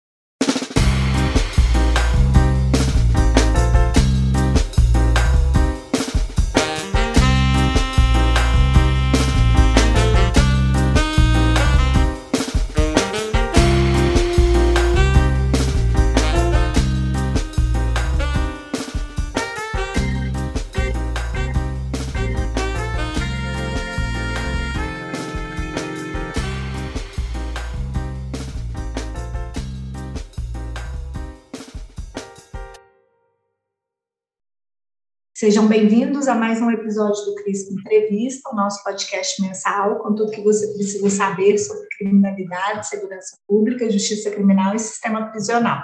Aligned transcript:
Sejam 35.41 35.67
bem-vindos 35.67 36.27
a 36.27 36.35
mais 36.35 36.61
um 36.61 36.69
episódio 36.69 37.25
do 37.25 37.33
CRISP 37.33 37.73
Entrevista, 37.73 38.47
o 38.51 38.55
nosso 38.55 38.83
podcast 38.83 39.41
mensal 39.41 39.97
com 39.97 40.13
tudo 40.13 40.29
que 40.29 40.41
você 40.41 40.71
precisa 40.71 41.09
saber 41.09 41.57
sobre 41.57 41.87
criminalidade, 41.97 42.87
segurança 42.87 43.35
pública, 43.47 43.89
justiça 43.89 44.29
criminal 44.29 44.75
e 44.75 44.77
sistema 44.77 45.31
prisional. 45.31 45.81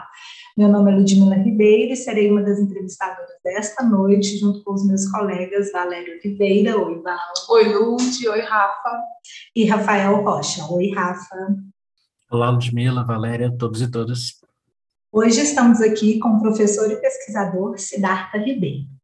Meu 0.56 0.69
nome 0.69 0.91
é 0.91 0.96
Ludmila 0.97 1.34
Ribeiro 1.38 1.91
e 1.91 1.96
serei 1.96 2.29
uma 2.29 2.44
das 2.44 2.59
entrevistadoras 2.59 3.31
desta 3.44 3.84
noite, 3.84 4.38
junto 4.38 4.63
com 4.63 4.75
os 4.75 4.85
meus 4.85 5.09
colegas 5.09 5.72
Valério 5.72 6.19
Oliveira, 6.23 6.78
oi 6.78 7.01
Val. 7.01 7.34
Oi 7.50 7.73
Lud, 7.73 8.28
oi 8.29 8.41
Rafa. 8.41 9.01
E 9.56 9.66
Rafael 9.66 10.23
Rocha, 10.23 10.72
oi 10.72 10.91
Rafa. 10.91 11.35
Olá 12.29 12.51
Ludmila, 12.51 13.03
Valéria, 13.03 13.51
todos 13.57 13.81
e 13.81 13.90
todas. 13.90 14.35
Hoje 15.12 15.41
estamos 15.41 15.81
aqui 15.81 16.19
com 16.19 16.29
o 16.29 16.41
professor 16.44 16.91
e 16.91 16.97
pesquisador 16.97 17.75
Siddhartha 17.79 18.38
Ribeiro. 18.38 18.97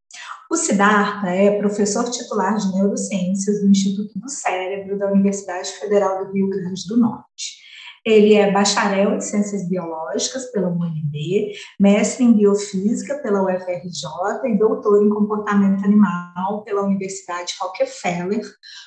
O 0.53 0.55
Siddhartha 0.55 1.29
é 1.29 1.57
professor 1.57 2.07
titular 2.11 2.55
de 2.57 2.71
Neurociências 2.75 3.59
do 3.59 3.71
Instituto 3.71 4.19
do 4.19 4.29
Cérebro 4.29 4.99
da 4.99 5.11
Universidade 5.11 5.67
Federal 5.79 6.23
do 6.23 6.31
Rio 6.31 6.47
Grande 6.47 6.87
do 6.87 6.95
Norte. 6.95 7.57
Ele 8.05 8.35
é 8.35 8.51
bacharel 8.51 9.15
em 9.15 9.19
Ciências 9.19 9.67
Biológicas 9.67 10.51
pela 10.51 10.69
UNB, 10.69 11.53
mestre 11.79 12.23
em 12.23 12.33
Biofísica 12.33 13.15
pela 13.23 13.41
UFRJ 13.41 14.07
e 14.45 14.59
doutor 14.59 15.03
em 15.03 15.09
Comportamento 15.09 15.85
Animal 15.85 16.63
pela 16.63 16.83
Universidade 16.83 17.55
Rockefeller, 17.59 18.45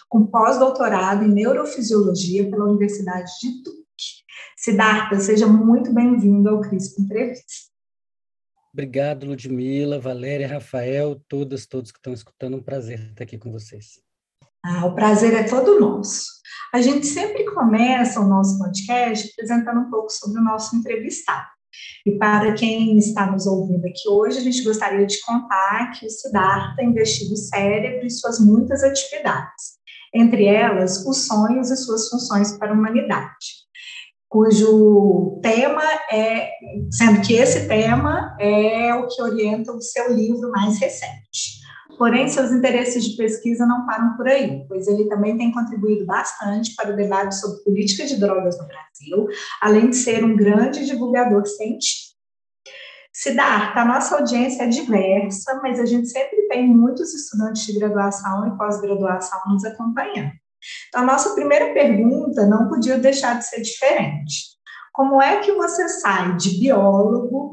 com 0.08 0.24
pós-doutorado 0.24 1.24
em 1.24 1.34
Neurofisiologia 1.34 2.48
pela 2.48 2.66
Universidade 2.66 3.28
de 3.42 3.64
Duke. 3.64 3.82
Siddhartha, 4.56 5.18
seja 5.18 5.48
muito 5.48 5.92
bem-vindo 5.92 6.48
ao 6.48 6.60
CRISP 6.60 7.02
Entrevista. 7.02 7.65
Obrigado, 8.76 9.24
Ludmila, 9.24 9.98
Valéria, 9.98 10.46
Rafael, 10.46 11.18
todas, 11.26 11.64
todos 11.64 11.90
que 11.90 11.98
estão 11.98 12.12
escutando. 12.12 12.58
Um 12.58 12.62
prazer 12.62 13.08
estar 13.08 13.24
aqui 13.24 13.38
com 13.38 13.50
vocês. 13.50 14.02
Ah, 14.62 14.84
o 14.84 14.94
prazer 14.94 15.32
é 15.32 15.44
todo 15.44 15.80
nosso. 15.80 16.26
A 16.74 16.82
gente 16.82 17.06
sempre 17.06 17.46
começa 17.46 18.20
o 18.20 18.28
nosso 18.28 18.58
podcast 18.58 19.30
apresentando 19.32 19.80
um 19.80 19.90
pouco 19.90 20.10
sobre 20.10 20.38
o 20.38 20.44
nosso 20.44 20.76
entrevistado. 20.76 21.46
E 22.04 22.18
para 22.18 22.52
quem 22.52 22.98
está 22.98 23.30
nos 23.32 23.46
ouvindo 23.46 23.86
aqui 23.86 24.06
hoje, 24.10 24.40
a 24.40 24.42
gente 24.42 24.62
gostaria 24.62 25.06
de 25.06 25.22
contar 25.22 25.92
que 25.92 26.04
o 26.04 26.10
Siddhartha 26.10 26.82
investiga 26.82 27.32
o 27.32 27.38
cérebro 27.38 28.06
e 28.06 28.10
suas 28.10 28.38
muitas 28.40 28.84
atividades, 28.84 29.78
entre 30.14 30.44
elas 30.44 31.02
os 31.06 31.26
sonhos 31.26 31.70
e 31.70 31.76
suas 31.78 32.10
funções 32.10 32.58
para 32.58 32.72
a 32.72 32.74
humanidade 32.74 33.65
cujo 34.36 35.40
tema 35.42 35.82
é, 36.12 36.50
sendo 36.90 37.22
que 37.22 37.32
esse 37.32 37.66
tema 37.66 38.36
é 38.38 38.94
o 38.94 39.06
que 39.06 39.22
orienta 39.22 39.72
o 39.72 39.80
seu 39.80 40.12
livro 40.12 40.50
mais 40.50 40.78
recente. 40.78 41.56
Porém, 41.96 42.28
seus 42.28 42.52
interesses 42.52 43.02
de 43.02 43.16
pesquisa 43.16 43.64
não 43.64 43.86
param 43.86 44.14
por 44.14 44.28
aí, 44.28 44.62
pois 44.68 44.86
ele 44.88 45.08
também 45.08 45.38
tem 45.38 45.50
contribuído 45.50 46.04
bastante 46.04 46.74
para 46.74 46.92
o 46.92 46.96
debate 46.96 47.34
sobre 47.34 47.64
política 47.64 48.04
de 48.04 48.20
drogas 48.20 48.58
no 48.58 48.66
Brasil, 48.66 49.26
além 49.62 49.88
de 49.88 49.96
ser 49.96 50.22
um 50.22 50.36
grande 50.36 50.84
divulgador 50.84 51.46
científico. 51.46 52.14
Siddhartha, 53.14 53.80
a 53.80 53.84
nossa 53.86 54.16
audiência 54.18 54.64
é 54.64 54.68
diversa, 54.68 55.58
mas 55.62 55.80
a 55.80 55.86
gente 55.86 56.08
sempre 56.08 56.46
tem 56.48 56.68
muitos 56.68 57.14
estudantes 57.14 57.64
de 57.64 57.78
graduação 57.78 58.46
e 58.48 58.58
pós-graduação 58.58 59.40
nos 59.48 59.64
acompanhando. 59.64 60.32
Então, 60.88 61.02
a 61.02 61.06
nossa 61.06 61.34
primeira 61.34 61.72
pergunta 61.72 62.46
não 62.46 62.68
podia 62.68 62.98
deixar 62.98 63.38
de 63.38 63.46
ser 63.46 63.60
diferente. 63.60 64.56
Como 64.92 65.20
é 65.20 65.40
que 65.40 65.52
você 65.52 65.88
sai 65.88 66.36
de 66.36 66.58
biólogo 66.58 67.52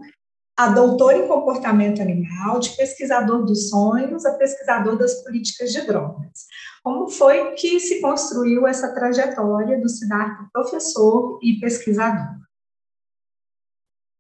a 0.56 0.70
doutor 0.70 1.16
em 1.16 1.28
comportamento 1.28 2.02
animal, 2.02 2.60
de 2.60 2.70
pesquisador 2.78 3.44
dos 3.44 3.70
sonhos 3.70 4.26
a 4.26 4.38
pesquisador 4.38 4.98
das 4.98 5.24
políticas 5.24 5.72
de 5.72 5.82
drogas? 5.82 6.46
Como 6.84 7.10
foi 7.10 7.54
que 7.54 7.80
se 7.80 8.02
construiu 8.02 8.68
essa 8.68 8.94
trajetória 8.94 9.80
do 9.80 9.90
Siddhartha 9.90 10.48
professor 10.54 11.40
e 11.42 11.60
pesquisador? 11.60 12.44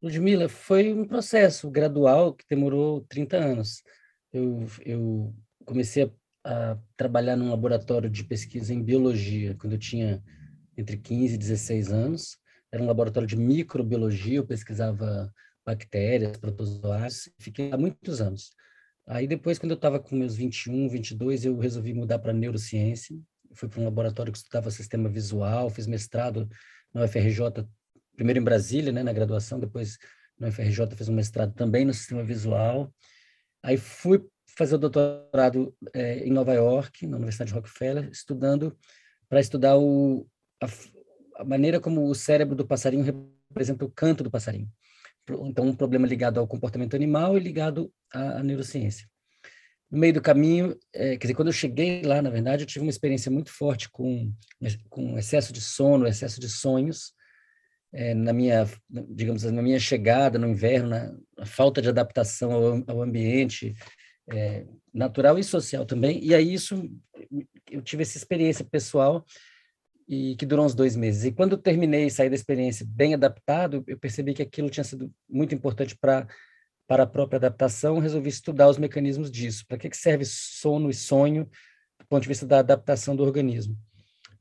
Ludmila, 0.02 0.50
foi 0.50 0.94
um 0.94 1.06
processo 1.06 1.72
gradual 1.72 2.34
que 2.34 2.44
demorou 2.50 3.06
30 3.08 3.38
anos. 3.38 3.84
Eu, 4.34 4.66
eu 4.86 5.34
comecei 5.66 6.04
a 6.04 6.12
a 6.44 6.78
trabalhar 6.98 7.36
num 7.36 7.50
laboratório 7.50 8.10
de 8.10 8.24
pesquisa 8.24 8.74
em 8.74 8.84
biologia 8.84 9.56
quando 9.56 9.74
eu 9.74 9.80
tinha 9.80 10.22
entre 10.78 10.98
15 10.98 11.36
e 11.36 11.38
16 11.38 11.92
anos. 11.92 12.38
Era 12.72 12.82
um 12.82 12.88
laboratório 12.88 13.28
de 13.28 13.38
microbiologia, 13.38 14.38
eu 14.38 14.46
pesquisava 14.46 15.32
bactérias, 15.66 16.38
protozoários, 16.38 17.30
fiquei 17.40 17.72
há 17.72 17.78
muitos 17.78 18.20
anos. 18.20 18.52
Aí 19.06 19.28
depois, 19.28 19.60
quando 19.60 19.72
eu 19.72 19.76
estava 19.76 20.00
com 20.00 20.16
meus 20.16 20.36
21, 20.36 20.90
22, 20.90 21.46
eu 21.46 21.58
resolvi 21.58 21.94
mudar 21.94 22.20
para 22.20 22.34
neurociência. 22.34 23.18
Fui 23.54 23.70
para 23.70 23.82
um 23.82 23.86
laboratório 23.86 24.32
que 24.32 24.38
estudava 24.38 24.72
sistema 24.72 25.10
visual, 25.10 25.70
fiz 25.70 25.86
mestrado 25.86 26.50
na 26.94 27.04
UFRJ, 27.04 27.68
primeiro 28.16 28.40
em 28.40 28.44
Brasília, 28.44 28.92
né, 28.92 29.04
na 29.04 29.14
graduação, 29.14 29.60
depois 29.60 29.98
na 30.40 30.48
UFRJ 30.48 30.96
fiz 30.96 31.10
um 31.10 31.14
mestrado 31.14 31.54
também 31.54 31.86
no 31.86 31.94
sistema 31.94 32.24
visual. 32.24 32.94
Aí 33.62 33.78
fui 33.78 34.26
fazer 34.58 34.76
o 34.76 34.78
doutorado 34.78 35.76
é, 35.94 36.20
em 36.20 36.32
Nova 36.32 36.54
York, 36.54 37.08
na 37.08 37.18
Universidade 37.18 37.54
Rockefeller, 37.54 38.10
estudando 38.12 38.78
para 39.28 39.40
estudar 39.40 39.78
o, 39.78 40.28
a, 40.62 40.68
a, 41.42 41.44
maneira 41.44 41.80
como 41.80 42.08
o 42.08 42.16
cérebro 42.16 42.56
do 42.56 42.66
passarinho 42.66 43.04
representa 43.50 43.86
o 43.86 43.92
canto 43.92 44.24
do 44.24 44.32
passarinho. 44.32 44.70
Então, 45.46 45.66
um 45.66 45.76
problema 45.76 46.06
ligado 46.06 46.40
ao 46.40 46.48
comportamento 46.48 46.96
animal 46.96 47.38
e 47.38 47.40
ligado 47.40 47.92
à, 48.14 48.40
à 48.40 48.44
neurociência. 48.44 49.08
no 49.90 49.98
meio 49.98 50.14
do 50.14 50.22
caminho, 50.22 50.78
é, 50.94 51.12
quer 51.12 51.28
dizer, 51.28 51.34
quando 51.34 51.48
eu 51.48 51.54
cheguei 51.54 52.04
lá, 52.04 52.22
na 52.22 52.30
verdade, 52.30 52.64
eu 52.64 52.68
tive 52.68 52.86
uma 52.86 52.92
experiência 52.92 53.32
muito 53.32 53.50
forte 53.50 53.90
com, 53.90 54.32
com 54.90 55.18
excesso 55.18 55.52
de 55.54 55.62
sono, 55.62 56.08
excesso 56.08 56.40
de 56.40 56.50
sonhos, 56.50 57.14
é, 57.94 58.14
na 58.14 58.34
minha, 58.34 58.68
digamos, 59.10 59.44
na 59.44 59.62
minha 59.62 59.80
chegada 59.80 60.38
no 60.38 60.48
inverno, 60.48 60.90
na, 60.90 61.14
na 61.38 61.46
falta 61.46 61.82
de 61.82 61.90
adaptação 61.90 62.52
ao, 62.52 62.84
ao 62.88 63.02
ambiente 63.02 63.74
é, 64.32 64.66
natural 64.94 65.38
e 65.38 65.44
social 65.44 65.86
também. 65.86 66.24
E 66.24 66.34
aí 66.34 66.54
isso, 66.54 66.90
eu 67.70 67.82
tive 67.82 68.04
essa 68.04 68.18
experiência 68.18 68.66
pessoal 68.66 69.26
e 70.08 70.36
que 70.36 70.46
durou 70.46 70.66
uns 70.66 70.76
dois 70.76 70.96
meses. 70.96 71.26
E 71.26 71.32
quando 71.32 71.54
eu 71.54 71.58
terminei 71.58 72.06
e 72.06 72.12
saí 72.12 72.30
da 72.30 72.36
experiência 72.36 72.86
bem 72.88 73.14
adaptado, 73.14 73.84
eu 73.88 73.98
percebi 73.98 74.34
que 74.34 74.42
aquilo 74.42 74.70
tinha 74.70 74.84
sido 74.84 75.12
muito 75.30 75.56
importante 75.56 75.98
para 75.98 76.28
para 76.88 77.04
a 77.04 77.08
própria 77.08 77.38
adaptação, 77.38 78.00
resolvi 78.00 78.30
estudar 78.30 78.70
os 78.70 78.78
mecanismos 78.78 79.32
disso. 79.32 79.66
Para 79.68 79.78
que, 79.78 79.90
que 79.90 79.98
serve 79.98 80.26
sono 80.26 80.90
e 80.90 80.94
sonho 80.94 81.46
do 82.00 82.06
ponto 82.08 82.24
de 82.24 82.28
vista 82.28 82.46
da 82.46 82.60
adaptação 82.60 83.16
do 83.16 83.24
organismo? 83.24 83.78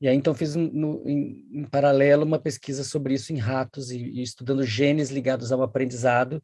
E 0.00 0.08
aí, 0.08 0.16
então, 0.16 0.34
fiz 0.34 0.56
no, 0.56 1.08
em, 1.08 1.46
em, 1.52 1.64
paralelo 1.64 2.24
uma 2.24 2.38
pesquisa 2.38 2.82
sobre 2.82 3.14
isso 3.14 3.32
em 3.32 3.38
ratos 3.38 3.92
e, 3.92 3.98
e, 3.98 4.22
estudando 4.22 4.64
genes 4.64 5.10
ligados 5.10 5.52
ao 5.52 5.62
aprendizado 5.62 6.42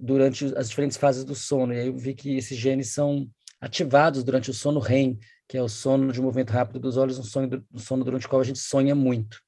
durante 0.00 0.46
as 0.56 0.70
diferentes 0.70 0.96
fases 0.96 1.24
do 1.24 1.34
sono. 1.34 1.74
E 1.74 1.78
aí 1.78 1.86
eu 1.88 1.96
vi 1.96 2.14
que 2.14 2.36
esses 2.36 2.56
genes 2.56 2.88
são 2.88 3.28
ativados 3.60 4.24
durante 4.24 4.50
o 4.50 4.54
sono 4.54 4.80
REM, 4.80 5.18
que 5.46 5.58
é 5.58 5.62
o 5.62 5.68
sono 5.68 6.10
de 6.12 6.20
movimento 6.20 6.50
rápido 6.50 6.80
dos 6.80 6.96
olhos, 6.96 7.18
um 7.18 7.22
sono, 7.22 7.64
um 7.72 7.78
sono 7.78 8.04
durante 8.04 8.26
o 8.26 8.28
qual 8.28 8.40
a 8.40 8.44
gente 8.44 8.58
sonha 8.58 8.94
muito. 8.94 9.40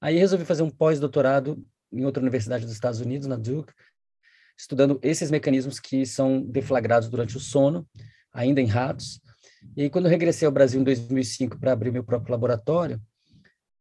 Aí 0.00 0.18
resolvi 0.18 0.44
fazer 0.44 0.62
um 0.62 0.70
pós-doutorado 0.70 1.64
em 1.92 2.04
outra 2.04 2.20
universidade 2.20 2.64
dos 2.64 2.74
Estados 2.74 3.00
Unidos, 3.00 3.28
na 3.28 3.36
Duke, 3.36 3.72
estudando 4.58 4.98
esses 5.02 5.30
mecanismos 5.30 5.78
que 5.78 6.04
são 6.04 6.42
deflagrados 6.42 7.08
durante 7.08 7.36
o 7.36 7.40
sono, 7.40 7.86
ainda 8.32 8.60
em 8.60 8.66
ratos. 8.66 9.20
E 9.76 9.82
aí, 9.82 9.90
quando 9.90 10.06
eu 10.06 10.10
regressei 10.10 10.46
ao 10.46 10.52
Brasil 10.52 10.80
em 10.80 10.84
2005 10.84 11.58
para 11.58 11.72
abrir 11.72 11.92
meu 11.92 12.02
próprio 12.02 12.32
laboratório, 12.32 13.00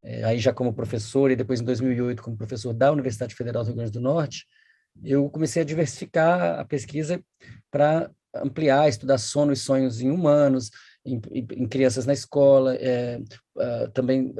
é, 0.03 0.23
aí 0.23 0.37
já 0.37 0.53
como 0.53 0.73
professor 0.73 1.31
e 1.31 1.35
depois 1.35 1.61
em 1.61 1.65
2008 1.65 2.21
como 2.21 2.37
professor 2.37 2.73
da 2.73 2.91
Universidade 2.91 3.35
Federal 3.35 3.63
do 3.63 3.67
Rio 3.67 3.75
Grande 3.77 3.91
do 3.91 4.01
Norte, 4.01 4.45
eu 5.03 5.29
comecei 5.29 5.61
a 5.61 5.65
diversificar 5.65 6.59
a 6.59 6.65
pesquisa 6.65 7.23
para 7.69 8.09
ampliar, 8.35 8.87
estudar 8.87 9.17
sono 9.17 9.51
e 9.51 9.55
sonhos 9.55 10.01
em 10.01 10.09
humanos, 10.09 10.71
em, 11.05 11.19
em 11.33 11.67
crianças 11.67 12.05
na 12.05 12.13
escola, 12.13 12.75
é, 12.75 13.19
uh, 13.55 13.91
também 13.93 14.33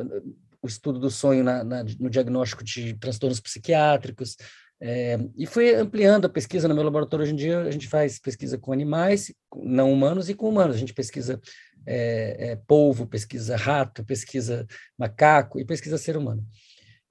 o 0.61 0.67
estudo 0.67 0.99
do 0.99 1.09
sonho 1.09 1.43
na, 1.43 1.63
na, 1.63 1.83
no 1.99 2.09
diagnóstico 2.09 2.63
de 2.63 2.93
transtornos 2.93 3.39
psiquiátricos, 3.39 4.37
é, 4.83 5.19
e 5.37 5.45
foi 5.45 5.75
ampliando 5.75 6.25
a 6.25 6.29
pesquisa 6.29 6.67
no 6.67 6.73
meu 6.73 6.83
laboratório. 6.83 7.23
Hoje 7.23 7.33
em 7.33 7.35
dia, 7.35 7.59
a 7.59 7.69
gente 7.69 7.87
faz 7.87 8.17
pesquisa 8.17 8.57
com 8.57 8.73
animais, 8.73 9.31
não 9.55 9.93
humanos, 9.93 10.27
e 10.27 10.33
com 10.33 10.49
humanos. 10.49 10.75
A 10.75 10.79
gente 10.79 10.93
pesquisa 10.93 11.39
é, 11.85 12.51
é, 12.51 12.55
polvo, 12.55 13.05
pesquisa 13.05 13.55
rato, 13.55 14.03
pesquisa 14.03 14.65
macaco 14.97 15.59
e 15.59 15.65
pesquisa 15.65 15.99
ser 15.99 16.17
humano. 16.17 16.43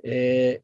É, 0.04 0.60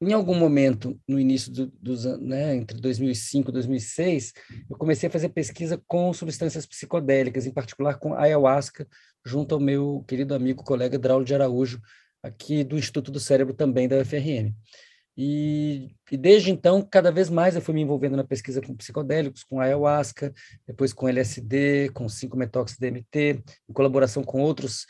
em 0.00 0.12
algum 0.12 0.34
momento, 0.34 0.98
no 1.08 1.18
início 1.18 1.50
do, 1.52 1.66
dos 1.80 2.04
né, 2.20 2.54
entre 2.54 2.80
2005 2.80 3.50
e 3.50 3.52
2006, 3.52 4.32
eu 4.70 4.76
comecei 4.76 5.08
a 5.08 5.12
fazer 5.12 5.30
pesquisa 5.30 5.80
com 5.88 6.12
substâncias 6.12 6.64
psicodélicas, 6.66 7.46
em 7.46 7.52
particular 7.52 7.98
com 7.98 8.14
ayahuasca, 8.14 8.86
junto 9.24 9.54
ao 9.54 9.60
meu 9.60 10.04
querido 10.06 10.34
amigo, 10.34 10.62
colega 10.62 10.98
Draulio 10.98 11.26
de 11.26 11.34
Araújo, 11.34 11.80
aqui 12.22 12.62
do 12.62 12.78
Instituto 12.78 13.10
do 13.10 13.18
Cérebro 13.18 13.54
também 13.54 13.88
da 13.88 13.96
UFRN. 13.96 14.54
E, 15.20 15.90
e, 16.12 16.16
desde 16.16 16.52
então, 16.52 16.80
cada 16.80 17.10
vez 17.10 17.28
mais 17.28 17.56
eu 17.56 17.60
fui 17.60 17.74
me 17.74 17.80
envolvendo 17.80 18.16
na 18.16 18.22
pesquisa 18.22 18.62
com 18.62 18.76
psicodélicos, 18.76 19.42
com 19.42 19.60
ayahuasca, 19.60 20.32
depois 20.64 20.92
com 20.92 21.08
LSD, 21.08 21.90
com 21.92 22.06
5-methox-DMT, 22.06 23.42
em 23.68 23.72
colaboração 23.72 24.22
com 24.22 24.40
outros 24.40 24.86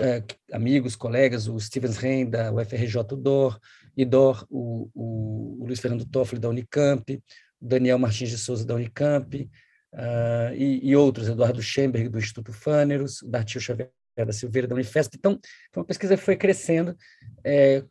eh, 0.00 0.22
amigos, 0.50 0.96
colegas, 0.96 1.46
o 1.46 1.60
Stevens 1.60 1.98
Rein, 1.98 2.30
da 2.30 2.50
UFRJ 2.50 3.02
DOR, 3.18 3.60
IDOR, 3.96 4.46
o, 4.50 4.90
o, 4.94 5.62
o 5.62 5.66
Luiz 5.66 5.80
Fernando 5.80 6.04
Toffoli, 6.04 6.40
da 6.40 6.48
Unicamp, 6.48 7.22
Daniel 7.60 7.98
Martins 7.98 8.30
de 8.30 8.38
Souza, 8.38 8.66
da 8.66 8.74
Unicamp, 8.74 9.48
uh, 9.94 10.54
e, 10.54 10.88
e, 10.88 10.96
outros, 10.96 11.28
Eduardo 11.28 11.62
Schemberg, 11.62 12.08
do 12.08 12.18
Instituto 12.18 12.52
Fâneros, 12.52 13.20
Dartil 13.24 13.60
Xavier 13.60 13.90
da 14.24 14.32
Silveira, 14.32 14.66
da 14.66 14.74
Unifesp. 14.74 15.16
Então, 15.16 15.38
foi 15.72 15.82
uma 15.82 15.86
pesquisa 15.86 16.16
que 16.16 16.22
foi 16.22 16.36
crescendo, 16.36 16.96
é, 17.44 17.84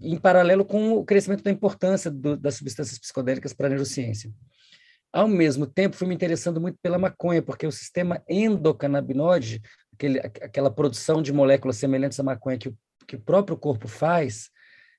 em 0.00 0.16
paralelo 0.16 0.64
com 0.64 0.92
o 0.92 1.04
crescimento 1.04 1.42
da 1.42 1.50
importância 1.50 2.10
do, 2.10 2.36
das 2.36 2.54
substâncias 2.54 2.98
psicodélicas 2.98 3.52
para 3.52 3.66
a 3.66 3.70
neurociência. 3.70 4.32
Ao 5.12 5.28
mesmo 5.28 5.66
tempo, 5.66 5.96
fui 5.96 6.08
me 6.08 6.14
interessando 6.14 6.60
muito 6.60 6.78
pela 6.82 6.98
maconha, 6.98 7.42
porque 7.42 7.66
o 7.66 7.72
sistema 7.72 8.22
endocannabinoide, 8.28 9.62
aquele, 9.92 10.18
aquela 10.18 10.70
produção 10.70 11.22
de 11.22 11.32
moléculas 11.32 11.76
semelhantes 11.76 12.18
à 12.18 12.22
maconha 12.22 12.58
que 12.58 12.68
o, 12.68 12.76
que 13.06 13.16
o 13.16 13.20
próprio 13.20 13.56
corpo 13.56 13.86
faz, 13.86 14.50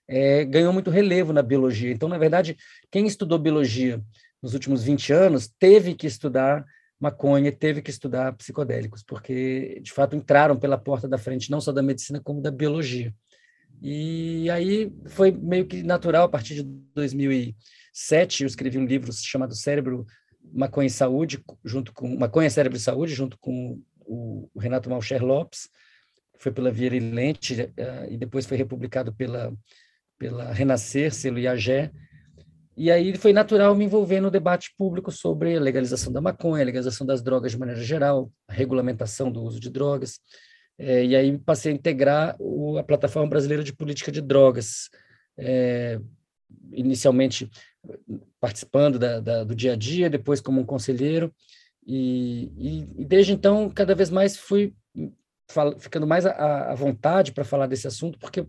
é, 0.07 0.45
ganhou 0.45 0.71
muito 0.71 0.89
relevo 0.89 1.33
na 1.33 1.41
biologia. 1.41 1.91
Então, 1.91 2.09
na 2.09 2.17
verdade, 2.17 2.57
quem 2.91 3.07
estudou 3.07 3.39
biologia 3.39 4.01
nos 4.41 4.53
últimos 4.53 4.83
20 4.83 5.13
anos 5.13 5.47
teve 5.59 5.95
que 5.95 6.07
estudar 6.07 6.65
maconha, 6.99 7.51
teve 7.51 7.81
que 7.81 7.89
estudar 7.89 8.33
psicodélicos, 8.33 9.03
porque, 9.03 9.79
de 9.81 9.91
fato, 9.91 10.15
entraram 10.15 10.57
pela 10.57 10.77
porta 10.77 11.07
da 11.07 11.17
frente 11.17 11.51
não 11.51 11.59
só 11.59 11.71
da 11.71 11.81
medicina, 11.81 12.21
como 12.23 12.41
da 12.41 12.51
biologia. 12.51 13.13
E 13.81 14.49
aí 14.49 14.91
foi 15.07 15.31
meio 15.31 15.65
que 15.65 15.83
natural, 15.83 16.25
a 16.25 16.29
partir 16.29 16.55
de 16.55 16.63
2007, 16.93 18.43
eu 18.43 18.47
escrevi 18.47 18.77
um 18.77 18.85
livro 18.85 19.11
chamado 19.11 19.53
Cérebro, 19.53 20.05
Maconha 20.53 20.87
e 20.87 20.91
Saúde, 20.91 21.43
junto 21.63 21.93
com 21.93 22.15
Maconha, 22.17 22.49
Cérebro 22.49 22.77
e 22.77 22.81
Saúde, 22.81 23.13
junto 23.13 23.37
com 23.39 23.81
o 24.05 24.49
Renato 24.57 24.89
Malcher 24.89 25.23
Lopes, 25.23 25.69
foi 26.37 26.51
pela 26.51 26.71
Vieira 26.71 26.95
e 26.95 26.99
Lente, 26.99 27.53
uh, 27.61 28.11
e 28.11 28.17
depois 28.17 28.45
foi 28.45 28.57
republicado 28.57 29.13
pela, 29.13 29.51
pela 30.17 30.51
Renascer, 30.51 31.13
selo 31.13 31.39
IAGé, 31.39 31.91
e 32.77 32.91
aí 32.91 33.15
foi 33.15 33.31
natural 33.31 33.73
me 33.73 33.85
envolver 33.85 34.19
no 34.19 34.29
debate 34.29 34.73
público 34.77 35.09
sobre 35.09 35.55
a 35.55 35.61
legalização 35.61 36.11
da 36.11 36.19
maconha, 36.19 36.61
a 36.61 36.65
legalização 36.65 37.07
das 37.07 37.21
drogas 37.21 37.53
de 37.53 37.57
maneira 37.57 37.81
geral, 37.81 38.29
a 38.49 38.53
regulamentação 38.53 39.31
do 39.31 39.41
uso 39.41 39.61
de 39.61 39.69
drogas. 39.69 40.19
É, 40.77 41.05
e 41.05 41.15
aí 41.15 41.37
passei 41.37 41.71
a 41.71 41.75
integrar 41.75 42.35
o, 42.37 42.77
a 42.77 42.83
Plataforma 42.83 43.29
Brasileira 43.29 43.63
de 43.63 43.73
Política 43.73 44.11
de 44.11 44.21
Drogas, 44.21 44.89
é, 45.37 46.01
inicialmente 46.73 47.49
participando 48.41 48.99
da, 48.99 49.21
da, 49.21 49.43
do 49.45 49.55
dia 49.55 49.71
a 49.71 49.75
dia, 49.77 50.09
depois 50.09 50.41
como 50.41 50.59
um 50.59 50.65
conselheiro, 50.65 51.33
e, 51.87 52.51
e, 52.57 53.01
e 53.01 53.05
desde 53.05 53.31
então 53.31 53.69
cada 53.69 53.95
vez 53.95 54.09
mais 54.09 54.35
fui 54.35 54.75
fal, 55.49 55.79
ficando 55.79 56.05
mais 56.05 56.25
à, 56.25 56.71
à 56.71 56.75
vontade 56.75 57.31
para 57.31 57.45
falar 57.45 57.67
desse 57.67 57.87
assunto, 57.87 58.19
porque 58.19 58.45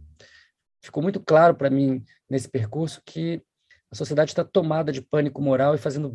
ficou 0.86 1.02
muito 1.02 1.20
claro 1.20 1.54
para 1.54 1.70
mim 1.70 2.02
nesse 2.28 2.48
percurso 2.48 3.02
que 3.04 3.42
a 3.90 3.94
sociedade 3.94 4.30
está 4.30 4.44
tomada 4.44 4.90
de 4.90 5.00
pânico 5.00 5.40
moral 5.40 5.74
e 5.74 5.78
fazendo 5.78 6.12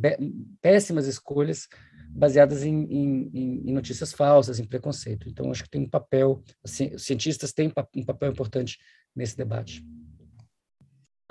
péssimas 0.62 1.08
escolhas 1.08 1.68
baseadas 2.10 2.64
em, 2.64 2.84
em, 2.84 3.62
em, 3.66 3.74
notícias 3.74 4.12
falsas, 4.12 4.60
em 4.60 4.66
preconceito. 4.66 5.30
Então, 5.30 5.50
acho 5.50 5.64
que 5.64 5.70
tem 5.70 5.82
um 5.82 5.90
papel, 5.90 6.44
assim, 6.64 6.94
os 6.94 7.06
cientistas 7.06 7.54
têm 7.54 7.72
um 7.96 8.06
papel 8.06 8.32
importante 8.32 8.78
nesse 9.16 9.38
debate. 9.38 9.86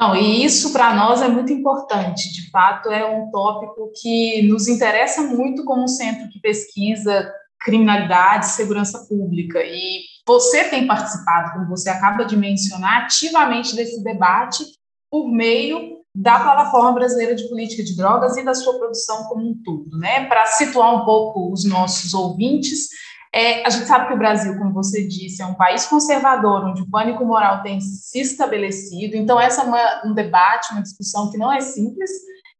Não, 0.01 0.17
e 0.17 0.43
isso 0.43 0.73
para 0.73 0.95
nós 0.95 1.21
é 1.21 1.29
muito 1.29 1.53
importante. 1.53 2.33
De 2.33 2.51
fato, 2.51 2.91
é 2.91 3.05
um 3.05 3.31
tópico 3.31 3.93
que 4.01 4.41
nos 4.49 4.67
interessa 4.67 5.21
muito 5.23 5.63
como 5.65 5.87
centro 5.87 6.31
que 6.31 6.41
pesquisa 6.41 7.31
criminalidade 7.61 8.47
e 8.47 8.51
segurança 8.51 9.07
pública. 9.07 9.63
E 9.63 10.01
você 10.27 10.65
tem 10.65 10.87
participado, 10.87 11.53
como 11.53 11.69
você 11.69 11.91
acaba 11.91 12.25
de 12.25 12.37
mencionar, 12.37 13.05
ativamente 13.05 13.75
desse 13.75 14.03
debate 14.03 14.65
por 15.11 15.29
meio 15.29 16.01
da 16.15 16.41
Plataforma 16.41 16.93
Brasileira 16.93 17.35
de 17.35 17.49
Política 17.49 17.83
de 17.83 17.97
Drogas 17.97 18.37
e 18.37 18.45
da 18.45 18.55
sua 18.55 18.79
produção 18.79 19.25
como 19.25 19.49
um 19.49 19.63
todo. 19.63 19.97
Né? 19.99 20.27
Para 20.27 20.47
situar 20.47 20.95
um 20.95 21.05
pouco 21.05 21.53
os 21.53 21.65
nossos 21.65 22.15
ouvintes, 22.15 22.89
é, 23.33 23.65
a 23.65 23.71
gente 23.71 23.87
sabe 23.87 24.09
que 24.09 24.15
o 24.15 24.19
Brasil, 24.19 24.59
como 24.59 24.73
você 24.73 25.07
disse, 25.07 25.41
é 25.41 25.47
um 25.47 25.55
país 25.55 25.87
conservador, 25.87 26.65
onde 26.65 26.83
o 26.83 26.91
pânico 26.91 27.25
moral 27.25 27.63
tem 27.63 27.81
se 27.81 28.19
estabelecido, 28.21 29.17
então 29.17 29.41
essa 29.41 29.63
é 29.63 29.65
uma, 29.65 30.03
um 30.05 30.13
debate, 30.13 30.73
uma 30.73 30.83
discussão 30.83 31.31
que 31.31 31.39
não 31.39 31.53
é 31.53 31.61
simples, 31.61 32.11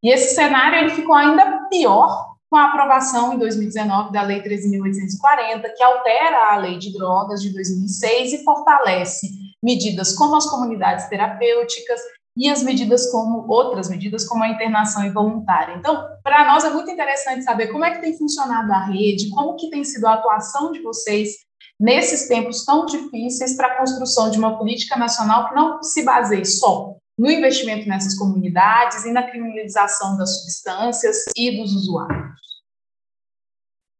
e 0.01 0.09
esse 0.09 0.33
cenário 0.33 0.79
ele 0.79 0.95
ficou 0.95 1.13
ainda 1.13 1.67
pior 1.69 2.30
com 2.51 2.57
a 2.57 2.65
aprovação 2.65 3.33
em 3.33 3.39
2019 3.39 4.11
da 4.11 4.23
Lei 4.23 4.43
13.840, 4.43 5.73
que 5.73 5.81
altera 5.81 6.51
a 6.51 6.57
Lei 6.57 6.77
de 6.77 6.91
Drogas 6.91 7.41
de 7.41 7.53
2006 7.53 8.33
e 8.33 8.43
fortalece 8.43 9.29
medidas 9.63 10.13
como 10.17 10.35
as 10.35 10.45
comunidades 10.47 11.07
terapêuticas 11.07 12.01
e 12.35 12.49
as 12.49 12.61
medidas 12.61 13.09
como 13.09 13.45
outras 13.47 13.89
medidas 13.89 14.27
como 14.27 14.43
a 14.43 14.49
internação 14.49 15.05
involuntária. 15.05 15.75
Então, 15.77 16.05
para 16.21 16.45
nós 16.45 16.65
é 16.65 16.69
muito 16.69 16.91
interessante 16.91 17.43
saber 17.43 17.67
como 17.67 17.85
é 17.85 17.91
que 17.91 18.01
tem 18.01 18.17
funcionado 18.17 18.73
a 18.73 18.83
rede, 18.83 19.29
como 19.29 19.55
que 19.55 19.69
tem 19.69 19.85
sido 19.85 20.05
a 20.05 20.15
atuação 20.15 20.73
de 20.73 20.81
vocês 20.81 21.37
nesses 21.79 22.27
tempos 22.27 22.65
tão 22.65 22.85
difíceis 22.85 23.55
para 23.55 23.67
a 23.67 23.77
construção 23.77 24.29
de 24.29 24.37
uma 24.37 24.57
política 24.57 24.97
nacional 24.97 25.47
que 25.47 25.55
não 25.55 25.81
se 25.81 26.03
baseie 26.03 26.45
só 26.45 26.90
no 27.17 27.29
investimento 27.29 27.87
nessas 27.87 28.17
comunidades 28.17 29.05
e 29.05 29.11
na 29.11 29.29
criminalização 29.29 30.17
das 30.17 30.39
substâncias 30.39 31.25
e 31.35 31.57
dos 31.57 31.73
usuários. 31.73 32.39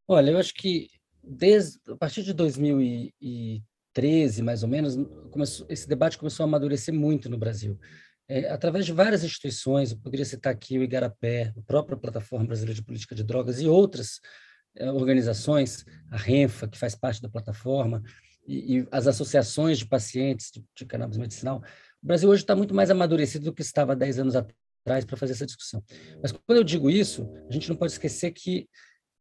Olha, 0.07 0.31
eu 0.31 0.37
acho 0.37 0.53
que 0.53 0.87
desde 1.23 1.79
a 1.89 1.95
partir 1.95 2.23
de 2.23 2.33
2013, 2.33 4.41
mais 4.41 4.63
ou 4.63 4.69
menos, 4.69 4.97
começou, 5.29 5.65
esse 5.69 5.87
debate 5.87 6.17
começou 6.17 6.43
a 6.43 6.47
amadurecer 6.47 6.93
muito 6.93 7.29
no 7.29 7.37
Brasil. 7.37 7.79
É, 8.27 8.49
através 8.49 8.85
de 8.85 8.93
várias 8.93 9.23
instituições, 9.23 9.91
eu 9.91 9.97
poderia 9.97 10.25
citar 10.25 10.53
aqui 10.53 10.79
o 10.79 10.83
Igarapé, 10.83 11.53
a 11.57 11.61
própria 11.61 11.97
Plataforma 11.97 12.45
Brasileira 12.45 12.73
de 12.73 12.83
Política 12.83 13.13
de 13.13 13.23
Drogas 13.23 13.61
e 13.61 13.67
outras 13.67 14.19
é, 14.75 14.91
organizações, 14.91 15.85
a 16.09 16.17
RENFA, 16.17 16.67
que 16.67 16.77
faz 16.77 16.95
parte 16.95 17.21
da 17.21 17.29
plataforma, 17.29 18.01
e, 18.47 18.79
e 18.79 18.87
as 18.91 19.05
associações 19.05 19.79
de 19.79 19.85
pacientes 19.85 20.49
de, 20.51 20.63
de 20.75 20.85
cannabis 20.85 21.17
medicinal. 21.17 21.61
O 22.03 22.07
Brasil 22.07 22.29
hoje 22.29 22.43
está 22.43 22.55
muito 22.55 22.73
mais 22.73 22.89
amadurecido 22.89 23.45
do 23.45 23.53
que 23.53 23.61
estava 23.61 23.93
há 23.93 23.95
10 23.95 24.19
anos 24.19 24.35
atrás 24.35 25.05
para 25.05 25.17
fazer 25.17 25.33
essa 25.33 25.45
discussão. 25.45 25.83
Mas 26.21 26.31
quando 26.31 26.57
eu 26.57 26.63
digo 26.63 26.89
isso, 26.89 27.31
a 27.47 27.53
gente 27.53 27.69
não 27.69 27.75
pode 27.75 27.91
esquecer 27.91 28.31
que 28.31 28.67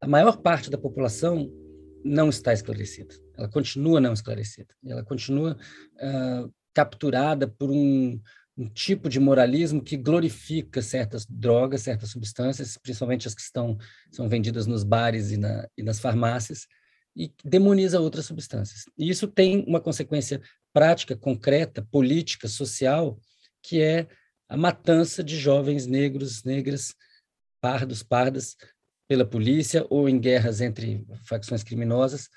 a 0.00 0.06
maior 0.06 0.38
parte 0.38 0.70
da 0.70 0.78
população 0.78 1.50
não 2.02 2.30
está 2.30 2.52
esclarecida. 2.52 3.14
Ela 3.36 3.48
continua 3.48 4.00
não 4.00 4.14
esclarecida. 4.14 4.74
Ela 4.84 5.04
continua 5.04 5.58
uh, 5.96 6.52
capturada 6.72 7.46
por 7.46 7.70
um, 7.70 8.18
um, 8.56 8.68
tipo 8.68 9.10
de 9.10 9.20
moralismo 9.20 9.82
que 9.82 9.98
glorifica 9.98 10.80
certas 10.80 11.26
drogas, 11.26 11.82
certas 11.82 12.10
substâncias, 12.10 12.78
principalmente 12.78 13.28
as 13.28 13.34
que 13.34 13.42
estão 13.42 13.76
são 14.10 14.26
vendidas 14.26 14.66
nos 14.66 14.82
bares 14.82 15.30
e, 15.30 15.36
na, 15.36 15.68
e 15.76 15.82
nas 15.82 16.00
farmácias, 16.00 16.66
e 17.14 17.30
demoniza 17.44 18.00
outras 18.00 18.24
substâncias. 18.24 18.84
E 18.96 19.10
isso 19.10 19.28
tem 19.28 19.64
uma 19.66 19.80
consequência 19.80 20.40
prática, 20.72 21.16
concreta, 21.16 21.86
política, 21.90 22.48
social, 22.48 23.18
que 23.62 23.80
é 23.80 24.06
a 24.48 24.56
matança 24.56 25.22
de 25.22 25.36
jovens 25.36 25.86
negros, 25.86 26.44
negras, 26.44 26.94
pardos, 27.60 28.02
pardas, 28.02 28.56
pela 29.10 29.24
polícia 29.24 29.84
ou 29.90 30.08
em 30.08 30.20
guerras 30.20 30.60
entre 30.60 31.04
facções 31.24 31.64
criminosas, 31.64 32.28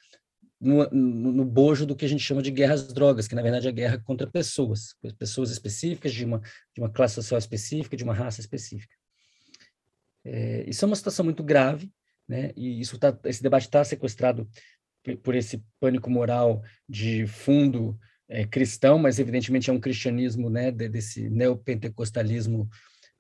no, 0.60 0.90
no, 0.90 1.46
bojo 1.46 1.86
do 1.86 1.96
que 1.96 2.04
a 2.04 2.08
gente 2.08 2.24
chama 2.24 2.42
de 2.42 2.50
guerras 2.50 2.92
drogas, 2.92 3.28
que 3.28 3.36
na 3.36 3.44
verdade 3.44 3.68
é 3.68 3.72
guerra 3.72 4.00
contra 4.00 4.26
pessoas, 4.26 4.96
pessoas 5.20 5.52
específicas, 5.52 6.14
de 6.14 6.26
uma, 6.26 6.40
de 6.40 6.82
uma 6.82 6.90
classe 6.90 7.14
social 7.14 7.38
específica, 7.38 7.96
de 7.96 8.04
uma 8.04 8.14
raça 8.14 8.42
específica. 8.42 8.96
É, 10.26 10.64
isso 10.68 10.84
é 10.84 10.88
uma 10.88 10.96
situação 10.96 11.24
muito 11.24 11.44
grave, 11.44 11.92
né? 12.28 12.52
e 12.56 12.80
isso 12.80 12.98
tá, 12.98 13.16
esse 13.26 13.44
debate 13.44 13.66
está 13.66 13.84
sequestrado 13.84 14.50
por 15.22 15.36
esse 15.36 15.64
pânico 15.80 16.10
moral 16.10 16.64
de 16.90 17.28
fundo 17.28 18.00
é, 18.34 18.46
cristão, 18.46 18.98
mas 18.98 19.20
evidentemente 19.20 19.70
é 19.70 19.74
um 19.74 19.80
cristianismo 19.80 20.50
né, 20.50 20.72
desse 20.72 21.30
neopentecostalismo 21.30 22.68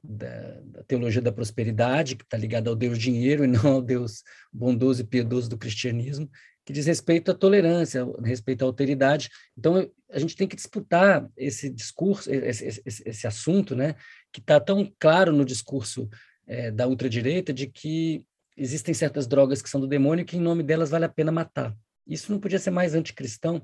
da, 0.03 0.60
da 0.65 0.84
teologia 0.84 1.22
da 1.22 1.32
prosperidade, 1.32 2.15
que 2.15 2.24
está 2.24 2.36
ligada 2.36 2.67
ao 2.67 2.75
Deus 2.75 2.98
dinheiro 2.98 3.43
e 3.43 3.48
não 3.48 3.74
ao 3.74 3.82
Deus 3.82 4.24
bondoso 4.51 5.01
e 5.01 5.05
piedoso 5.05 5.48
do 5.48 5.58
cristianismo, 5.58 6.27
que 6.65 6.74
diz 6.74 6.88
respeito 6.88 7.29
à 7.29 7.36
tolerância, 7.36 8.03
respeito 8.24 8.63
à 8.63 8.65
alteridade. 8.65 9.29
Então, 9.55 9.88
a 10.10 10.17
gente 10.17 10.36
tem 10.36 10.48
que 10.48 10.55
disputar 10.55 11.29
esse 11.38 11.70
discurso, 11.70 12.32
esse, 12.32 12.82
esse, 12.84 13.03
esse 13.05 13.27
assunto, 13.27 13.75
né, 13.75 13.96
que 14.32 14.39
está 14.39 14.60
tão 14.60 14.91
claro 15.00 15.32
no 15.32 15.46
discurso 15.46 16.10
é, 16.48 16.72
da 16.72 16.88
ultradireita 16.88 17.53
de 17.53 17.67
que 17.67 18.25
existem 18.58 18.96
certas 18.96 19.27
drogas 19.27 19.62
que 19.62 19.70
são 19.70 19.79
do 19.79 19.88
demônio 19.88 20.25
que, 20.25 20.38
em 20.38 20.41
nome 20.41 20.63
delas, 20.63 20.89
vale 20.89 21.05
a 21.05 21.10
pena 21.10 21.32
matar. 21.32 21.75
Isso 22.08 22.32
não 22.32 22.39
podia 22.39 22.60
ser 22.60 22.72
mais 22.72 22.96
anticristão 22.96 23.62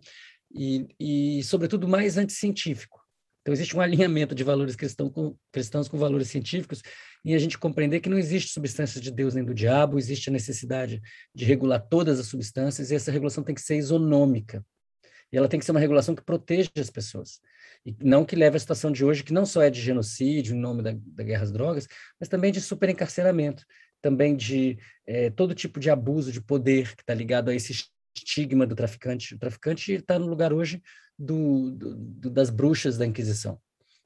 e, 0.52 0.88
e 1.00 1.44
sobretudo, 1.44 1.88
mais 1.88 2.18
anticientífico. 2.18 3.00
Então, 3.42 3.54
existe 3.54 3.76
um 3.76 3.82
alinhamento 3.82 4.36
de 4.36 4.44
valores 4.44 4.76
cristão 4.76 5.10
com, 5.10 5.36
cristãos 5.52 5.88
com 5.88 5.98
valores 5.98 6.28
científicos 6.28 6.82
e 7.24 7.34
a 7.34 7.40
gente 7.40 7.58
compreender 7.58 8.00
que 8.00 8.10
não 8.10 8.18
existe 8.18 8.52
substância 8.52 9.00
de 9.00 9.12
Deus 9.12 9.34
nem 9.34 9.44
do 9.44 9.54
diabo, 9.54 9.98
existe 9.98 10.30
a 10.30 10.34
necessidade 10.34 11.02
de 11.34 11.46
regular 11.46 11.80
todas 11.80 12.20
as 12.20 12.28
substâncias 12.28 12.92
e 12.92 12.96
essa 12.96 13.12
regulação 13.12 13.44
tem 13.44 13.56
que 13.56 13.62
ser 13.62 13.78
isonômica. 13.78 14.64
E 15.32 15.38
ela 15.38 15.48
tem 15.48 15.60
que 15.60 15.66
ser 15.66 15.72
uma 15.72 15.80
regulação 15.80 16.16
que 16.16 16.24
proteja 16.24 16.70
as 16.78 16.90
pessoas. 16.90 17.40
E 17.86 17.96
não 18.04 18.26
que 18.26 18.36
leve 18.36 18.58
à 18.58 18.60
situação 18.60 18.92
de 18.92 19.06
hoje, 19.06 19.24
que 19.24 19.34
não 19.34 19.46
só 19.46 19.62
é 19.62 19.70
de 19.70 19.80
genocídio 19.80 20.56
em 20.56 20.60
nome 20.60 20.82
da, 20.82 20.94
da 20.96 21.24
guerra 21.24 21.44
às 21.44 21.52
drogas, 21.52 21.88
mas 22.20 22.28
também 22.28 22.52
de 22.52 22.60
superencarceramento, 22.60 23.64
também 24.02 24.36
de 24.36 24.78
é, 25.06 25.30
todo 25.30 25.56
tipo 25.56 25.80
de 25.80 25.90
abuso 25.90 26.32
de 26.32 26.42
poder 26.42 26.96
que 26.96 27.04
está 27.04 27.14
ligado 27.14 27.50
a 27.50 27.56
esse 27.56 27.74
estigma 28.16 28.66
do 28.66 28.76
traficante. 28.76 29.36
O 29.36 29.40
traficante 29.40 29.94
está 29.94 30.18
no 30.18 30.28
lugar 30.28 30.54
hoje 30.54 30.82
do, 31.18 31.72
do, 31.72 32.30
das 32.30 32.50
bruxas 32.50 32.98
da 32.98 33.06
Inquisição. 33.06 33.60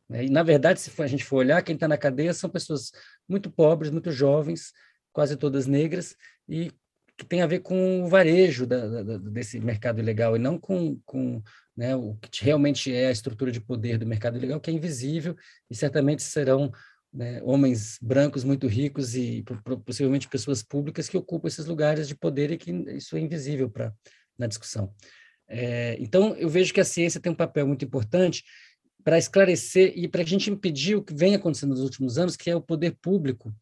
Né? 0.10 0.25
E, 0.25 0.29
na 0.29 0.43
verdade, 0.43 0.79
se 0.79 1.01
a 1.01 1.07
gente 1.07 1.24
for 1.24 1.38
olhar, 1.38 1.62
quem 1.62 1.75
está 1.75 1.88
na 1.88 1.98
cadeia 1.98 2.33
são 2.33 2.50
pessoas 2.50 2.91
muito 3.27 3.50
pobres, 3.50 3.91
muito 3.91 4.12
jovens, 4.12 4.72
quase 5.12 5.38
todas 5.38 5.67
negras, 5.67 6.15
e 6.48 6.72
que 7.17 7.25
tem 7.25 7.41
a 7.41 7.48
ver 7.48 7.60
com 7.60 8.03
o 8.03 8.07
varejo 8.07 8.65
da, 8.65 9.03
da, 9.03 9.17
desse 9.17 9.60
mercado 9.60 10.00
ilegal, 10.00 10.36
e 10.36 10.39
não 10.39 10.57
com, 10.57 11.00
com 11.05 11.41
né, 11.77 11.95
o 11.95 12.15
que 12.15 12.43
realmente 12.43 12.93
é 12.93 13.07
a 13.07 13.12
estrutura 13.12 13.51
de 13.51 13.62
poder 13.62 13.98
do 13.98 14.05
mercado 14.05 14.38
ilegal, 14.38 14.60
que 14.60 14.72
é 14.72 14.74
invisível, 14.74 15.36
e 15.69 15.75
certamente 15.75 16.24
serão 16.24 16.72
né, 17.13 17.41
homens 17.43 18.00
brancos 18.01 18.43
muito 18.43 18.67
ricos 18.67 19.15
e 19.15 19.43
possivelmente 19.86 20.27
pessoas 20.27 20.63
públicas 20.63 21.08
que 21.08 21.17
ocupam 21.17 21.48
esses 21.48 21.65
lugares 21.65 22.08
de 22.08 22.15
poder 22.15 22.51
e 22.51 22.58
que 22.58 22.72
isso 22.72 23.15
é 23.15 23.20
invisível 23.20 23.70
para 23.70 23.93
na 24.38 24.48
discussão. 24.48 24.93
É, 25.48 25.96
então, 26.00 26.36
eu 26.36 26.50
vejo 26.50 26.74
que 26.74 26.82
a 26.82 26.86
ciência 26.86 27.20
tem 27.20 27.32
um 27.32 27.36
papel 27.36 27.67
muito 27.67 27.86
importante 27.86 28.43
para 29.03 29.17
esclarecer 29.17 29.93
e 29.96 30.08
para 30.08 30.22
a 30.22 30.25
gente 30.25 30.50
impedir 30.50 30.96
o 30.96 31.03
que 31.03 31.13
vem 31.13 31.36
acontecendo 31.36 31.72
nos 31.72 31.82
últimos 31.82 32.17
anos, 32.17 32.36
que 32.36 32.50
é 32.50 32.55
o 32.55 32.62
poder 32.62 32.98
público 33.01 33.53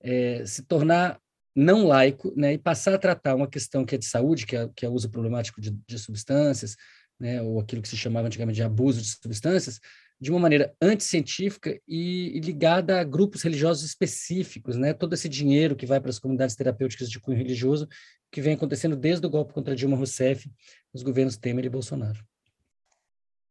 é, 0.00 0.44
se 0.46 0.62
tornar 0.62 1.18
não 1.56 1.86
laico 1.86 2.32
né, 2.36 2.52
e 2.52 2.58
passar 2.58 2.94
a 2.94 2.98
tratar 2.98 3.34
uma 3.34 3.48
questão 3.48 3.84
que 3.84 3.94
é 3.94 3.98
de 3.98 4.04
saúde, 4.04 4.44
que 4.44 4.56
é, 4.56 4.68
que 4.74 4.84
é 4.84 4.88
o 4.88 4.92
uso 4.92 5.08
problemático 5.08 5.60
de, 5.60 5.70
de 5.88 5.98
substâncias, 5.98 6.76
né, 7.18 7.40
ou 7.40 7.60
aquilo 7.60 7.80
que 7.80 7.88
se 7.88 7.96
chamava 7.96 8.26
antigamente 8.26 8.56
de 8.56 8.62
abuso 8.62 9.00
de 9.00 9.08
substâncias, 9.08 9.80
de 10.20 10.30
uma 10.30 10.40
maneira 10.40 10.74
anticientífica 10.80 11.78
e, 11.86 12.36
e 12.36 12.40
ligada 12.40 13.00
a 13.00 13.04
grupos 13.04 13.42
religiosos 13.42 13.84
específicos, 13.84 14.76
né? 14.76 14.92
Todo 14.92 15.14
esse 15.14 15.28
dinheiro 15.28 15.76
que 15.76 15.86
vai 15.86 16.00
para 16.00 16.10
as 16.10 16.18
comunidades 16.18 16.56
terapêuticas 16.56 17.10
de 17.10 17.20
cunho 17.20 17.36
religioso, 17.36 17.88
que 18.30 18.40
vem 18.40 18.54
acontecendo 18.54 18.96
desde 18.96 19.26
o 19.26 19.30
golpe 19.30 19.52
contra 19.52 19.76
Dilma 19.76 19.96
Rousseff, 19.96 20.50
nos 20.92 21.02
governos 21.02 21.36
Temer 21.36 21.64
e 21.64 21.68
Bolsonaro. 21.68 22.18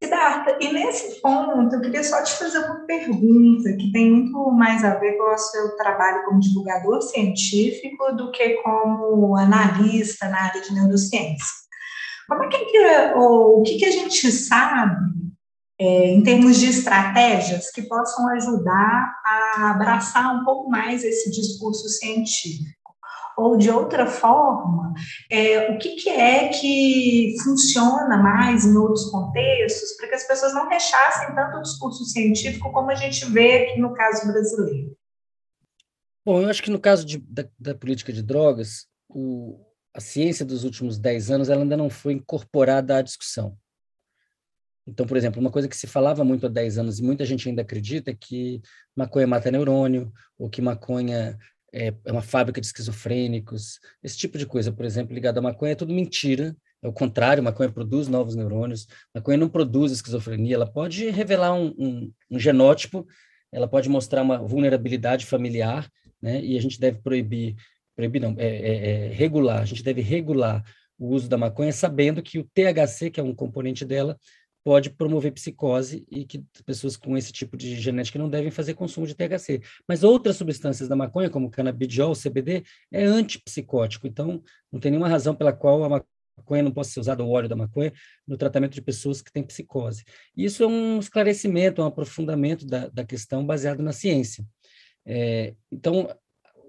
Siddhartha, 0.03 0.57
e 0.59 0.73
nesse 0.73 1.21
ponto, 1.21 1.73
eu 1.73 1.81
queria 1.81 2.03
só 2.03 2.21
te 2.23 2.33
fazer 2.33 2.59
uma 2.59 2.85
pergunta 2.85 3.71
que 3.73 3.91
tem 3.91 4.11
muito 4.11 4.51
mais 4.51 4.83
a 4.83 4.95
ver 4.95 5.17
com 5.17 5.33
o 5.33 5.37
seu 5.37 5.77
trabalho 5.77 6.25
como 6.25 6.41
divulgador 6.41 7.01
científico 7.01 8.11
do 8.13 8.31
que 8.31 8.55
como 8.61 9.37
analista 9.37 10.27
na 10.27 10.43
área 10.43 10.61
de 10.61 10.73
neurociência. 10.73 11.63
Como 12.27 12.43
é 12.43 12.49
que, 12.49 13.13
ou, 13.15 13.59
o 13.59 13.63
que, 13.63 13.77
que 13.77 13.85
a 13.85 13.91
gente 13.91 14.31
sabe 14.31 15.22
é, 15.83 16.11
em 16.11 16.23
termos 16.23 16.57
de 16.59 16.67
estratégias 16.67 17.69
que 17.69 17.81
possam 17.81 18.29
ajudar 18.29 19.19
a 19.25 19.71
abraçar 19.71 20.33
um 20.33 20.45
pouco 20.45 20.69
mais 20.69 21.03
esse 21.03 21.29
discurso 21.29 21.89
científico? 21.89 22.71
Ou, 23.35 23.57
de 23.57 23.69
outra 23.69 24.05
forma, 24.05 24.93
é, 25.29 25.71
o 25.71 25.77
que, 25.79 25.95
que, 25.95 26.09
é 26.09 26.47
que 26.47 27.35
funciona 27.43 28.15
mais 28.15 28.63
em 28.63 28.77
outros 28.77 29.09
contextos 29.09 29.97
para 29.97 30.07
que 30.07 30.15
as 30.15 30.25
pessoas 30.25 30.53
não 30.53 30.69
rechassem 30.69 31.35
tanto 31.35 31.57
o 31.57 31.61
discurso 31.61 32.05
científico 32.05 32.71
como 32.71 32.89
a 32.89 32.95
gente 32.95 33.25
vê 33.25 33.63
aqui 33.63 33.81
no 33.81 33.93
caso 33.93 34.25
brasileiro? 34.31 34.95
Bom, 36.25 36.43
eu 36.43 36.49
acho 36.49 36.63
que 36.63 36.71
no 36.71 36.79
caso 36.79 37.05
de, 37.05 37.17
da, 37.17 37.43
da, 37.59 37.75
política 37.75 38.13
de 38.13 38.23
drogas, 38.23 38.85
o, 39.09 39.59
a 39.93 39.99
ciência 39.99 40.45
dos 40.45 40.63
últimos 40.63 40.97
10 40.97 41.31
anos 41.31 41.49
ela 41.49 41.63
ainda 41.63 41.75
não 41.75 41.89
foi 41.89 42.13
incorporada 42.13 42.95
à 42.95 43.01
discussão. 43.01 43.57
Então, 44.85 45.05
por 45.05 45.15
exemplo, 45.15 45.39
uma 45.39 45.51
coisa 45.51 45.67
que 45.67 45.77
se 45.77 45.87
falava 45.87 46.23
muito 46.23 46.45
há 46.45 46.49
10 46.49 46.77
anos 46.77 46.99
e 46.99 47.03
muita 47.03 47.25
gente 47.25 47.47
ainda 47.47 47.61
acredita 47.61 48.11
é 48.11 48.15
que 48.15 48.61
maconha 48.95 49.25
mata 49.25 49.49
neurônio, 49.49 50.11
ou 50.37 50.49
que 50.49 50.61
maconha 50.61 51.37
é, 51.73 51.93
é 52.05 52.11
uma 52.11 52.21
fábrica 52.21 52.61
de 52.61 52.67
esquizofrênicos, 52.67 53.79
esse 54.03 54.17
tipo 54.17 54.37
de 54.37 54.45
coisa, 54.45 54.71
por 54.71 54.85
exemplo, 54.85 55.13
ligado 55.13 55.39
à 55.39 55.41
maconha, 55.41 55.71
é 55.71 55.75
tudo 55.75 55.93
mentira. 55.93 56.55
É 56.81 56.87
o 56.87 56.93
contrário, 56.93 57.41
maconha 57.41 57.71
produz 57.71 58.09
novos 58.09 58.35
neurônios, 58.35 58.87
maconha 59.15 59.37
não 59.37 59.47
produz 59.47 59.93
esquizofrenia, 59.93 60.55
ela 60.55 60.69
pode 60.69 61.09
revelar 61.09 61.53
um, 61.53 61.73
um, 61.77 62.11
um 62.29 62.37
genótipo, 62.37 63.07
ela 63.53 63.69
pode 63.69 63.87
mostrar 63.87 64.21
uma 64.21 64.37
vulnerabilidade 64.39 65.25
familiar, 65.25 65.89
né? 66.21 66.43
E 66.43 66.57
a 66.57 66.61
gente 66.61 66.77
deve 66.77 66.99
proibir, 67.01 67.55
proibir 67.95 68.19
não, 68.19 68.35
é, 68.37 68.45
é, 68.47 68.89
é 68.89 69.07
regular, 69.13 69.61
a 69.61 69.65
gente 69.65 69.81
deve 69.81 70.01
regular 70.01 70.61
o 70.99 71.07
uso 71.07 71.29
da 71.29 71.37
maconha 71.37 71.71
sabendo 71.71 72.21
que 72.21 72.37
o 72.37 72.43
THC, 72.53 73.09
que 73.09 73.19
é 73.19 73.23
um 73.23 73.33
componente 73.33 73.85
dela, 73.85 74.17
pode 74.63 74.89
promover 74.89 75.33
psicose 75.33 76.05
e 76.09 76.25
que 76.25 76.43
pessoas 76.65 76.95
com 76.95 77.17
esse 77.17 77.31
tipo 77.31 77.57
de 77.57 77.75
genética 77.75 78.17
não 78.17 78.29
devem 78.29 78.49
fazer 78.49 78.73
consumo 78.73 79.05
de 79.05 79.13
THC. 79.13 79.61
Mas 79.87 80.03
outras 80.03 80.37
substâncias 80.37 80.87
da 80.87 80.95
maconha, 80.95 81.29
como 81.29 81.51
canabidiol, 81.51 82.13
CBD, 82.13 82.63
é 82.91 83.03
antipsicótico. 83.03 84.07
Então, 84.07 84.41
não 84.71 84.79
tem 84.79 84.91
nenhuma 84.91 85.09
razão 85.09 85.35
pela 85.35 85.51
qual 85.51 85.83
a 85.83 86.03
maconha 86.37 86.63
não 86.63 86.71
possa 86.71 86.91
ser 86.91 87.01
usada, 87.01 87.23
o 87.23 87.29
óleo 87.29 87.49
da 87.49 87.55
maconha, 87.55 87.91
no 88.25 88.37
tratamento 88.37 88.73
de 88.73 88.81
pessoas 88.81 89.21
que 89.21 89.31
têm 89.31 89.43
psicose. 89.43 90.03
Isso 90.35 90.63
é 90.63 90.67
um 90.67 90.99
esclarecimento, 90.99 91.81
um 91.81 91.85
aprofundamento 91.85 92.65
da, 92.65 92.87
da 92.87 93.03
questão 93.03 93.45
baseado 93.45 93.83
na 93.83 93.91
ciência. 93.91 94.45
É, 95.05 95.53
então, 95.69 96.09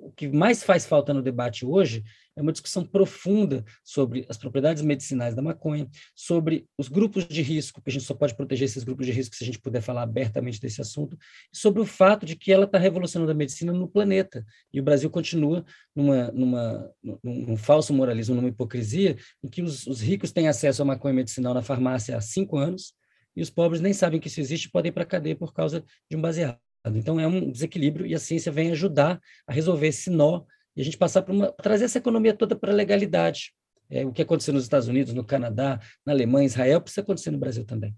o 0.05 0.13
que 0.13 0.29
mais 0.29 0.63
faz 0.63 0.85
falta 0.85 1.15
no 1.15 1.23
debate 1.23 1.65
hoje 1.65 2.05
é 2.37 2.43
uma 2.43 2.53
discussão 2.53 2.85
profunda 2.85 3.65
sobre 3.83 4.27
as 4.29 4.37
propriedades 4.37 4.83
medicinais 4.83 5.35
da 5.35 5.41
maconha, 5.41 5.89
sobre 6.15 6.69
os 6.77 6.89
grupos 6.89 7.27
de 7.27 7.41
risco, 7.41 7.81
que 7.81 7.89
a 7.89 7.93
gente 7.93 8.05
só 8.05 8.13
pode 8.13 8.37
proteger 8.37 8.67
esses 8.67 8.85
grupos 8.85 9.07
de 9.07 9.13
risco 9.13 9.35
se 9.35 9.43
a 9.43 9.47
gente 9.47 9.59
puder 9.59 9.81
falar 9.81 10.03
abertamente 10.03 10.61
desse 10.61 10.81
assunto, 10.81 11.17
e 11.53 11.57
sobre 11.57 11.81
o 11.81 11.87
fato 11.87 12.27
de 12.27 12.37
que 12.37 12.53
ela 12.53 12.65
está 12.65 12.77
revolucionando 12.79 13.33
a 13.33 13.35
medicina 13.35 13.73
no 13.73 13.89
planeta. 13.89 14.45
E 14.73 14.81
o 14.81 14.83
Brasil 14.83 15.09
continua 15.09 15.65
numa, 15.95 16.31
numa, 16.33 16.91
num, 17.03 17.19
num 17.23 17.57
falso 17.57 17.95
moralismo, 17.95 18.35
numa 18.35 18.49
hipocrisia, 18.49 19.17
em 19.43 19.49
que 19.49 19.63
os, 19.63 19.87
os 19.87 20.01
ricos 20.01 20.33
têm 20.33 20.49
acesso 20.49 20.83
à 20.83 20.85
maconha 20.85 21.15
medicinal 21.15 21.55
na 21.55 21.63
farmácia 21.63 22.17
há 22.17 22.21
cinco 22.21 22.59
anos, 22.59 22.93
e 23.37 23.43
os 23.43 23.51
pobres 23.51 23.81
nem 23.81 23.93
sabem 23.93 24.21
que 24.21 24.29
isso 24.29 24.41
existe 24.41 24.67
e 24.67 24.71
podem 24.71 24.91
ir 24.91 24.93
para 24.93 25.03
a 25.03 25.07
cadeia 25.07 25.35
por 25.35 25.53
causa 25.53 25.85
de 26.11 26.17
um 26.17 26.21
baseado. 26.21 26.64
Então, 26.87 27.19
é 27.19 27.27
um 27.27 27.51
desequilíbrio 27.51 28.07
e 28.07 28.15
a 28.15 28.19
ciência 28.19 28.53
vem 28.53 28.71
ajudar 28.71 29.21
a 29.47 29.53
resolver 29.53 29.89
esse 29.89 30.11
nó 30.11 30.45
e 30.77 30.83
a 30.83 30.85
gente 30.85 30.99
passar 30.99 31.23
para 31.23 31.33
uma, 31.33 31.53
trazer 31.53 31.85
essa 31.85 31.99
economia 31.99 32.35
toda 32.35 32.57
para 32.57 32.73
a 32.73 32.75
legalidade. 32.75 33.55
É, 33.89 34.05
o 34.05 34.13
que 34.13 34.23
aconteceu 34.23 34.53
nos 34.53 34.65
Estados 34.65 34.89
Unidos, 34.89 35.15
no 35.15 35.25
Canadá, 35.25 35.81
na 36.05 36.13
Alemanha, 36.13 36.47
Israel, 36.47 36.81
precisa 36.81 37.03
acontecer 37.03 37.31
no 37.31 37.39
Brasil 37.39 37.65
também. 37.65 37.95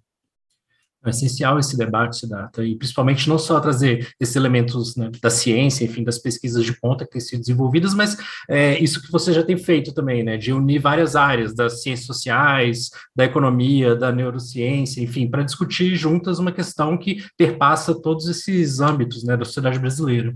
É 1.07 1.11
essencial 1.11 1.59
esse 1.59 1.77
debate, 1.77 2.17
Siddhartha, 2.17 2.65
e 2.65 2.77
principalmente 2.77 3.29
não 3.29 3.39
só 3.39 3.61
trazer 3.61 4.09
esses 4.21 4.37
elementos 4.37 4.97
né, 4.97 5.11
da 5.21 5.31
ciência, 5.31 5.85
enfim, 5.85 6.05
das 6.05 6.19
pesquisas 6.19 6.65
de 6.65 6.79
ponta 6.79 7.05
que 7.05 7.13
têm 7.13 7.21
sido 7.21 7.41
desenvolvidas, 7.41 7.95
mas 7.95 8.17
é, 8.49 8.79
isso 8.83 9.03
que 9.03 9.11
você 9.11 9.33
já 9.33 9.43
tem 9.43 9.57
feito 9.57 9.93
também, 9.93 10.23
né, 10.23 10.37
de 10.37 10.53
unir 10.53 10.81
várias 10.81 11.17
áreas 11.17 11.55
das 11.55 11.83
ciências 11.83 12.07
sociais, 12.07 12.91
da 13.15 13.25
economia, 13.25 13.95
da 13.95 14.13
neurociência, 14.13 15.03
enfim, 15.03 15.29
para 15.29 15.43
discutir 15.43 15.95
juntas 15.97 16.39
uma 16.39 16.53
questão 16.53 16.97
que 16.97 17.25
perpassa 17.37 17.95
todos 17.95 18.29
esses 18.29 18.81
âmbitos 18.81 19.25
né, 19.25 19.37
da 19.37 19.45
sociedade 19.45 19.79
brasileira. 19.79 20.35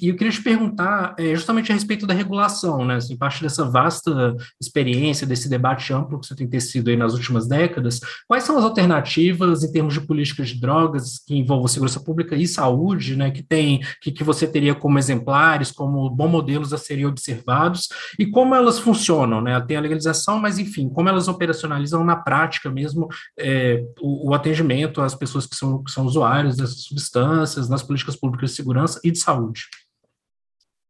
E 0.00 0.08
eu 0.08 0.16
queria 0.16 0.32
te 0.32 0.42
perguntar 0.42 1.14
é, 1.18 1.34
justamente 1.34 1.72
a 1.72 1.74
respeito 1.74 2.06
da 2.06 2.14
regulação, 2.14 2.84
né, 2.84 2.96
assim, 2.96 3.16
parte 3.16 3.42
dessa 3.42 3.64
vasta 3.64 4.36
experiência, 4.60 5.26
desse 5.26 5.48
debate 5.48 5.92
amplo 5.92 6.20
que 6.20 6.26
você 6.26 6.34
tem 6.34 6.48
tecido 6.48 6.90
aí 6.90 6.96
nas 6.96 7.14
últimas 7.14 7.48
décadas, 7.48 8.00
quais 8.28 8.44
são 8.44 8.56
as 8.58 8.64
alternativas 8.64 9.64
em 9.64 9.72
termos 9.72 9.94
de 9.94 10.00
políticas 10.10 10.48
de 10.48 10.60
drogas 10.60 11.20
que 11.24 11.36
envolvam 11.36 11.68
segurança 11.68 12.00
pública 12.00 12.34
e 12.34 12.48
saúde, 12.48 13.14
né, 13.14 13.30
que 13.30 13.44
tem 13.44 13.80
que, 14.02 14.10
que 14.10 14.24
você 14.24 14.44
teria 14.44 14.74
como 14.74 14.98
exemplares, 14.98 15.70
como 15.70 16.10
bons 16.10 16.28
modelos 16.28 16.72
a 16.72 16.78
serem 16.78 17.06
observados 17.06 17.88
e 18.18 18.26
como 18.26 18.56
elas 18.56 18.80
funcionam, 18.80 19.40
né? 19.40 19.60
Tem 19.60 19.76
a 19.76 19.80
legalização, 19.80 20.40
mas 20.40 20.58
enfim, 20.58 20.88
como 20.88 21.08
elas 21.08 21.28
operacionalizam 21.28 22.04
na 22.04 22.16
prática 22.16 22.68
mesmo 22.68 23.06
é, 23.38 23.84
o, 24.00 24.30
o, 24.30 24.34
atendimento 24.34 25.00
às 25.00 25.14
pessoas 25.14 25.46
que 25.46 25.54
são, 25.54 25.84
que 25.84 25.92
são 25.92 26.04
usuários 26.04 26.56
dessas 26.56 26.82
substâncias, 26.82 27.68
nas 27.68 27.84
políticas 27.84 28.16
públicas 28.16 28.50
de 28.50 28.56
segurança 28.56 29.00
e 29.04 29.12
de 29.12 29.18
saúde. 29.20 29.66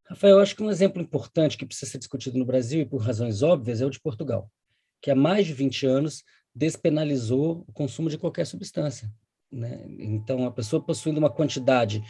Rafael, 0.08 0.36
eu 0.36 0.40
acho 0.40 0.56
que 0.56 0.62
um 0.62 0.70
exemplo 0.70 1.02
importante 1.02 1.58
que 1.58 1.66
precisa 1.66 1.90
ser 1.90 1.98
discutido 1.98 2.38
no 2.38 2.46
Brasil, 2.46 2.80
e 2.80 2.86
por 2.86 3.02
razões 3.02 3.42
óbvias, 3.42 3.82
é 3.82 3.86
o 3.86 3.90
de 3.90 4.00
Portugal, 4.00 4.50
que 5.02 5.10
há 5.10 5.14
mais 5.14 5.46
de 5.46 5.52
20 5.52 5.86
anos 5.86 6.24
despenalizou 6.54 7.64
o 7.66 7.72
consumo 7.72 8.08
de 8.08 8.18
qualquer 8.18 8.46
substância. 8.46 9.10
Né? 9.52 9.84
Então, 9.98 10.46
a 10.46 10.50
pessoa 10.50 10.80
possuindo 10.80 11.18
uma 11.18 11.28
quantidade 11.28 12.02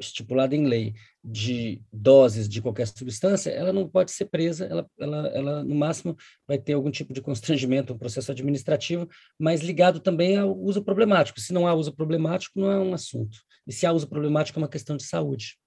estipulada 0.00 0.56
em 0.56 0.66
lei 0.66 0.94
de 1.22 1.82
doses 1.92 2.48
de 2.48 2.62
qualquer 2.62 2.86
substância, 2.86 3.50
ela 3.50 3.74
não 3.74 3.86
pode 3.86 4.10
ser 4.10 4.24
presa, 4.24 4.64
ela, 4.64 4.88
ela, 4.98 5.28
ela 5.28 5.64
no 5.64 5.74
máximo 5.74 6.16
vai 6.46 6.58
ter 6.58 6.72
algum 6.72 6.90
tipo 6.90 7.12
de 7.12 7.20
constrangimento, 7.20 7.92
um 7.92 7.98
processo 7.98 8.32
administrativo, 8.32 9.06
mas 9.38 9.60
ligado 9.60 10.00
também 10.00 10.38
ao 10.38 10.56
uso 10.56 10.82
problemático. 10.82 11.40
Se 11.40 11.52
não 11.52 11.66
há 11.66 11.74
uso 11.74 11.92
problemático, 11.92 12.58
não 12.58 12.72
é 12.72 12.78
um 12.78 12.94
assunto. 12.94 13.38
E 13.66 13.72
se 13.72 13.84
há 13.84 13.92
uso 13.92 14.08
problemático, 14.08 14.58
é 14.58 14.62
uma 14.62 14.68
questão 14.68 14.96
de 14.96 15.02
saúde. 15.02 15.58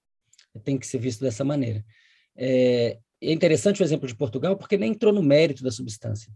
Tem 0.64 0.76
que 0.76 0.86
ser 0.86 0.98
visto 0.98 1.20
dessa 1.20 1.44
maneira. 1.44 1.84
É, 2.36 2.98
é 3.20 3.32
interessante 3.32 3.80
o 3.80 3.84
exemplo 3.84 4.08
de 4.08 4.16
Portugal, 4.16 4.56
porque 4.56 4.76
nem 4.76 4.90
entrou 4.90 5.12
no 5.12 5.22
mérito 5.22 5.62
da 5.62 5.70
substância. 5.70 6.32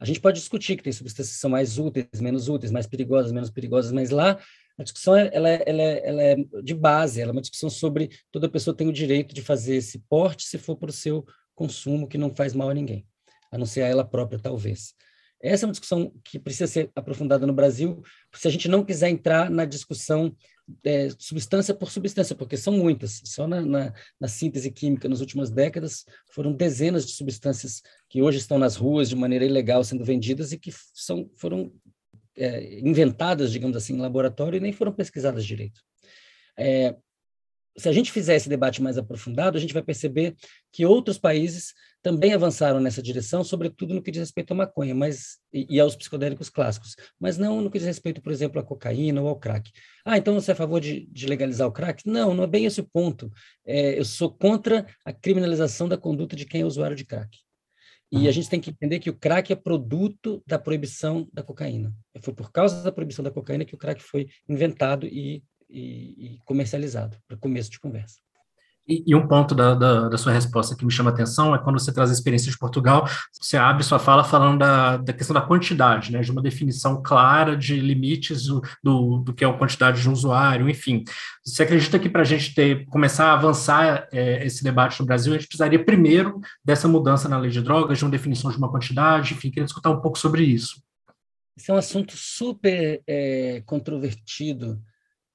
A 0.00 0.04
gente 0.04 0.20
pode 0.20 0.38
discutir 0.38 0.76
que 0.76 0.82
tem 0.82 0.92
substâncias 0.92 1.34
que 1.34 1.40
são 1.40 1.50
mais 1.50 1.78
úteis, 1.78 2.20
menos 2.20 2.48
úteis, 2.48 2.70
mais 2.70 2.86
perigosas, 2.86 3.32
menos 3.32 3.50
perigosas, 3.50 3.90
mas 3.90 4.10
lá 4.10 4.38
a 4.78 4.82
discussão 4.84 5.16
é, 5.16 5.28
ela, 5.32 5.48
é, 5.48 5.62
ela, 5.66 5.82
é, 5.82 6.08
ela 6.08 6.22
é 6.22 6.36
de 6.62 6.74
base, 6.74 7.20
ela 7.20 7.30
é 7.30 7.32
uma 7.32 7.40
discussão 7.40 7.68
sobre 7.68 8.10
toda 8.30 8.48
pessoa 8.48 8.76
tem 8.76 8.88
o 8.88 8.92
direito 8.92 9.34
de 9.34 9.42
fazer 9.42 9.74
esse 9.74 9.98
porte 10.08 10.44
se 10.44 10.56
for 10.56 10.76
para 10.76 10.90
o 10.90 10.92
seu 10.92 11.26
consumo, 11.54 12.06
que 12.06 12.16
não 12.16 12.32
faz 12.32 12.54
mal 12.54 12.70
a 12.70 12.74
ninguém, 12.74 13.04
a 13.50 13.58
não 13.58 13.66
ser 13.66 13.82
a 13.82 13.88
ela 13.88 14.04
própria, 14.04 14.38
talvez. 14.38 14.94
Essa 15.42 15.64
é 15.64 15.66
uma 15.66 15.72
discussão 15.72 16.12
que 16.24 16.38
precisa 16.38 16.68
ser 16.68 16.90
aprofundada 16.94 17.46
no 17.46 17.52
Brasil, 17.52 18.02
se 18.34 18.46
a 18.46 18.50
gente 18.50 18.68
não 18.68 18.84
quiser 18.84 19.08
entrar 19.08 19.50
na 19.50 19.64
discussão 19.64 20.34
é, 20.84 21.08
substância 21.18 21.74
por 21.74 21.90
substância, 21.90 22.36
porque 22.36 22.56
são 22.56 22.72
muitas. 22.72 23.20
Só 23.24 23.46
na, 23.46 23.60
na, 23.60 23.92
na, 24.20 24.28
síntese 24.28 24.70
química, 24.70 25.08
nas 25.08 25.20
últimas 25.20 25.50
décadas, 25.50 26.04
foram 26.30 26.52
dezenas 26.52 27.06
de 27.06 27.12
substâncias 27.12 27.82
que 28.08 28.22
hoje 28.22 28.38
estão 28.38 28.58
nas 28.58 28.76
ruas 28.76 29.08
de 29.08 29.16
maneira 29.16 29.44
ilegal 29.44 29.82
sendo 29.84 30.04
vendidas 30.04 30.52
e 30.52 30.58
que 30.58 30.70
são, 30.94 31.30
foram 31.36 31.72
é, 32.36 32.78
inventadas, 32.80 33.50
digamos 33.50 33.76
assim, 33.76 33.94
em 33.94 34.00
laboratório 34.00 34.56
e 34.56 34.60
nem 34.60 34.72
foram 34.72 34.92
pesquisadas 34.92 35.44
direito. 35.44 35.80
É, 36.56 36.94
se 37.78 37.88
a 37.88 37.92
gente 37.92 38.12
fizer 38.12 38.34
esse 38.34 38.48
debate 38.48 38.82
mais 38.82 38.98
aprofundado, 38.98 39.56
a 39.56 39.60
gente 39.60 39.72
vai 39.72 39.82
perceber 39.82 40.34
que 40.72 40.84
outros 40.84 41.16
países 41.16 41.72
também 42.02 42.32
avançaram 42.32 42.80
nessa 42.80 43.02
direção, 43.02 43.42
sobretudo 43.42 43.94
no 43.94 44.02
que 44.02 44.10
diz 44.10 44.20
respeito 44.20 44.52
à 44.52 44.56
maconha 44.56 44.94
mas, 44.94 45.38
e, 45.52 45.76
e, 45.76 45.80
aos 45.80 45.96
psicodélicos 45.96 46.48
clássicos, 46.48 46.96
mas 47.18 47.38
não 47.38 47.60
no 47.60 47.70
que 47.70 47.78
diz 47.78 47.86
respeito, 47.86 48.20
por 48.20 48.32
exemplo, 48.32 48.60
à 48.60 48.62
cocaína 48.62 49.20
ou 49.20 49.28
ao 49.28 49.36
crack. 49.36 49.70
Ah, 50.04 50.18
então 50.18 50.34
você 50.34 50.50
é 50.50 50.54
a 50.54 50.56
favor 50.56 50.80
de, 50.80 51.06
de 51.06 51.26
legalizar 51.26 51.66
o 51.66 51.72
crack? 51.72 52.06
Não, 52.06 52.34
não 52.34 52.44
é 52.44 52.46
bem 52.46 52.64
esse 52.64 52.80
o 52.80 52.88
ponto. 52.88 53.30
É, 53.64 53.98
eu 53.98 54.04
sou 54.04 54.30
contra 54.30 54.86
a 55.04 55.12
criminalização 55.12 55.88
da 55.88 55.96
conduta 55.96 56.36
de 56.36 56.46
quem 56.46 56.62
é 56.62 56.64
usuário 56.64 56.96
de 56.96 57.04
crack. 57.04 57.38
E 58.10 58.26
a 58.26 58.32
gente 58.32 58.48
tem 58.48 58.58
que 58.58 58.70
entender 58.70 59.00
que 59.00 59.10
o 59.10 59.14
crack 59.14 59.52
é 59.52 59.56
produto 59.56 60.42
da 60.46 60.58
proibição 60.58 61.28
da 61.30 61.42
cocaína. 61.42 61.92
Foi 62.22 62.32
por 62.32 62.50
causa 62.50 62.82
da 62.82 62.90
proibição 62.90 63.22
da 63.22 63.30
cocaína 63.30 63.66
que 63.66 63.74
o 63.74 63.78
crack 63.78 64.02
foi 64.02 64.28
inventado 64.48 65.06
e, 65.06 65.42
e, 65.68 66.34
e 66.34 66.38
comercializado, 66.44 67.16
para 67.26 67.36
começo 67.36 67.70
de 67.70 67.80
conversa. 67.80 68.18
E, 68.88 69.04
e 69.06 69.14
um 69.14 69.28
ponto 69.28 69.54
da, 69.54 69.74
da, 69.74 70.08
da, 70.08 70.16
sua 70.16 70.32
resposta 70.32 70.74
que 70.74 70.84
me 70.84 70.90
chama 70.90 71.10
a 71.10 71.12
atenção 71.12 71.54
é 71.54 71.58
quando 71.58 71.78
você 71.78 71.92
traz 71.92 72.08
a 72.08 72.12
experiência 72.12 72.50
de 72.50 72.56
Portugal, 72.56 73.06
você 73.38 73.58
abre 73.58 73.84
sua 73.84 73.98
fala 73.98 74.24
falando 74.24 74.60
da, 74.60 74.96
da 74.96 75.12
questão 75.12 75.34
da 75.34 75.42
quantidade, 75.42 76.10
né, 76.10 76.20
de 76.20 76.32
uma 76.32 76.40
definição 76.40 77.02
clara 77.02 77.54
de 77.54 77.78
limites 77.78 78.46
do, 78.46 78.62
do, 78.82 79.18
do 79.18 79.34
que 79.34 79.44
é 79.44 79.48
a 79.48 79.52
quantidade 79.52 80.00
de 80.00 80.08
um 80.08 80.12
usuário, 80.12 80.70
enfim. 80.70 81.04
Você 81.44 81.64
acredita 81.64 81.98
que 81.98 82.08
para 82.08 82.22
a 82.22 82.24
gente 82.24 82.54
ter, 82.54 82.86
começar 82.86 83.26
a 83.26 83.34
avançar 83.34 84.08
é, 84.10 84.46
esse 84.46 84.64
debate 84.64 84.98
no 85.00 85.06
Brasil, 85.06 85.34
a 85.34 85.36
gente 85.36 85.48
precisaria 85.48 85.84
primeiro 85.84 86.40
dessa 86.64 86.88
mudança 86.88 87.28
na 87.28 87.38
lei 87.38 87.50
de 87.50 87.60
drogas, 87.60 87.98
de 87.98 88.04
uma 88.04 88.10
definição 88.10 88.50
de 88.50 88.56
uma 88.56 88.70
quantidade, 88.70 89.34
enfim, 89.34 89.50
queria 89.50 89.66
escutar 89.66 89.90
um 89.90 90.00
pouco 90.00 90.18
sobre 90.18 90.42
isso. 90.44 90.82
Esse 91.58 91.70
é 91.70 91.74
um 91.74 91.78
assunto 91.78 92.16
super 92.16 93.02
é, 93.06 93.62
controvertido 93.66 94.80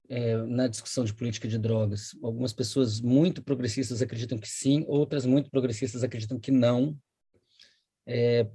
é, 0.09 0.37
na 0.37 0.67
discussão 0.67 1.03
de 1.03 1.13
política 1.13 1.47
de 1.47 1.57
drogas. 1.57 2.11
Algumas 2.21 2.53
pessoas 2.53 2.99
muito 2.99 3.41
progressistas 3.41 4.01
acreditam 4.01 4.37
que 4.37 4.47
sim, 4.47 4.85
outras 4.87 5.25
muito 5.25 5.49
progressistas 5.49 6.03
acreditam 6.03 6.39
que 6.39 6.51
não. 6.51 6.97
É, 8.05 8.47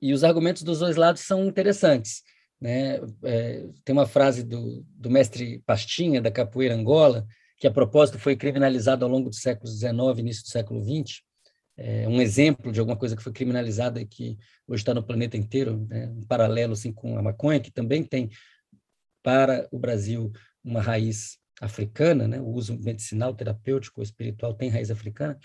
e 0.00 0.12
os 0.12 0.24
argumentos 0.24 0.62
dos 0.62 0.78
dois 0.78 0.96
lados 0.96 1.22
são 1.22 1.46
interessantes. 1.46 2.22
Né? 2.60 3.00
É, 3.24 3.66
tem 3.84 3.92
uma 3.92 4.06
frase 4.06 4.42
do, 4.42 4.84
do 4.88 5.10
mestre 5.10 5.62
Pastinha, 5.66 6.20
da 6.20 6.30
capoeira 6.30 6.74
Angola, 6.74 7.26
que 7.58 7.66
a 7.66 7.70
propósito 7.70 8.18
foi 8.18 8.36
criminalizado 8.36 9.04
ao 9.04 9.10
longo 9.10 9.28
do 9.28 9.36
século 9.36 9.70
XIX, 9.70 10.18
início 10.18 10.42
do 10.42 10.48
século 10.48 10.82
XX, 10.82 11.22
é 11.76 12.06
um 12.06 12.20
exemplo 12.20 12.70
de 12.70 12.78
alguma 12.80 12.96
coisa 12.96 13.16
que 13.16 13.22
foi 13.22 13.32
criminalizada 13.32 14.00
e 14.00 14.06
que 14.06 14.38
hoje 14.68 14.82
está 14.82 14.92
no 14.92 15.02
planeta 15.02 15.36
inteiro, 15.36 15.86
né? 15.88 16.06
um 16.08 16.22
paralelo 16.22 16.74
assim 16.74 16.92
com 16.92 17.16
a 17.16 17.22
maconha, 17.22 17.60
que 17.60 17.70
também 17.70 18.04
tem 18.04 18.30
para 19.22 19.66
o 19.70 19.78
Brasil 19.78 20.30
uma 20.64 20.80
raiz 20.80 21.38
africana, 21.60 22.26
né? 22.26 22.40
o 22.40 22.48
uso 22.48 22.78
medicinal, 22.78 23.34
terapêutico, 23.34 24.02
espiritual 24.02 24.54
tem 24.54 24.68
raiz 24.68 24.90
africana. 24.90 25.38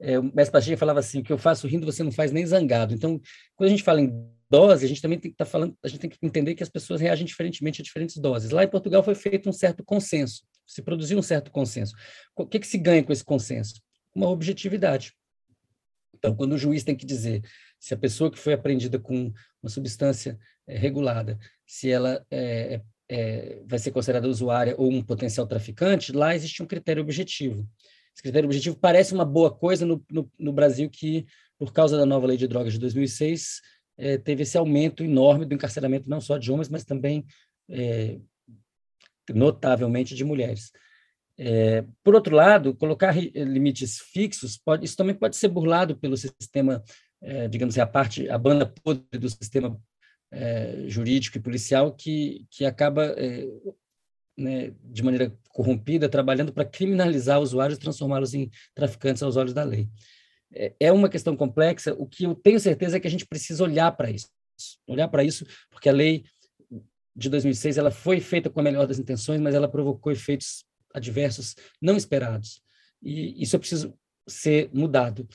É, 0.00 0.18
o 0.18 0.22
mestre 0.22 0.52
Pastinha 0.52 0.78
falava 0.78 1.00
assim, 1.00 1.20
o 1.20 1.22
que 1.24 1.32
eu 1.32 1.38
faço 1.38 1.66
rindo 1.66 1.84
você 1.84 2.02
não 2.02 2.12
faz 2.12 2.30
nem 2.30 2.46
zangado. 2.46 2.94
Então, 2.94 3.20
quando 3.56 3.68
a 3.68 3.70
gente 3.70 3.82
fala 3.82 4.00
em 4.00 4.12
dose, 4.48 4.84
a 4.84 4.88
gente 4.88 5.02
também 5.02 5.18
tem 5.18 5.30
que 5.30 5.34
estar 5.34 5.44
tá 5.44 5.50
falando, 5.50 5.76
a 5.82 5.88
gente 5.88 6.00
tem 6.00 6.08
que 6.08 6.18
entender 6.22 6.54
que 6.54 6.62
as 6.62 6.68
pessoas 6.68 7.00
reagem 7.00 7.26
diferentemente 7.26 7.82
a 7.82 7.84
diferentes 7.84 8.16
doses. 8.16 8.50
Lá 8.50 8.64
em 8.64 8.68
Portugal 8.68 9.02
foi 9.02 9.14
feito 9.14 9.48
um 9.48 9.52
certo 9.52 9.84
consenso, 9.84 10.42
se 10.66 10.82
produziu 10.82 11.18
um 11.18 11.22
certo 11.22 11.50
consenso. 11.50 11.94
O 12.36 12.46
que, 12.46 12.60
que 12.60 12.66
se 12.66 12.78
ganha 12.78 13.02
com 13.02 13.12
esse 13.12 13.24
consenso? 13.24 13.74
Uma 14.14 14.28
objetividade. 14.28 15.12
Então, 16.14 16.34
quando 16.34 16.52
o 16.52 16.58
juiz 16.58 16.82
tem 16.82 16.96
que 16.96 17.06
dizer 17.06 17.42
se 17.78 17.94
a 17.94 17.96
pessoa 17.96 18.30
que 18.30 18.38
foi 18.38 18.52
apreendida 18.52 18.98
com 18.98 19.32
uma 19.62 19.70
substância 19.70 20.38
é, 20.66 20.76
regulada, 20.76 21.38
se 21.66 21.90
ela 21.90 22.24
é, 22.30 22.80
é, 23.08 23.62
vai 23.66 23.78
ser 23.78 23.90
considerada 23.90 24.28
usuária 24.28 24.74
ou 24.76 24.90
um 24.90 25.02
potencial 25.02 25.46
traficante, 25.46 26.12
lá 26.12 26.34
existe 26.34 26.62
um 26.62 26.66
critério 26.66 27.02
objetivo. 27.02 27.66
Esse 28.14 28.22
critério 28.22 28.46
objetivo 28.46 28.76
parece 28.76 29.14
uma 29.14 29.24
boa 29.24 29.50
coisa 29.50 29.86
no, 29.86 30.04
no, 30.10 30.30
no 30.38 30.52
Brasil 30.52 30.90
que, 30.90 31.24
por 31.58 31.72
causa 31.72 31.96
da 31.96 32.04
nova 32.04 32.26
lei 32.26 32.36
de 32.36 32.46
drogas 32.46 32.74
de 32.74 32.78
2006, 32.78 33.60
é, 33.96 34.18
teve 34.18 34.42
esse 34.42 34.58
aumento 34.58 35.02
enorme 35.02 35.46
do 35.46 35.54
encarceramento 35.54 36.08
não 36.08 36.20
só 36.20 36.36
de 36.36 36.52
homens, 36.52 36.68
mas 36.68 36.84
também 36.84 37.24
é, 37.70 38.18
notavelmente 39.30 40.14
de 40.14 40.24
mulheres. 40.24 40.70
Por 42.02 42.16
outro 42.16 42.34
lado, 42.34 42.74
colocar 42.74 43.14
limites 43.16 44.00
fixos, 44.00 44.58
pode, 44.58 44.84
isso 44.84 44.96
também 44.96 45.14
pode 45.14 45.36
ser 45.36 45.46
burlado 45.46 45.96
pelo 45.96 46.16
sistema, 46.16 46.82
digamos 47.48 47.74
assim, 47.74 47.80
a 47.80 47.86
parte, 47.86 48.28
a 48.28 48.36
banda 48.36 48.66
podre 48.66 49.20
do 49.20 49.30
sistema 49.30 49.80
é, 50.30 50.84
jurídico 50.86 51.38
e 51.38 51.40
policial 51.40 51.92
que, 51.92 52.46
que 52.50 52.64
acaba, 52.64 53.14
é, 53.16 53.46
né, 54.36 54.72
de 54.84 55.02
maneira 55.02 55.36
corrompida, 55.50 56.08
trabalhando 56.08 56.52
para 56.52 56.64
criminalizar 56.64 57.40
usuários 57.40 57.78
e 57.78 57.80
transformá-los 57.80 58.34
em 58.34 58.50
traficantes 58.74 59.22
aos 59.22 59.36
olhos 59.36 59.52
da 59.52 59.64
lei. 59.64 59.88
É, 60.52 60.72
é 60.80 60.92
uma 60.92 61.08
questão 61.08 61.36
complexa, 61.36 61.94
o 61.94 62.06
que 62.06 62.24
eu 62.24 62.34
tenho 62.34 62.60
certeza 62.60 62.96
é 62.96 63.00
que 63.00 63.08
a 63.08 63.10
gente 63.10 63.26
precisa 63.26 63.62
olhar 63.62 63.92
para 63.92 64.10
isso, 64.10 64.28
olhar 64.86 65.08
para 65.08 65.24
isso, 65.24 65.46
porque 65.70 65.88
a 65.88 65.92
lei 65.92 66.24
de 67.14 67.28
2006 67.28 67.76
ela 67.76 67.90
foi 67.90 68.20
feita 68.20 68.48
com 68.48 68.60
a 68.60 68.62
melhor 68.62 68.86
das 68.86 68.98
intenções, 68.98 69.40
mas 69.40 69.54
ela 69.54 69.68
provocou 69.68 70.12
efeitos 70.12 70.64
adversos 70.94 71.56
não 71.82 71.96
esperados. 71.96 72.62
E 73.02 73.42
isso 73.42 73.56
é 73.56 73.58
preciso 73.58 73.94
ser 74.26 74.70
mudado. 74.72 75.28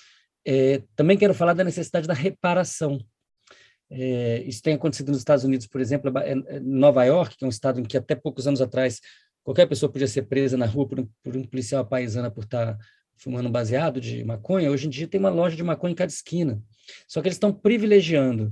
É, 0.45 0.81
também 0.95 1.17
quero 1.17 1.33
falar 1.33 1.53
da 1.53 1.63
necessidade 1.63 2.07
da 2.07 2.13
reparação. 2.13 2.99
É, 3.95 4.41
isso 4.43 4.61
tem 4.61 4.73
acontecido 4.73 5.09
nos 5.09 5.19
Estados 5.19 5.43
Unidos, 5.43 5.67
por 5.67 5.79
exemplo, 5.79 6.11
em 6.25 6.59
Nova 6.61 7.03
York, 7.03 7.37
que 7.37 7.43
é 7.43 7.47
um 7.47 7.49
estado 7.49 7.79
em 7.79 7.83
que 7.83 7.95
até 7.95 8.15
poucos 8.15 8.47
anos 8.47 8.59
atrás 8.59 8.99
qualquer 9.43 9.67
pessoa 9.67 9.91
podia 9.91 10.07
ser 10.07 10.23
presa 10.23 10.57
na 10.57 10.65
rua 10.65 10.87
por 10.87 10.99
um, 10.99 11.07
por 11.21 11.37
um 11.37 11.43
policial 11.43 11.85
paisana 11.85 12.31
por 12.31 12.43
estar 12.43 12.77
fumando 13.17 13.49
baseado 13.49 14.01
de 14.01 14.23
maconha. 14.23 14.71
Hoje 14.71 14.87
em 14.87 14.89
dia 14.89 15.07
tem 15.07 15.19
uma 15.19 15.29
loja 15.29 15.55
de 15.55 15.63
maconha 15.63 15.91
em 15.91 15.95
cada 15.95 16.11
esquina. 16.11 16.61
Só 17.07 17.21
que 17.21 17.27
eles 17.27 17.35
estão 17.35 17.53
privilegiando 17.53 18.51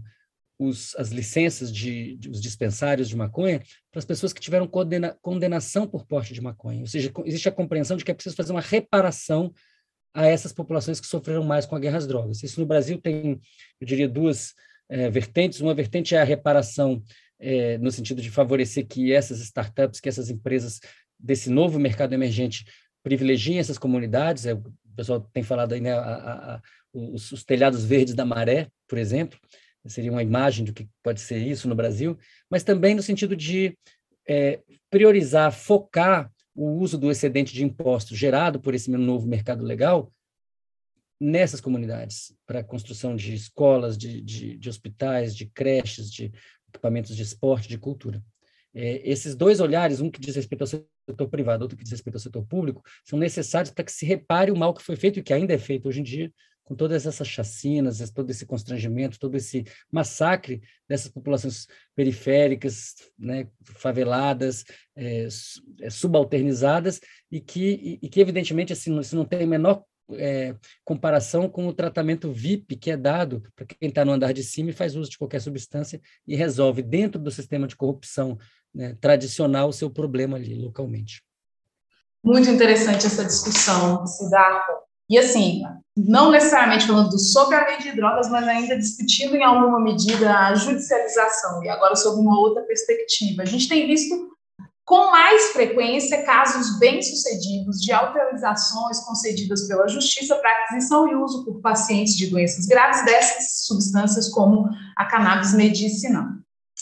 os, 0.59 0.95
as 0.95 1.09
licenças 1.09 1.73
de, 1.73 2.15
de, 2.17 2.29
os 2.29 2.39
dispensários 2.39 3.09
de 3.09 3.15
maconha 3.15 3.63
para 3.89 3.97
as 3.97 4.05
pessoas 4.05 4.31
que 4.31 4.39
tiveram 4.39 4.67
condena, 4.67 5.17
condenação 5.21 5.87
por 5.87 6.05
porte 6.05 6.35
de 6.35 6.41
maconha. 6.41 6.81
Ou 6.81 6.87
seja, 6.87 7.11
existe 7.25 7.49
a 7.49 7.51
compreensão 7.51 7.97
de 7.97 8.05
que 8.05 8.11
é 8.11 8.13
preciso 8.13 8.35
fazer 8.35 8.51
uma 8.51 8.61
reparação 8.61 9.51
a 10.13 10.27
essas 10.27 10.53
populações 10.53 10.99
que 10.99 11.07
sofreram 11.07 11.43
mais 11.43 11.65
com 11.65 11.75
a 11.75 11.79
guerra 11.79 11.97
às 11.97 12.05
drogas. 12.05 12.43
Isso 12.43 12.59
no 12.59 12.65
Brasil 12.65 12.99
tem, 12.99 13.41
eu 13.79 13.87
diria, 13.87 14.07
duas 14.07 14.53
é, 14.91 15.09
vertentes. 15.09 15.61
Uma 15.61 15.73
vertente 15.73 16.13
é 16.13 16.21
a 16.21 16.25
reparação 16.25 17.01
é, 17.39 17.77
no 17.77 17.91
sentido 17.91 18.21
de 18.21 18.29
favorecer 18.29 18.85
que 18.85 19.13
essas 19.13 19.39
startups, 19.39 19.99
que 19.99 20.09
essas 20.09 20.29
empresas 20.29 20.81
desse 21.17 21.49
novo 21.49 21.79
mercado 21.79 22.13
emergente 22.13 22.65
privilegiem 23.01 23.57
essas 23.57 23.77
comunidades. 23.77 24.45
É, 24.45 24.53
o 24.53 24.63
pessoal 24.95 25.21
tem 25.33 25.41
falado 25.41 25.73
aí, 25.73 25.79
né, 25.79 25.93
a, 25.93 25.99
a, 25.99 26.55
a, 26.55 26.61
os, 26.93 27.31
os 27.31 27.43
telhados 27.43 27.85
verdes 27.85 28.13
da 28.13 28.25
maré, 28.25 28.67
por 28.87 28.97
exemplo, 28.97 29.39
seria 29.87 30.11
uma 30.11 30.21
imagem 30.21 30.65
do 30.65 30.73
que 30.73 30.87
pode 31.01 31.21
ser 31.21 31.37
isso 31.39 31.67
no 31.67 31.73
Brasil, 31.73 32.17
mas 32.49 32.63
também 32.63 32.93
no 32.93 33.01
sentido 33.01 33.35
de 33.35 33.75
é, 34.27 34.59
priorizar, 34.89 35.51
focar 35.51 36.29
o 36.53 36.67
uso 36.79 36.97
do 36.97 37.09
excedente 37.09 37.53
de 37.53 37.63
impostos 37.63 38.17
gerado 38.17 38.59
por 38.59 38.75
esse 38.75 38.91
novo 38.91 39.25
mercado 39.25 39.63
legal 39.63 40.11
nessas 41.21 41.61
comunidades, 41.61 42.35
para 42.47 42.61
a 42.61 42.63
construção 42.63 43.15
de 43.15 43.35
escolas, 43.35 43.95
de, 43.95 44.19
de, 44.21 44.57
de, 44.57 44.69
hospitais, 44.69 45.35
de 45.35 45.45
creches, 45.45 46.11
de 46.11 46.31
equipamentos 46.67 47.15
de 47.15 47.21
esporte, 47.21 47.69
de 47.69 47.77
cultura. 47.77 48.23
É, 48.73 49.07
esses 49.07 49.35
dois 49.35 49.59
olhares, 49.59 50.01
um 50.01 50.09
que 50.09 50.19
diz 50.19 50.35
respeito 50.35 50.61
ao 50.61 50.67
setor 50.67 51.29
privado, 51.29 51.61
outro 51.61 51.77
que 51.77 51.83
diz 51.83 51.91
respeito 51.91 52.15
ao 52.15 52.21
setor 52.21 52.43
público, 52.43 52.81
são 53.05 53.19
necessários 53.19 53.71
para 53.71 53.83
que 53.83 53.91
se 53.91 54.03
repare 54.03 54.49
o 54.49 54.57
mal 54.57 54.73
que 54.73 54.81
foi 54.81 54.95
feito 54.95 55.19
e 55.19 55.23
que 55.23 55.31
ainda 55.31 55.53
é 55.53 55.59
feito 55.59 55.87
hoje 55.87 55.99
em 55.99 56.03
dia 56.03 56.33
com 56.63 56.75
todas 56.75 57.05
essas 57.05 57.27
chacinas, 57.27 58.09
todo 58.11 58.29
esse 58.29 58.45
constrangimento, 58.45 59.19
todo 59.19 59.35
esse 59.35 59.65
massacre 59.91 60.61
dessas 60.87 61.11
populações 61.11 61.67
periféricas, 61.93 62.95
né, 63.19 63.47
faveladas, 63.61 64.63
é, 64.95 65.27
é 65.81 65.89
subalternizadas, 65.89 67.01
e 67.29 67.41
que, 67.41 67.99
e 68.01 68.07
que 68.07 68.21
evidentemente, 68.21 68.71
assim, 68.71 68.97
isso 68.99 69.17
não 69.17 69.25
tem 69.25 69.43
a 69.43 69.47
menor 69.47 69.83
é, 70.17 70.55
comparação 70.83 71.49
com 71.49 71.67
o 71.67 71.73
tratamento 71.73 72.31
VIP 72.31 72.75
que 72.75 72.91
é 72.91 72.97
dado 72.97 73.43
para 73.55 73.65
quem 73.65 73.89
está 73.89 74.05
no 74.05 74.11
andar 74.11 74.33
de 74.33 74.43
cima 74.43 74.69
e 74.69 74.73
faz 74.73 74.95
uso 74.95 75.09
de 75.09 75.17
qualquer 75.17 75.41
substância 75.41 76.01
e 76.27 76.35
resolve, 76.35 76.81
dentro 76.81 77.19
do 77.19 77.31
sistema 77.31 77.67
de 77.67 77.75
corrupção 77.75 78.37
né, 78.73 78.95
tradicional, 78.99 79.69
o 79.69 79.73
seu 79.73 79.89
problema 79.89 80.37
ali 80.37 80.55
localmente. 80.55 81.23
Muito 82.23 82.49
interessante 82.49 83.05
essa 83.05 83.25
discussão, 83.25 84.05
Siddhartha. 84.05 84.73
E 85.09 85.17
assim, 85.17 85.61
não 85.97 86.31
necessariamente 86.31 86.87
falando 86.87 87.19
sobre 87.19 87.55
a 87.55 87.67
lei 87.67 87.79
de 87.79 87.91
drogas, 87.91 88.29
mas 88.29 88.47
ainda 88.47 88.77
discutindo 88.77 89.35
em 89.35 89.43
alguma 89.43 89.79
medida 89.79 90.33
a 90.33 90.55
judicialização, 90.55 91.61
e 91.63 91.69
agora 91.69 91.95
sob 91.95 92.21
uma 92.21 92.39
outra 92.39 92.63
perspectiva. 92.63 93.41
A 93.41 93.45
gente 93.45 93.67
tem 93.67 93.87
visto 93.87 94.31
com 94.91 95.09
mais 95.09 95.51
frequência 95.53 96.21
casos 96.23 96.77
bem-sucedidos 96.77 97.79
de 97.79 97.93
autorizações 97.93 98.99
concedidas 99.05 99.65
pela 99.65 99.87
Justiça 99.87 100.35
para 100.35 100.51
aquisição 100.51 101.07
e 101.07 101.15
uso 101.15 101.45
por 101.45 101.61
pacientes 101.61 102.17
de 102.17 102.29
doenças 102.29 102.65
graves 102.65 103.05
dessas 103.05 103.65
substâncias, 103.65 104.27
como 104.27 104.67
a 104.97 105.05
cannabis 105.05 105.53
medicinal. 105.53 106.25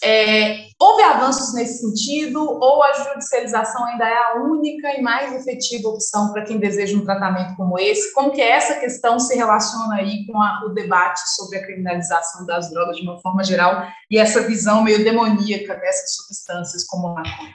É, 0.04 0.70
houve 0.82 1.04
avanços 1.04 1.54
nesse 1.54 1.82
sentido 1.82 2.42
ou 2.42 2.82
a 2.82 2.94
judicialização 2.94 3.86
ainda 3.86 4.10
é 4.10 4.18
a 4.18 4.42
única 4.42 4.92
e 4.98 5.04
mais 5.04 5.32
efetiva 5.36 5.90
opção 5.90 6.34
para 6.34 6.46
quem 6.46 6.58
deseja 6.58 6.98
um 6.98 7.06
tratamento 7.06 7.56
como 7.56 7.78
esse? 7.78 8.12
Como 8.16 8.32
que 8.32 8.42
essa 8.42 8.80
questão 8.80 9.20
se 9.20 9.36
relaciona 9.36 9.98
aí 9.98 10.26
com 10.26 10.42
a, 10.42 10.66
o 10.66 10.70
debate 10.70 11.20
sobre 11.36 11.60
a 11.60 11.64
criminalização 11.64 12.44
das 12.48 12.72
drogas 12.72 12.98
de 12.98 13.04
uma 13.04 13.22
forma 13.22 13.44
geral 13.44 13.86
e 14.10 14.18
essa 14.18 14.42
visão 14.48 14.82
meio 14.82 15.04
demoníaca 15.04 15.76
dessas 15.76 16.16
substâncias 16.16 16.84
como 16.86 17.14
maconha? 17.14 17.54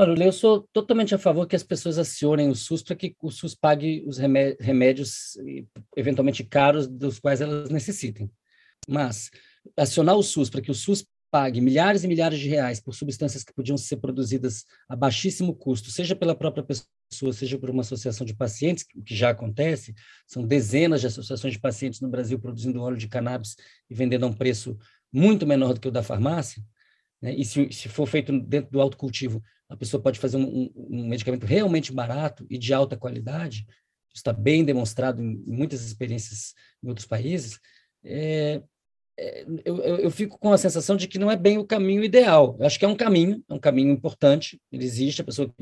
Olha, 0.00 0.24
eu 0.24 0.32
sou 0.32 0.66
totalmente 0.72 1.14
a 1.14 1.18
favor 1.18 1.46
que 1.46 1.54
as 1.54 1.62
pessoas 1.62 1.98
acionem 1.98 2.48
o 2.48 2.54
SUS 2.54 2.82
para 2.82 2.96
que 2.96 3.14
o 3.20 3.30
SUS 3.30 3.54
pague 3.54 4.02
os 4.06 4.16
remédios 4.16 5.36
eventualmente 5.94 6.42
caros 6.42 6.88
dos 6.88 7.18
quais 7.18 7.42
elas 7.42 7.68
necessitem. 7.68 8.30
Mas 8.88 9.30
acionar 9.76 10.16
o 10.16 10.22
SUS 10.22 10.48
para 10.48 10.62
que 10.62 10.70
o 10.70 10.74
SUS 10.74 11.04
pague 11.30 11.60
milhares 11.60 12.02
e 12.02 12.08
milhares 12.08 12.38
de 12.38 12.48
reais 12.48 12.80
por 12.80 12.94
substâncias 12.94 13.44
que 13.44 13.52
podiam 13.52 13.76
ser 13.76 13.98
produzidas 13.98 14.64
a 14.88 14.96
baixíssimo 14.96 15.54
custo, 15.54 15.90
seja 15.90 16.16
pela 16.16 16.34
própria 16.34 16.64
pessoa, 16.64 17.34
seja 17.34 17.58
por 17.58 17.68
uma 17.68 17.82
associação 17.82 18.26
de 18.26 18.34
pacientes, 18.34 18.86
o 18.96 19.02
que 19.02 19.14
já 19.14 19.28
acontece, 19.28 19.94
são 20.26 20.46
dezenas 20.46 21.02
de 21.02 21.08
associações 21.08 21.52
de 21.52 21.60
pacientes 21.60 22.00
no 22.00 22.08
Brasil 22.08 22.38
produzindo 22.38 22.80
óleo 22.80 22.96
de 22.96 23.06
cannabis 23.06 23.54
e 23.90 23.94
vendendo 23.94 24.24
a 24.24 24.28
um 24.28 24.32
preço 24.32 24.78
muito 25.12 25.46
menor 25.46 25.74
do 25.74 25.80
que 25.80 25.88
o 25.88 25.92
da 25.92 26.02
farmácia, 26.02 26.64
né? 27.20 27.34
e 27.34 27.44
se, 27.44 27.70
se 27.70 27.86
for 27.90 28.06
feito 28.06 28.40
dentro 28.40 28.70
do 28.70 28.80
autocultivo, 28.80 29.42
a 29.70 29.76
pessoa 29.76 30.02
pode 30.02 30.18
fazer 30.18 30.36
um, 30.36 30.70
um 30.74 31.08
medicamento 31.08 31.46
realmente 31.46 31.92
barato 31.92 32.44
e 32.50 32.58
de 32.58 32.74
alta 32.74 32.96
qualidade, 32.96 33.66
está 34.12 34.32
bem 34.32 34.64
demonstrado 34.64 35.22
em 35.22 35.42
muitas 35.46 35.82
experiências 35.86 36.52
em 36.82 36.88
outros 36.88 37.06
países, 37.06 37.58
é, 38.04 38.60
é, 39.18 39.44
eu, 39.64 39.78
eu, 39.78 40.10
fico 40.10 40.38
com 40.38 40.52
a 40.52 40.58
sensação 40.58 40.96
de 40.96 41.06
que 41.06 41.18
não 41.18 41.30
é 41.30 41.36
bem 41.36 41.58
o 41.58 41.66
caminho 41.66 42.02
ideal. 42.02 42.56
Eu 42.58 42.66
acho 42.66 42.78
que 42.78 42.84
é 42.84 42.88
um 42.88 42.96
caminho, 42.96 43.44
é 43.48 43.54
um 43.54 43.58
caminho 43.58 43.92
importante, 43.92 44.60
ele 44.72 44.84
existe, 44.84 45.20
a 45.20 45.24
pessoa 45.24 45.52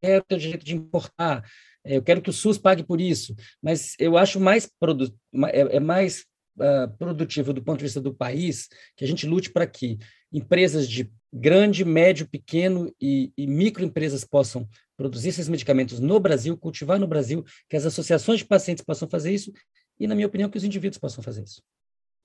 quer 0.00 0.22
ter 0.24 0.34
o 0.34 0.38
direito 0.38 0.64
de 0.64 0.74
importar, 0.74 1.44
é, 1.84 1.96
eu 1.96 2.02
quero 2.02 2.22
que 2.22 2.30
o 2.30 2.32
SUS 2.32 2.58
pague 2.58 2.82
por 2.82 3.00
isso, 3.00 3.34
mas 3.62 3.94
eu 3.98 4.16
acho 4.16 4.40
mais, 4.40 4.68
produ 4.80 5.14
é, 5.48 5.76
é 5.76 5.80
mais 5.80 6.24
uh, 6.56 6.96
produtivo 6.96 7.52
do 7.52 7.62
ponto 7.62 7.78
de 7.78 7.84
vista 7.84 8.00
do 8.00 8.14
país 8.14 8.68
que 8.96 9.04
a 9.04 9.08
gente 9.08 9.26
lute 9.26 9.50
para 9.50 9.66
que 9.66 9.98
empresas 10.32 10.88
de 10.88 11.10
grande, 11.32 11.84
médio, 11.84 12.28
pequeno 12.28 12.94
e, 13.00 13.32
e 13.36 13.46
microempresas 13.46 14.24
possam 14.24 14.68
produzir 14.96 15.30
esses 15.30 15.48
medicamentos 15.48 15.98
no 15.98 16.20
Brasil, 16.20 16.56
cultivar 16.56 16.98
no 16.98 17.06
Brasil, 17.06 17.44
que 17.68 17.76
as 17.76 17.86
associações 17.86 18.40
de 18.40 18.44
pacientes 18.44 18.84
possam 18.84 19.08
fazer 19.08 19.32
isso 19.32 19.52
e, 19.98 20.06
na 20.06 20.14
minha 20.14 20.26
opinião, 20.26 20.50
que 20.50 20.58
os 20.58 20.64
indivíduos 20.64 20.98
possam 20.98 21.22
fazer 21.22 21.44
isso. 21.44 21.62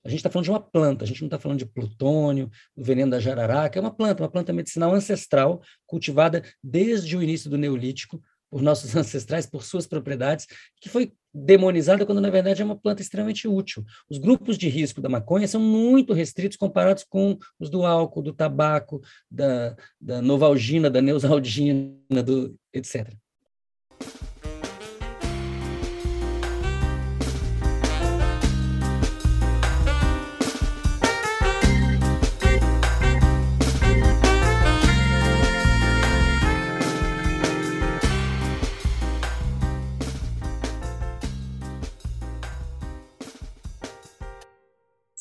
A 0.04 0.08
gente 0.08 0.18
está 0.18 0.30
falando 0.30 0.44
de 0.44 0.50
uma 0.50 0.60
planta, 0.60 1.04
a 1.04 1.06
gente 1.06 1.20
não 1.20 1.26
está 1.26 1.38
falando 1.38 1.58
de 1.58 1.66
plutônio, 1.66 2.50
do 2.76 2.84
veneno 2.84 3.10
da 3.10 3.18
jararaca, 3.18 3.78
é 3.78 3.80
uma 3.80 3.90
planta, 3.90 4.22
uma 4.22 4.30
planta 4.30 4.52
medicinal 4.52 4.94
ancestral, 4.94 5.60
cultivada 5.86 6.42
desde 6.62 7.16
o 7.16 7.22
início 7.22 7.50
do 7.50 7.58
Neolítico, 7.58 8.22
por 8.50 8.62
nossos 8.62 8.94
ancestrais, 8.96 9.46
por 9.46 9.62
suas 9.62 9.86
propriedades, 9.86 10.46
que 10.80 10.88
foi 10.88 11.12
demonizada 11.32 12.04
quando, 12.04 12.20
na 12.20 12.30
verdade, 12.30 12.62
é 12.62 12.64
uma 12.64 12.78
planta 12.78 13.02
extremamente 13.02 13.46
útil. 13.46 13.84
Os 14.10 14.18
grupos 14.18 14.56
de 14.56 14.68
risco 14.68 15.00
da 15.00 15.08
maconha 15.08 15.46
são 15.46 15.60
muito 15.60 16.12
restritos 16.12 16.56
comparados 16.56 17.04
com 17.04 17.38
os 17.58 17.70
do 17.70 17.84
álcool, 17.84 18.22
do 18.22 18.32
tabaco, 18.32 19.00
da, 19.30 19.76
da 20.00 20.22
novalgina, 20.22 20.90
da 20.90 21.00
neusaldina, 21.02 22.22
do, 22.24 22.56
etc. 22.72 23.14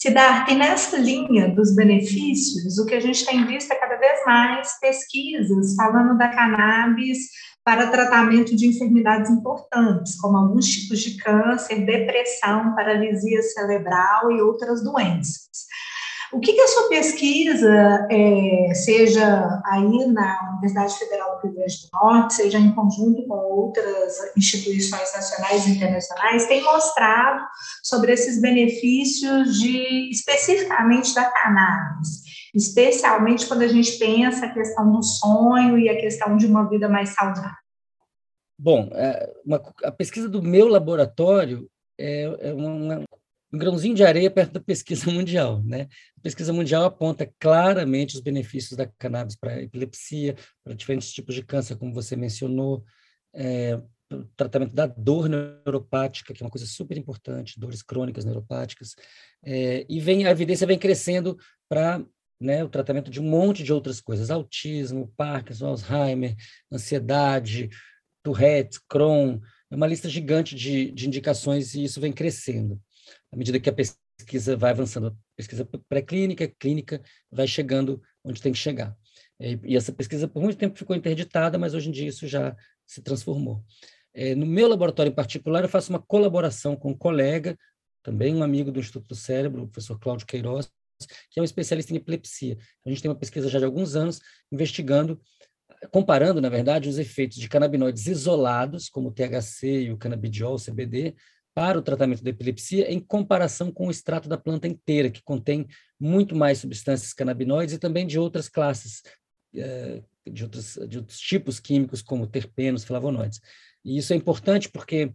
Siddhartha, 0.07 0.53
e 0.53 0.55
nessa 0.55 0.97
linha 0.97 1.53
dos 1.53 1.75
benefícios, 1.75 2.77
o 2.77 2.85
que 2.85 2.95
a 2.95 2.99
gente 2.99 3.25
tem 3.25 3.45
visto 3.45 3.71
é 3.71 3.75
cada 3.75 3.97
vez 3.97 4.23
mais 4.25 4.79
pesquisas 4.79 5.75
falando 5.75 6.17
da 6.17 6.29
cannabis 6.29 7.17
para 7.61 7.91
tratamento 7.91 8.55
de 8.55 8.67
enfermidades 8.67 9.29
importantes, 9.29 10.15
como 10.15 10.37
alguns 10.37 10.65
tipos 10.65 10.99
de 10.99 11.17
câncer, 11.17 11.85
depressão, 11.85 12.73
paralisia 12.73 13.41
cerebral 13.41 14.31
e 14.31 14.41
outras 14.41 14.81
doenças. 14.81 15.67
O 16.33 16.39
que, 16.39 16.53
que 16.53 16.61
a 16.61 16.67
sua 16.67 16.89
pesquisa, 16.89 18.07
é, 18.11 18.73
seja 18.73 19.61
aí 19.65 20.07
na 20.07 20.49
Universidade 20.51 20.97
Federal 20.97 21.37
do 21.37 21.47
Rio 21.47 21.55
Grande 21.55 21.75
do 21.81 21.89
Norte, 21.93 22.33
seja 22.33 22.59
em 22.59 22.73
conjunto 22.73 23.25
com 23.25 23.35
outras 23.35 24.17
instituições 24.35 25.13
nacionais 25.13 25.65
e 25.65 25.71
internacionais, 25.71 26.47
tem 26.47 26.63
mostrado 26.63 27.45
sobre 27.81 28.11
esses 28.11 28.41
benefícios 28.41 29.57
de 29.57 30.09
especificamente 30.11 31.15
da 31.15 31.25
cannabis, 31.31 32.23
especialmente 32.53 33.47
quando 33.47 33.61
a 33.61 33.67
gente 33.67 33.97
pensa 33.97 34.47
a 34.47 34.53
questão 34.53 34.91
do 34.91 35.01
sonho 35.01 35.79
e 35.79 35.87
a 35.87 35.97
questão 35.97 36.35
de 36.35 36.45
uma 36.45 36.67
vida 36.67 36.89
mais 36.89 37.09
saudável? 37.09 37.51
Bom, 38.59 38.89
é, 38.91 39.31
uma, 39.45 39.61
a 39.83 39.91
pesquisa 39.91 40.27
do 40.27 40.41
meu 40.41 40.67
laboratório 40.67 41.69
é, 41.97 42.49
é 42.49 42.53
uma, 42.53 43.06
um 43.51 43.57
grãozinho 43.57 43.95
de 43.95 44.03
areia 44.03 44.29
perto 44.29 44.53
da 44.53 44.59
pesquisa 44.59 45.09
mundial. 45.11 45.63
Né? 45.63 45.87
A 46.17 46.21
pesquisa 46.21 46.51
mundial 46.51 46.85
aponta 46.85 47.31
claramente 47.39 48.15
os 48.15 48.21
benefícios 48.21 48.75
da 48.75 48.87
cannabis 48.97 49.35
para 49.35 49.61
epilepsia, 49.61 50.35
para 50.63 50.73
diferentes 50.73 51.11
tipos 51.11 51.35
de 51.35 51.43
câncer, 51.43 51.75
como 51.77 51.93
você 51.93 52.15
mencionou, 52.15 52.83
é, 53.33 53.81
tratamento 54.35 54.73
da 54.73 54.85
dor 54.85 55.29
neuropática, 55.29 56.33
que 56.33 56.41
é 56.41 56.45
uma 56.45 56.51
coisa 56.51 56.65
super 56.65 56.97
importante, 56.97 57.59
dores 57.59 57.81
crônicas 57.81 58.25
neuropáticas, 58.25 58.95
é, 59.43 59.85
e 59.89 59.99
vem 59.99 60.25
a 60.25 60.31
evidência 60.31 60.67
vem 60.67 60.79
crescendo 60.79 61.37
para 61.69 62.03
né, 62.39 62.63
o 62.63 62.69
tratamento 62.69 63.09
de 63.09 63.19
um 63.19 63.23
monte 63.23 63.63
de 63.63 63.73
outras 63.73 63.99
coisas, 63.99 64.29
autismo, 64.29 65.11
Parkinson, 65.17 65.67
Alzheimer, 65.67 66.35
ansiedade, 66.71 67.69
Tourette, 68.23 68.79
Crohn, 68.87 69.39
é 69.69 69.75
uma 69.75 69.87
lista 69.87 70.07
gigante 70.07 70.55
de, 70.55 70.91
de 70.91 71.07
indicações 71.07 71.73
e 71.73 71.83
isso 71.83 71.99
vem 71.99 72.13
crescendo 72.13 72.79
à 73.31 73.37
medida 73.37 73.59
que 73.59 73.69
a 73.69 73.73
pesquisa 73.73 74.55
vai 74.55 74.71
avançando, 74.71 75.07
a 75.07 75.13
pesquisa 75.35 75.67
pré-clínica, 75.89 76.47
clínica, 76.47 77.01
vai 77.31 77.47
chegando 77.47 78.01
onde 78.23 78.41
tem 78.41 78.51
que 78.51 78.57
chegar. 78.57 78.95
E, 79.39 79.75
essa 79.75 79.91
pesquisa 79.91 80.27
por 80.27 80.41
muito 80.41 80.57
tempo 80.57 80.77
ficou 80.77 80.95
interditada, 80.95 81.57
mas 81.57 81.73
hoje 81.73 81.89
em 81.89 81.91
dia 81.91 82.07
isso 82.07 82.27
já 82.27 82.55
se 82.85 83.01
transformou. 83.01 83.63
É, 84.13 84.33
no 84.33 84.45
meu 84.45 84.67
laboratório 84.67 85.11
em 85.11 85.15
particular, 85.15 85.63
eu 85.63 85.69
faço 85.69 85.91
uma 85.91 86.01
colaboração 86.01 86.75
com 86.75 86.91
um 86.91 86.97
colega, 86.97 87.57
também 88.01 88.33
um 88.33 88.41
amigo 88.41 88.71
do 88.71 88.79
Instituto 88.79 89.07
do 89.07 89.15
Cérebro, 89.15 89.63
o 89.63 89.67
professor 89.67 89.99
Cláudio 89.99 90.25
Queiroz, 90.25 90.71
que 91.29 91.39
é 91.39 91.41
um 91.41 91.45
especialista 91.45 91.93
em 91.93 91.97
epilepsia. 91.97 92.57
A 92.85 92.89
gente 92.89 93.01
tem 93.01 93.11
uma 93.11 93.17
pesquisa 93.17 93.49
já 93.49 93.59
de 93.59 93.65
alguns 93.65 93.95
anos 93.95 94.19
investigando, 94.51 95.21
comparando, 95.91 96.41
na 96.41 96.49
verdade, 96.49 96.89
os 96.89 96.97
efeitos 96.97 97.37
de 97.37 97.47
canabinoides 97.47 98.07
isolados, 98.07 98.89
como 98.89 99.09
o 99.09 99.11
THC 99.11 99.83
e 99.83 99.91
o 99.91 99.97
canabidiol, 99.97 100.55
o 100.55 100.59
CBD, 100.59 101.15
para 101.57 101.79
o 101.79 101.81
tratamento 101.81 102.23
da 102.23 102.29
epilepsia 102.29 102.87
em 102.93 102.99
comparação 102.99 103.71
com 103.71 103.87
o 103.87 103.89
extrato 103.89 104.29
da 104.29 104.37
planta 104.37 104.67
inteira, 104.67 105.09
que 105.09 105.23
contém 105.23 105.65
muito 105.99 106.35
mais 106.35 106.59
substâncias 106.59 107.13
canabinoides 107.13 107.73
e 107.73 107.79
também 107.79 108.05
de 108.05 108.19
outras 108.19 108.47
classes, 108.47 109.01
eh, 109.55 110.03
de 110.31 110.43
outros, 110.43 110.77
de 110.87 110.99
outros 110.99 111.19
tipos 111.19 111.59
químicos, 111.59 112.03
como 112.03 112.27
terpenos, 112.27 112.83
flavonoides. 112.83 113.41
E 113.83 113.97
isso 113.97 114.13
é 114.13 114.15
importante 114.15 114.69
porque 114.69 115.11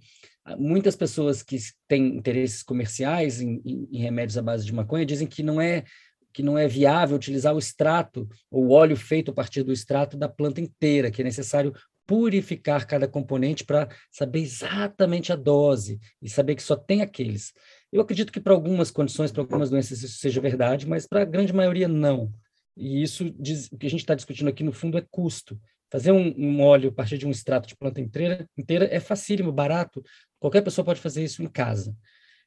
muitas 0.59 0.96
pessoas 0.96 1.44
que 1.44 1.59
têm 1.87 2.16
interesses 2.16 2.64
comerciais 2.64 3.40
em, 3.40 3.62
em, 3.64 3.88
em 3.92 3.98
remédios 3.98 4.37
à 4.37 4.42
base 4.42 4.66
de 4.66 4.74
maconha 4.74 5.07
dizem 5.07 5.28
que 5.28 5.44
não 5.44 5.61
é 5.61 5.85
que 6.33 6.42
não 6.42 6.59
é 6.59 6.66
viável 6.66 7.14
utilizar 7.14 7.55
o 7.55 7.59
extrato 7.59 8.26
ou 8.50 8.64
o 8.64 8.70
óleo 8.70 8.96
feito 8.96 9.31
a 9.31 9.35
partir 9.35 9.62
do 9.62 9.72
extrato 9.72 10.16
da 10.16 10.28
planta 10.28 10.61
inteira, 10.61 11.11
que 11.11 11.20
é 11.20 11.24
necessário 11.24 11.72
purificar 12.12 12.87
cada 12.87 13.09
componente 13.09 13.64
para 13.64 13.88
saber 14.11 14.40
exatamente 14.40 15.33
a 15.33 15.37
dose 15.37 15.98
e 16.20 16.29
saber 16.29 16.57
que 16.57 16.62
só 16.62 16.77
tem 16.77 17.01
aqueles. 17.01 17.55
Eu 17.90 18.03
acredito 18.03 18.31
que 18.31 18.38
para 18.38 18.53
algumas 18.53 18.90
condições, 18.90 19.33
para 19.33 19.40
algumas 19.40 19.70
doenças 19.70 20.03
isso 20.03 20.18
seja 20.18 20.38
verdade, 20.38 20.87
mas 20.87 21.07
para 21.07 21.22
a 21.22 21.25
grande 21.25 21.55
maioria 21.55 21.88
não. 21.88 22.31
E 22.77 23.03
isso 23.03 23.31
diz, 23.31 23.72
o 23.72 23.79
que 23.79 23.87
a 23.87 23.88
gente 23.88 24.01
está 24.01 24.14
discutindo 24.14 24.48
aqui 24.48 24.62
no 24.62 24.75
fundo 24.75 24.98
é 24.98 25.07
custo. 25.11 25.59
Fazer 25.90 26.12
um, 26.12 26.35
um, 26.37 26.61
óleo 26.61 26.90
a 26.90 26.92
partir 26.92 27.16
de 27.16 27.27
um 27.27 27.31
extrato 27.31 27.66
de 27.66 27.75
planta 27.75 27.98
inteira, 27.98 28.46
inteira 28.59 28.87
é 28.92 29.01
facílimo, 29.01 29.51
barato. 29.51 30.05
Qualquer 30.38 30.61
pessoa 30.61 30.85
pode 30.85 31.01
fazer 31.01 31.25
isso 31.25 31.42
em 31.42 31.48
casa. 31.48 31.96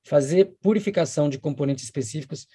Fazer 0.03 0.53
purificação 0.61 1.27
de 1.27 1.39
componentes 1.39 1.85
específicos 1.85 2.45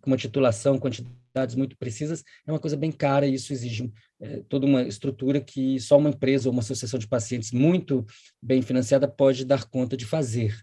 com 0.00 0.10
uma 0.10 0.16
titulação, 0.16 0.78
quantidades 0.78 1.54
muito 1.54 1.76
precisas, 1.76 2.22
é 2.46 2.52
uma 2.52 2.58
coisa 2.58 2.76
bem 2.76 2.92
cara 2.92 3.26
e 3.26 3.34
isso 3.34 3.52
exige 3.52 3.92
é, 4.20 4.42
toda 4.48 4.66
uma 4.66 4.82
estrutura 4.82 5.40
que 5.40 5.78
só 5.80 5.96
uma 5.98 6.10
empresa 6.10 6.48
ou 6.48 6.52
uma 6.52 6.62
associação 6.62 6.98
de 6.98 7.08
pacientes 7.08 7.52
muito 7.52 8.04
bem 8.42 8.60
financiada 8.62 9.08
pode 9.08 9.44
dar 9.44 9.64
conta 9.64 9.96
de 9.96 10.04
fazer. 10.04 10.58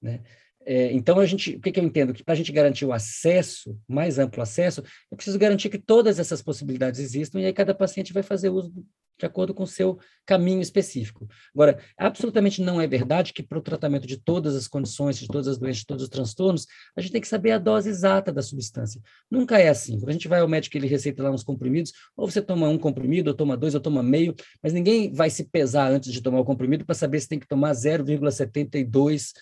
Né? 0.00 0.20
É, 0.66 0.90
então, 0.92 1.18
a 1.18 1.26
gente, 1.26 1.56
o 1.56 1.60
que, 1.60 1.70
que 1.70 1.78
eu 1.78 1.84
entendo? 1.84 2.14
Que 2.14 2.24
para 2.24 2.32
a 2.32 2.36
gente 2.36 2.50
garantir 2.50 2.86
o 2.86 2.92
acesso, 2.92 3.78
mais 3.86 4.18
amplo 4.18 4.42
acesso, 4.42 4.82
é 5.12 5.16
preciso 5.16 5.38
garantir 5.38 5.68
que 5.68 5.78
todas 5.78 6.18
essas 6.18 6.40
possibilidades 6.40 7.00
existam 7.00 7.40
e 7.40 7.46
aí 7.46 7.52
cada 7.52 7.74
paciente 7.74 8.12
vai 8.12 8.22
fazer 8.22 8.48
uso 8.48 8.72
de 9.18 9.26
acordo 9.26 9.54
com 9.54 9.62
o 9.62 9.66
seu 9.66 9.98
caminho 10.26 10.60
específico. 10.60 11.28
Agora, 11.54 11.78
absolutamente 11.96 12.62
não 12.62 12.80
é 12.80 12.86
verdade 12.86 13.32
que 13.32 13.42
para 13.42 13.58
o 13.58 13.62
tratamento 13.62 14.06
de 14.06 14.16
todas 14.16 14.56
as 14.56 14.66
condições, 14.66 15.18
de 15.18 15.26
todas 15.26 15.48
as 15.48 15.58
doenças, 15.58 15.80
de 15.80 15.86
todos 15.86 16.04
os 16.04 16.08
transtornos, 16.08 16.66
a 16.96 17.00
gente 17.00 17.12
tem 17.12 17.20
que 17.20 17.28
saber 17.28 17.52
a 17.52 17.58
dose 17.58 17.88
exata 17.88 18.32
da 18.32 18.42
substância. 18.42 19.00
Nunca 19.30 19.58
é 19.58 19.68
assim. 19.68 19.98
Quando 19.98 20.10
a 20.10 20.12
gente 20.12 20.28
vai 20.28 20.40
ao 20.40 20.48
médico, 20.48 20.76
ele 20.76 20.86
receita 20.86 21.22
lá 21.22 21.30
uns 21.30 21.42
comprimidos, 21.42 21.92
ou 22.16 22.28
você 22.28 22.40
toma 22.40 22.68
um 22.68 22.78
comprimido, 22.78 23.28
ou 23.28 23.34
toma 23.34 23.56
dois, 23.56 23.74
ou 23.74 23.80
toma 23.80 24.02
meio, 24.02 24.34
mas 24.62 24.72
ninguém 24.72 25.12
vai 25.12 25.30
se 25.30 25.44
pesar 25.44 25.90
antes 25.90 26.12
de 26.12 26.22
tomar 26.22 26.40
o 26.40 26.44
comprimido 26.44 26.84
para 26.84 26.94
saber 26.94 27.20
se 27.20 27.28
tem 27.28 27.38
que 27.38 27.46
tomar 27.46 27.72
0,72 27.72 29.32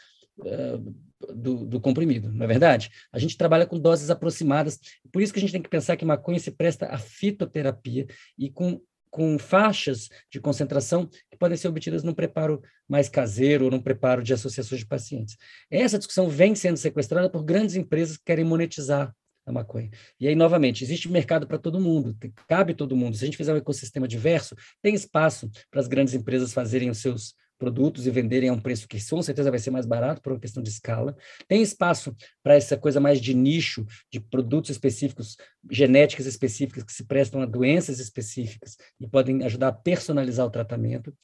uh, 0.41 0.95
do, 1.35 1.65
do, 1.65 1.81
comprimido, 1.81 2.33
não 2.33 2.45
é 2.45 2.49
verdade? 2.49 2.91
A 3.13 3.19
gente 3.19 3.37
trabalha 3.37 3.67
com 3.67 3.79
doses 3.79 4.11
aproximadas, 4.11 4.79
por 5.13 5.23
isso 5.23 5.33
que 5.33 5.39
a 5.39 5.43
gente 5.43 5.53
tem 5.53 5.63
que 5.63 5.69
pensar 5.69 5.97
que 5.97 6.05
maconha 6.05 6.39
se 6.39 6.51
presta 6.51 6.87
à 6.87 6.99
fitoterapia 6.99 8.07
e 8.37 8.51
com 8.51 8.81
com 9.13 9.39
faixas 9.39 10.09
de 10.31 10.41
concentração 10.41 11.07
que 11.07 11.37
podem 11.39 11.57
ser 11.57 11.69
obtidas 11.69 12.03
num 12.03 12.15
preparo 12.15 12.63
mais 12.89 13.11
caseiro 13.11 13.67
ou 13.67 13.71
num 13.71 13.81
preparo 13.81 14.23
de 14.23 14.33
associações 14.33 14.81
de 14.81 14.87
pacientes. 14.87 15.37
Essa 15.71 15.99
discussão 15.99 16.31
vem 16.31 16.55
sendo 16.55 16.79
sequestrada 16.79 17.29
por 17.29 17.45
grandes 17.45 17.77
empresas 17.77 18.17
que 18.17 18.25
querem 18.25 18.45
monetizar 18.45 19.15
a 19.45 19.53
maconha. 19.53 19.91
E 20.19 20.27
aí, 20.27 20.35
novamente, 20.35 20.83
existe 20.83 21.11
mercado 21.11 21.47
para 21.47 21.59
todo 21.59 21.79
mundo, 21.79 22.17
cabe 22.49 22.75
todo 22.75 22.97
mundo. 22.97 23.15
Se 23.15 23.25
a 23.25 23.27
gente 23.27 23.37
fizer 23.37 23.53
um 23.53 23.59
ecossistema 23.59 24.09
diverso, 24.09 24.57
tem 24.81 24.95
espaço 24.95 25.51
para 25.71 25.81
as 25.81 25.89
grandes 25.89 26.15
empresas 26.15 26.55
fazerem 26.55 26.89
os 26.89 26.99
seus 26.99 27.35
produtos 27.63 28.09
e 28.09 28.11
venderem 28.11 28.49
a 28.49 28.53
um 28.53 28.59
preço 28.59 28.89
que 28.89 28.99
com 29.09 29.23
certeza 29.23 29.49
vai 29.49 29.61
ser 29.61 29.71
mais 29.71 29.87
barato 29.87 30.21
por 30.21 30.33
uma 30.33 30.41
questão 30.41 30.61
de 30.61 30.69
escala. 30.69 31.17
Tem 31.47 31.63
espaço 31.63 32.13
para 32.43 32.57
essa 32.57 32.77
coisa 32.77 32.99
mais 32.99 33.21
de 33.21 33.33
nicho, 33.35 33.87
de 34.11 34.19
produtos 34.19 34.71
específicos, 34.71 35.37
genéticas 35.71 36.27
específicas 36.27 36.83
que 36.83 36.93
se 36.93 37.05
prestam 37.05 37.41
a 37.41 37.47
doenças 37.47 38.01
específicas 38.01 38.77
e 39.01 39.07
podem 39.07 39.45
ajudar 39.45 39.69
a 39.69 39.73
personalizar 39.73 40.45
o 40.45 40.51
tratamento. 40.51 41.15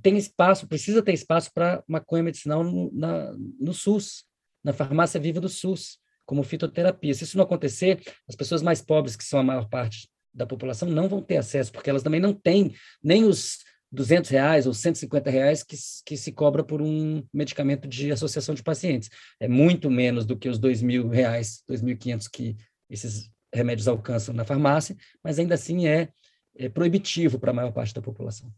Tem 0.00 0.16
espaço, 0.16 0.66
precisa 0.66 1.02
ter 1.02 1.12
espaço 1.12 1.50
para 1.52 1.84
maconha 1.86 2.22
medicinal 2.22 2.64
no, 2.64 2.90
na, 2.90 3.30
no 3.60 3.74
SUS, 3.74 4.24
na 4.64 4.72
farmácia 4.72 5.20
viva 5.20 5.40
do 5.40 5.48
SUS, 5.50 5.98
como 6.24 6.42
fitoterapia. 6.42 7.12
Se 7.12 7.24
isso 7.24 7.36
não 7.36 7.44
acontecer, 7.44 8.00
as 8.26 8.34
pessoas 8.34 8.62
mais 8.62 8.80
pobres, 8.80 9.14
que 9.14 9.24
são 9.24 9.40
a 9.40 9.44
maior 9.44 9.68
parte 9.68 10.08
da 10.32 10.46
população, 10.46 10.88
não 10.88 11.06
vão 11.06 11.20
ter 11.20 11.36
acesso, 11.36 11.70
porque 11.70 11.90
elas 11.90 12.02
também 12.02 12.18
não 12.20 12.32
têm 12.32 12.74
nem 13.04 13.24
os 13.24 13.58
200 13.92 14.30
reais 14.30 14.66
ou 14.66 14.72
150 14.72 15.30
reais 15.30 15.62
que, 15.62 15.76
que 16.06 16.16
se 16.16 16.32
cobra 16.32 16.64
por 16.64 16.80
um 16.80 17.22
medicamento 17.32 17.86
de 17.86 18.10
associação 18.10 18.54
de 18.54 18.62
pacientes. 18.62 19.10
É 19.38 19.46
muito 19.46 19.90
menos 19.90 20.24
do 20.24 20.36
que 20.36 20.48
os 20.48 20.58
2 20.58 20.82
mil 20.82 21.08
reais, 21.08 21.62
2.500 21.68 22.28
que 22.32 22.56
esses 22.88 23.30
remédios 23.54 23.86
alcançam 23.86 24.34
na 24.34 24.44
farmácia, 24.44 24.96
mas 25.22 25.38
ainda 25.38 25.54
assim 25.54 25.86
é, 25.86 26.08
é 26.56 26.68
proibitivo 26.68 27.38
para 27.38 27.50
a 27.50 27.54
maior 27.54 27.72
parte 27.72 27.94
da 27.94 28.00
população. 28.00 28.50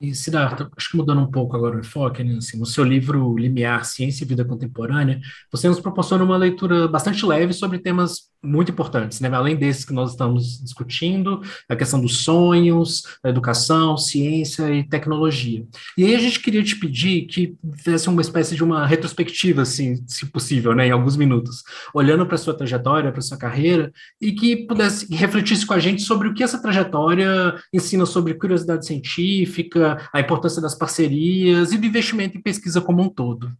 E, 0.00 0.14
Siddhartha, 0.14 0.68
acho 0.76 0.90
que 0.90 0.96
mudando 0.96 1.20
um 1.20 1.30
pouco 1.30 1.56
agora 1.56 1.76
o 1.76 1.80
enfoque, 1.80 2.24
né, 2.24 2.36
assim, 2.36 2.58
no 2.58 2.66
seu 2.66 2.84
livro 2.84 3.36
Limiar, 3.36 3.84
Ciência 3.84 4.24
e 4.24 4.26
Vida 4.26 4.44
Contemporânea, 4.44 5.20
você 5.52 5.68
nos 5.68 5.80
proporciona 5.80 6.24
uma 6.24 6.36
leitura 6.36 6.88
bastante 6.88 7.24
leve 7.24 7.52
sobre 7.52 7.78
temas 7.78 8.30
muito 8.44 8.70
importantes, 8.70 9.20
né? 9.20 9.28
além 9.32 9.56
desses 9.56 9.84
que 9.84 9.92
nós 9.92 10.10
estamos 10.10 10.62
discutindo, 10.62 11.40
a 11.68 11.74
questão 11.74 12.00
dos 12.00 12.18
sonhos, 12.18 13.02
educação, 13.24 13.96
ciência 13.96 14.72
e 14.72 14.86
tecnologia. 14.86 15.66
E 15.96 16.04
aí 16.04 16.14
a 16.14 16.18
gente 16.18 16.40
queria 16.40 16.62
te 16.62 16.76
pedir 16.76 17.26
que 17.26 17.56
fizesse 17.76 18.08
uma 18.08 18.20
espécie 18.20 18.54
de 18.54 18.62
uma 18.62 18.86
retrospectiva, 18.86 19.62
assim, 19.62 20.04
se 20.06 20.26
possível, 20.26 20.74
né, 20.74 20.86
em 20.86 20.90
alguns 20.90 21.16
minutos, 21.16 21.62
olhando 21.94 22.26
para 22.26 22.34
a 22.34 22.38
sua 22.38 22.54
trajetória, 22.54 23.10
para 23.10 23.20
a 23.20 23.22
sua 23.22 23.38
carreira, 23.38 23.92
e 24.20 24.32
que 24.32 24.66
pudesse 24.66 25.12
refletisse 25.14 25.66
com 25.66 25.74
a 25.74 25.78
gente 25.78 26.02
sobre 26.02 26.28
o 26.28 26.34
que 26.34 26.42
essa 26.42 26.60
trajetória 26.60 27.54
ensina 27.72 28.04
sobre 28.06 28.34
curiosidade 28.34 28.86
científica, 28.86 30.08
a 30.12 30.20
importância 30.20 30.60
das 30.60 30.74
parcerias 30.74 31.72
e 31.72 31.78
do 31.78 31.86
investimento 31.86 32.36
em 32.36 32.42
pesquisa 32.42 32.80
como 32.80 33.02
um 33.02 33.08
todo. 33.08 33.52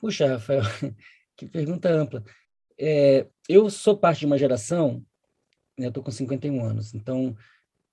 Puxa, 0.00 0.28
Rafael, 0.28 0.62
que 1.36 1.46
pergunta 1.46 1.88
ampla. 1.90 2.22
É, 2.78 3.26
eu 3.48 3.68
sou 3.70 3.96
parte 3.96 4.20
de 4.20 4.26
uma 4.26 4.38
geração, 4.38 5.04
né, 5.78 5.86
eu 5.86 5.88
estou 5.88 6.02
com 6.02 6.10
51 6.10 6.64
anos, 6.64 6.94
então 6.94 7.36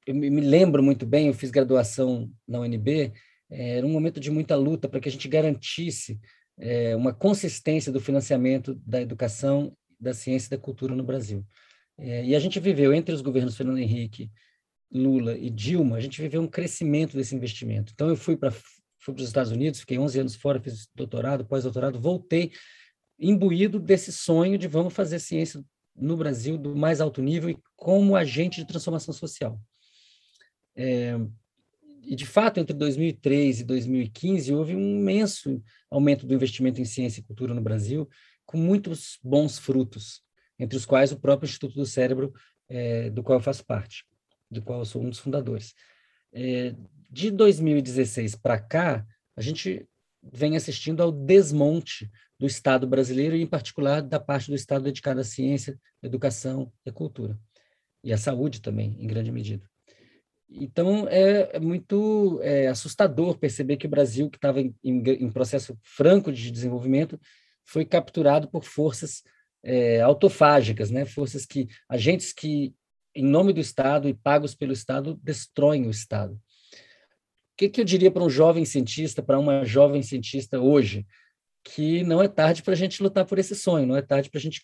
eu 0.06 0.14
me 0.14 0.42
lembro 0.42 0.84
muito 0.84 1.06
bem, 1.06 1.28
eu 1.28 1.34
fiz 1.34 1.50
graduação 1.50 2.32
na 2.48 2.60
UNB, 2.60 3.12
é, 3.50 3.78
era 3.78 3.86
um 3.86 3.92
momento 3.92 4.20
de 4.20 4.30
muita 4.30 4.56
luta 4.56 4.88
para 4.88 5.00
que 5.00 5.10
a 5.10 5.12
gente 5.12 5.28
garantisse 5.28 6.20
é, 6.58 6.96
uma 6.96 7.14
consistência 7.14 7.92
do 7.92 8.00
financiamento 8.00 8.76
da 8.86 9.02
educação, 9.02 9.76
da 10.00 10.14
ciência 10.14 10.48
e 10.48 10.52
da 10.52 10.58
cultura 10.58 10.96
no 10.96 11.04
Brasil. 11.04 11.46
É, 11.98 12.26
e 12.26 12.36
a 12.36 12.40
gente 12.40 12.60
viveu, 12.60 12.94
entre 12.94 13.14
os 13.14 13.22
governos 13.22 13.56
Fernando 13.56 13.80
Henrique, 13.80 14.32
Lula 14.92 15.38
e 15.38 15.50
Dilma, 15.50 15.98
a 15.98 16.00
gente 16.00 16.22
viveu 16.22 16.42
um 16.42 16.48
crescimento 16.48 17.18
desse 17.18 17.36
investimento. 17.36 17.92
Então, 17.94 18.10
eu 18.10 18.16
fui 18.16 18.38
para 18.38 18.52
fui 19.00 19.14
os 19.16 19.28
Estados 19.28 19.52
Unidos, 19.52 19.82
fiquei 19.82 20.00
11 20.00 20.20
anos 20.20 20.36
fora, 20.36 20.60
fiz 20.60 20.88
doutorado, 20.96 21.46
pós-doutorado, 21.46 22.00
voltei 22.00 22.52
imbuído 23.20 23.80
desse 23.80 24.12
sonho 24.12 24.58
de 24.58 24.68
vamos 24.68 24.94
fazer 24.94 25.20
ciência 25.20 25.64
no 25.96 26.18
Brasil 26.18 26.58
do 26.58 26.76
mais 26.76 27.00
alto 27.00 27.22
nível 27.22 27.50
e 27.50 27.58
como 27.76 28.16
agente 28.16 28.62
de 28.62 28.68
transformação 28.68 29.14
social. 29.14 29.60
É, 30.76 31.16
e, 32.04 32.16
de 32.16 32.26
fato, 32.26 32.60
entre 32.60 32.76
2003 32.76 33.62
e 33.62 33.64
2015, 33.64 34.54
houve 34.54 34.76
um 34.76 35.00
imenso 35.00 35.64
aumento 35.90 36.28
do 36.28 36.34
investimento 36.34 36.80
em 36.80 36.86
ciência 36.86 37.20
e 37.20 37.24
cultura 37.24 37.54
no 37.54 37.62
Brasil, 37.62 38.08
com 38.46 38.58
muitos 38.58 39.18
bons 39.24 39.58
frutos, 39.58 40.22
entre 40.60 40.78
os 40.78 40.86
quais 40.86 41.12
o 41.12 41.20
próprio 41.20 41.48
Instituto 41.48 41.76
do 41.76 41.86
Cérebro, 41.86 42.34
é, 42.70 43.10
do 43.10 43.24
qual 43.24 43.40
eu 43.40 43.44
faço 43.44 43.66
parte, 43.66 44.06
do 44.52 44.62
qual 44.62 44.80
eu 44.80 44.86
sou 44.86 45.02
um 45.02 45.10
dos 45.10 45.20
fundadores. 45.20 45.74
É, 46.32 46.76
de 47.10 47.32
2016 47.32 48.36
para 48.36 48.60
cá, 48.60 49.06
a 49.36 49.42
gente 49.42 49.88
vem 50.22 50.56
assistindo 50.56 51.02
ao 51.02 51.12
desmonte 51.12 52.10
do 52.40 52.46
Estado 52.46 52.86
brasileiro, 52.86 53.36
e 53.36 53.42
em 53.42 53.48
particular 53.48 54.02
da 54.02 54.20
parte 54.20 54.50
do 54.50 54.56
Estado 54.56 54.84
dedicada 54.84 55.22
à 55.22 55.24
ciência, 55.24 55.80
educação 56.04 56.72
e 56.86 56.92
cultura. 56.92 57.40
E 58.04 58.12
à 58.12 58.18
saúde 58.18 58.62
também, 58.62 58.96
em 59.00 59.08
grande 59.08 59.32
medida. 59.32 59.70
Então, 60.50 61.08
é, 61.08 61.56
é 61.56 61.60
muito 61.60 62.40
é, 62.44 62.68
assustador 62.68 63.38
perceber 63.38 63.78
que 63.78 63.88
o 63.88 63.90
Brasil, 63.90 64.30
que 64.30 64.38
estava 64.38 64.62
em, 64.62 64.76
em, 64.84 65.02
em, 65.02 65.32
processo 65.32 65.78
franco 65.82 66.32
de 66.32 66.52
desenvolvimento, 66.52 67.20
foi 67.66 67.84
capturado 67.84 68.48
por 68.48 68.64
forças 68.64 69.24
é, 69.64 70.02
autofágicas, 70.02 70.92
né? 70.92 71.04
forças 71.04 71.46
que, 71.46 71.68
agentes 71.90 72.32
que, 72.32 72.76
em 73.16 73.24
nome 73.24 73.54
do 73.54 73.60
Estado 73.60 74.08
e 74.08 74.14
pagos 74.14 74.54
pelo 74.54 74.72
Estado, 74.74 75.20
destroem 75.24 75.88
o 75.88 75.90
Estado. 75.92 76.34
O 76.34 77.58
que, 77.58 77.70
que 77.70 77.82
eu 77.82 77.86
diria 77.86 78.12
para 78.12 78.24
um 78.24 78.30
jovem 78.30 78.66
cientista, 78.66 79.24
para 79.24 79.40
uma 79.40 79.64
jovem 79.66 80.04
cientista 80.04 80.60
hoje? 80.60 81.08
Que 81.66 82.04
não 82.04 82.22
é 82.22 82.28
tarde 82.28 82.64
para 82.64 82.74
a 82.74 82.78
gente 82.78 83.04
lutar 83.04 83.26
por 83.26 83.38
esse 83.40 83.56
sonho, 83.56 83.86
não 83.86 83.98
é 83.98 84.02
tarde 84.02 84.30
para 84.30 84.38
a 84.38 84.42
gente 84.42 84.62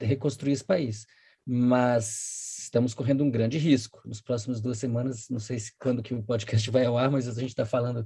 reconstruir 0.00 0.52
esse 0.52 0.64
país. 0.64 1.06
Mas 1.46 2.58
estamos 2.62 2.94
correndo 2.94 3.22
um 3.22 3.30
grande 3.30 3.58
risco. 3.58 4.02
Nos 4.04 4.20
próximos 4.20 4.60
duas 4.60 4.78
semanas, 4.78 5.28
não 5.30 5.38
sei 5.38 5.58
se 5.58 5.72
quando 5.78 6.02
que 6.02 6.14
o 6.14 6.22
podcast 6.22 6.68
vai 6.72 6.84
ao 6.86 6.98
ar, 6.98 7.10
mas 7.10 7.28
a 7.28 7.40
gente 7.40 7.50
está 7.50 7.64
falando 7.64 8.04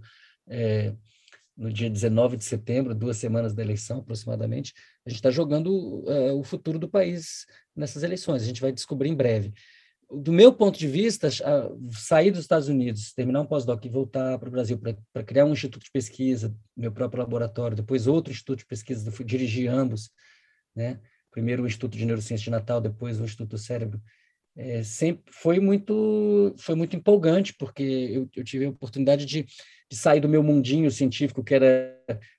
é, 0.49 0.93
no 1.57 1.73
dia 1.73 1.91
19 1.91 2.37
de 2.37 2.45
setembro, 2.45 2.95
duas 2.95 3.17
semanas 3.17 3.55
da 3.55 3.63
eleição 3.63 3.99
aproximadamente, 3.99 4.75
a 5.07 5.11
gente 5.11 5.19
está 5.19 5.31
jogando 5.31 6.05
é, 6.09 6.33
o 6.33 6.43
futuro 6.43 6.79
do 6.79 6.89
país 6.89 7.47
nessas 7.77 8.03
eleições. 8.03 8.43
A 8.43 8.47
gente 8.47 8.61
vai 8.61 8.73
descobrir 8.73 9.09
em 9.09 9.15
breve. 9.15 9.53
Do 10.13 10.33
meu 10.33 10.53
ponto 10.53 10.79
de 10.79 10.89
vista, 10.89 11.29
sair 11.93 12.31
dos 12.31 12.41
Estados 12.41 12.69
Unidos, 12.69 13.13
terminar 13.13 13.43
um 13.43 13.47
pós-doc 13.47 13.85
e 13.85 13.89
voltar 13.89 14.39
para 14.39 14.49
o 14.49 14.53
Brasil 14.53 14.79
para 15.13 15.23
criar 15.23 15.45
um 15.45 15.53
instituto 15.53 15.85
de 15.85 15.91
pesquisa, 15.91 16.55
meu 16.77 16.91
próprio 16.91 17.23
laboratório, 17.23 17.77
depois 17.77 18.07
outro 18.07 18.33
instituto 18.33 18.59
de 18.59 18.67
pesquisa, 18.67 19.11
dirigir 19.25 19.71
ambos, 19.71 20.11
né? 20.75 21.01
primeiro 21.31 21.63
o 21.63 21.67
Instituto 21.67 21.97
de 21.97 22.05
Neurociência 22.05 22.45
de 22.45 22.51
Natal, 22.51 22.81
depois 22.81 23.21
o 23.21 23.25
Instituto 23.25 23.51
do 23.51 23.59
Cérebro, 23.59 24.01
é, 24.57 24.83
sempre 24.83 25.33
foi 25.33 25.61
muito 25.61 26.55
foi 26.59 26.75
muito 26.75 26.97
empolgante 26.97 27.55
porque 27.55 27.83
eu, 27.83 28.29
eu 28.35 28.45
tive 28.45 28.67
a 28.67 28.71
oportunidade 28.71 29.25
de, 29.25 29.45
de, 29.45 29.97
sair 29.97 30.21
do 30.21 30.29
meu 30.29 30.43
mundinho 30.43 30.91
científico 30.91 31.45
que 31.45 31.55
era 31.55 31.97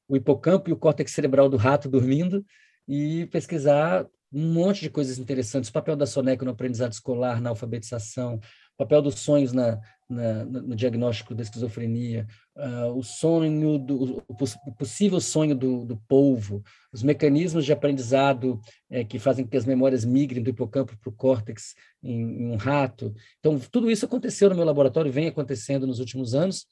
o 0.07 0.17
hipocampo 0.17 0.69
e 0.69 0.73
o 0.73 0.77
córtex 0.77 1.11
cerebral 1.11 1.47
do 1.47 1.55
rato 1.55 1.89
dormindo 1.89 2.45
e 2.85 3.27
pesquisar 3.27 4.05
um 4.31 4.53
monte 4.53 4.81
de 4.81 4.89
coisas 4.89 5.17
interessantes 5.17 5.69
o 5.69 5.73
papel 5.73 5.95
da 5.95 6.05
soneca 6.05 6.45
no 6.45 6.51
aprendizado 6.51 6.91
escolar 6.91 7.41
na 7.41 7.49
alfabetização 7.49 8.39
o 8.73 8.77
papel 8.77 9.01
dos 9.01 9.19
sonhos 9.19 9.53
na, 9.53 9.79
na, 10.09 10.43
no 10.43 10.75
diagnóstico 10.75 11.33
da 11.33 11.43
esquizofrenia, 11.43 12.27
uh, 12.55 12.97
o 12.97 13.03
sonho 13.03 13.77
do 13.77 14.23
o 14.27 14.73
possível 14.75 15.19
sonho 15.21 15.55
do, 15.55 15.85
do 15.85 15.97
polvo, 16.07 16.63
os 16.91 17.03
mecanismos 17.03 17.65
de 17.65 17.71
aprendizado 17.71 18.59
é, 18.89 19.03
que 19.03 19.19
fazem 19.19 19.45
que 19.45 19.55
as 19.55 19.65
memórias 19.65 20.03
migrem 20.03 20.43
do 20.43 20.49
hipocampo 20.49 20.97
para 20.97 21.09
o 21.09 21.15
córtex 21.15 21.75
em, 22.03 22.21
em, 22.21 22.47
um 22.47 22.55
rato. 22.55 23.13
Então, 23.39 23.59
tudo 23.71 23.89
isso 23.89 24.05
aconteceu 24.05 24.49
no 24.49 24.55
meu 24.55 24.65
laboratório, 24.65 25.11
vem 25.11 25.27
acontecendo 25.27 25.87
nos 25.87 25.99
últimos 25.99 26.33
anos, 26.33 26.65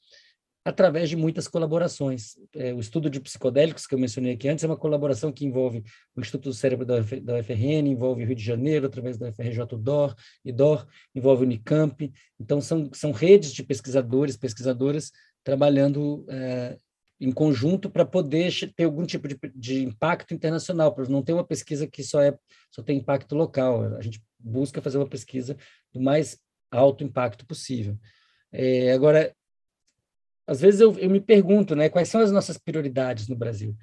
através 0.64 1.08
de 1.08 1.16
muitas 1.16 1.48
colaborações. 1.48 2.36
É, 2.54 2.72
o 2.74 2.80
estudo 2.80 3.08
de 3.08 3.20
psicodélicos, 3.20 3.86
que 3.86 3.94
eu 3.94 3.98
mencionei 3.98 4.32
aqui 4.32 4.48
antes, 4.48 4.62
é 4.62 4.66
uma 4.66 4.76
colaboração 4.76 5.32
que 5.32 5.44
envolve 5.44 5.82
o 6.14 6.20
Instituto 6.20 6.50
do 6.50 6.54
Cérebro 6.54 6.84
da, 6.84 6.96
UF, 6.96 7.20
da 7.20 7.38
UFRN, 7.38 7.88
envolve 7.88 8.22
o 8.22 8.26
Rio 8.26 8.36
de 8.36 8.44
Janeiro, 8.44 8.86
através 8.86 9.16
da 9.16 9.28
UFRJ 9.28 9.64
DOR, 9.78 10.14
e 10.44 10.52
DOR, 10.52 10.86
envolve 11.14 11.42
o 11.42 11.46
Unicamp. 11.46 12.12
Então, 12.38 12.60
são, 12.60 12.90
são 12.92 13.10
redes 13.10 13.52
de 13.52 13.62
pesquisadores, 13.62 14.36
pesquisadoras, 14.36 15.10
trabalhando 15.42 16.26
é, 16.28 16.78
em 17.18 17.32
conjunto 17.32 17.88
para 17.88 18.04
poder 18.04 18.52
ter 18.76 18.84
algum 18.84 19.06
tipo 19.06 19.28
de, 19.28 19.38
de 19.54 19.82
impacto 19.82 20.34
internacional, 20.34 20.94
para 20.94 21.08
não 21.08 21.22
ter 21.22 21.32
uma 21.32 21.44
pesquisa 21.44 21.86
que 21.86 22.02
só, 22.02 22.20
é, 22.20 22.36
só 22.70 22.82
tem 22.82 22.98
impacto 22.98 23.34
local. 23.34 23.96
A 23.96 24.02
gente 24.02 24.22
busca 24.38 24.82
fazer 24.82 24.98
uma 24.98 25.08
pesquisa 25.08 25.56
do 25.92 26.00
mais 26.00 26.38
alto 26.70 27.02
impacto 27.02 27.46
possível. 27.46 27.98
É, 28.52 28.92
agora, 28.92 29.34
às 30.50 30.60
vezes 30.60 30.80
eu, 30.80 30.98
eu 30.98 31.08
me 31.08 31.20
pergunto, 31.20 31.76
né, 31.76 31.88
quais 31.88 32.08
são 32.08 32.20
as 32.20 32.32
nossas 32.32 32.58
prioridades 32.58 33.28
no 33.28 33.36
Brasil? 33.36 33.76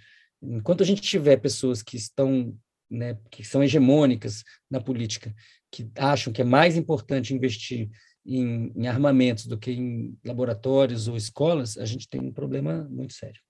Enquanto 0.43 0.83
a 0.83 0.85
gente 0.85 1.01
tiver 1.01 1.37
pessoas 1.37 1.81
que 1.81 1.95
estão, 1.95 2.53
né, 2.91 3.17
que 3.31 3.41
são 3.41 3.63
hegemônicas 3.63 4.43
na 4.69 4.81
política, 4.81 5.33
que 5.71 5.89
acham 5.97 6.33
que 6.33 6.41
é 6.41 6.45
mais 6.45 6.75
importante 6.75 7.33
investir 7.33 7.89
em, 8.25 8.73
em 8.75 8.85
armamentos 8.85 9.45
do 9.45 9.57
que 9.57 9.71
em 9.71 10.19
laboratórios 10.25 11.07
ou 11.07 11.15
escolas, 11.15 11.77
a 11.77 11.85
gente 11.85 12.09
tem 12.09 12.19
um 12.19 12.33
problema 12.33 12.85
muito 12.91 13.13
sério. 13.13 13.41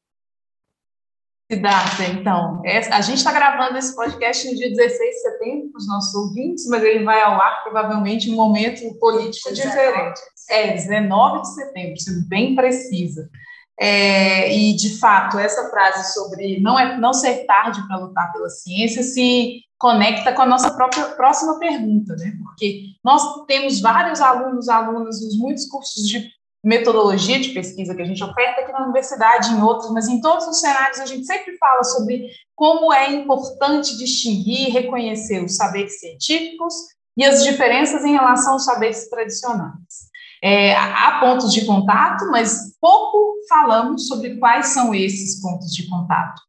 Siddhartha, 1.52 2.04
então, 2.04 2.62
a 2.92 3.02
gente 3.02 3.18
está 3.18 3.32
gravando 3.32 3.80
esse 3.80 3.96
podcast 3.96 4.48
no 4.48 4.56
dia 4.56 4.70
16 4.70 5.00
de 5.00 5.22
setembro 5.22 5.72
para 5.72 5.80
os 5.80 5.88
nossos 5.88 6.14
ouvintes, 6.14 6.68
mas 6.68 6.84
ele 6.84 7.04
vai 7.04 7.20
ao 7.22 7.42
ar 7.42 7.64
provavelmente 7.64 8.30
em 8.30 8.34
um 8.34 8.36
momento 8.36 8.84
político 9.00 9.52
diferente. 9.54 10.20
É, 10.50 10.74
19 10.74 11.42
de 11.42 11.54
setembro, 11.54 12.00
sendo 12.00 12.28
bem 12.28 12.56
precisa. 12.56 13.30
É, 13.80 14.52
e, 14.56 14.76
de 14.76 14.98
fato, 14.98 15.38
essa 15.38 15.70
frase 15.70 16.14
sobre 16.14 16.60
não, 16.60 16.80
é, 16.80 16.98
não 16.98 17.14
ser 17.14 17.46
tarde 17.46 17.86
para 17.88 17.98
lutar 17.98 18.34
pela 18.34 18.50
ciência 18.50 19.04
se 19.04 19.62
conecta 19.78 20.34
com 20.34 20.42
a 20.42 20.48
nossa 20.48 20.72
própria 20.72 21.06
próxima 21.10 21.60
pergunta, 21.60 22.16
né? 22.16 22.34
Porque 22.42 22.86
nós 23.04 23.46
temos 23.46 23.80
vários 23.80 24.20
alunos, 24.20 24.68
alunas 24.68 25.22
nos 25.22 25.38
muitos 25.38 25.68
cursos 25.68 26.08
de 26.08 26.28
metodologia 26.64 27.40
de 27.40 27.50
pesquisa 27.50 27.94
que 27.94 28.02
a 28.02 28.06
gente 28.06 28.24
oferta 28.24 28.62
aqui 28.62 28.72
na 28.72 28.84
universidade, 28.84 29.52
em 29.52 29.62
outros, 29.62 29.92
mas 29.92 30.08
em 30.08 30.20
todos 30.20 30.48
os 30.48 30.60
cenários 30.60 31.00
a 31.00 31.06
gente 31.06 31.26
sempre 31.26 31.56
fala 31.58 31.84
sobre 31.84 32.30
como 32.56 32.92
é 32.92 33.12
importante 33.14 33.98
distinguir 33.98 34.68
e 34.68 34.72
reconhecer 34.72 35.44
os 35.44 35.56
saberes 35.56 36.00
científicos 36.00 36.74
e 37.16 37.24
as 37.24 37.44
diferenças 37.44 38.04
em 38.04 38.12
relação 38.12 38.54
aos 38.54 38.66
saberes 38.66 39.08
tradicionais. 39.08 40.07
É, 40.44 40.76
há 40.76 41.20
pontos 41.20 41.54
de 41.54 41.66
contato, 41.66 42.30
mas 42.32 42.78
pouco 42.80 43.36
falamos 43.50 44.08
sobre 44.08 44.38
quais 44.38 44.68
são 44.68 44.94
esses 44.94 45.42
pontos 45.42 45.74
de 45.74 45.88
contato. 45.88 46.42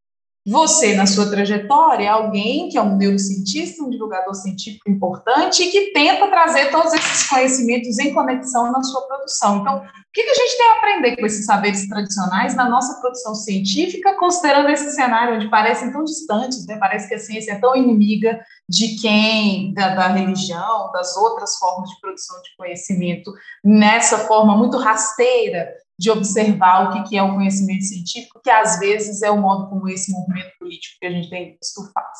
Você, 0.50 0.94
na 0.94 1.06
sua 1.06 1.28
trajetória, 1.28 2.04
é 2.04 2.08
alguém 2.08 2.70
que 2.70 2.78
é 2.78 2.82
um 2.82 2.96
neurocientista, 2.96 3.84
um 3.84 3.90
divulgador 3.90 4.34
científico 4.34 4.90
importante 4.90 5.62
e 5.62 5.70
que 5.70 5.92
tenta 5.92 6.26
trazer 6.28 6.70
todos 6.70 6.92
esses 6.94 7.28
conhecimentos 7.28 7.98
em 7.98 8.14
conexão 8.14 8.72
na 8.72 8.82
sua 8.82 9.02
produção. 9.02 9.58
Então, 9.58 9.76
o 9.76 9.82
que 10.12 10.22
a 10.22 10.34
gente 10.34 10.56
tem 10.56 10.66
a 10.68 10.72
aprender 10.78 11.16
com 11.16 11.26
esses 11.26 11.44
saberes 11.44 11.86
tradicionais 11.86 12.56
na 12.56 12.66
nossa 12.66 12.98
produção 12.98 13.34
científica, 13.34 14.14
considerando 14.14 14.70
esse 14.70 14.90
cenário 14.92 15.36
onde 15.36 15.50
parecem 15.50 15.92
tão 15.92 16.02
distantes, 16.02 16.66
né? 16.66 16.78
parece 16.80 17.08
que 17.08 17.14
a 17.14 17.18
ciência 17.18 17.52
é 17.52 17.58
tão 17.58 17.76
inimiga 17.76 18.40
de 18.66 18.96
quem, 18.96 19.74
da, 19.74 19.94
da 19.94 20.08
religião, 20.08 20.90
das 20.92 21.14
outras 21.14 21.56
formas 21.56 21.90
de 21.90 22.00
produção 22.00 22.40
de 22.40 22.56
conhecimento, 22.56 23.34
nessa 23.62 24.20
forma 24.20 24.56
muito 24.56 24.78
rasteira 24.78 25.68
de 25.98 26.10
observar 26.10 26.90
o 26.90 27.04
que, 27.04 27.16
é 27.16 27.22
o 27.22 27.34
conhecimento 27.34 27.84
científico, 27.84 28.40
que 28.42 28.50
às 28.50 28.78
vezes 28.78 29.20
é 29.22 29.30
o 29.30 29.40
modo 29.40 29.68
como 29.68 29.88
esse 29.88 30.12
movimento 30.12 30.52
político 30.58 30.96
que 31.00 31.06
a 31.06 31.10
gente 31.10 31.28
tem 31.28 31.56
visto 31.56 31.92
faz. 31.92 32.18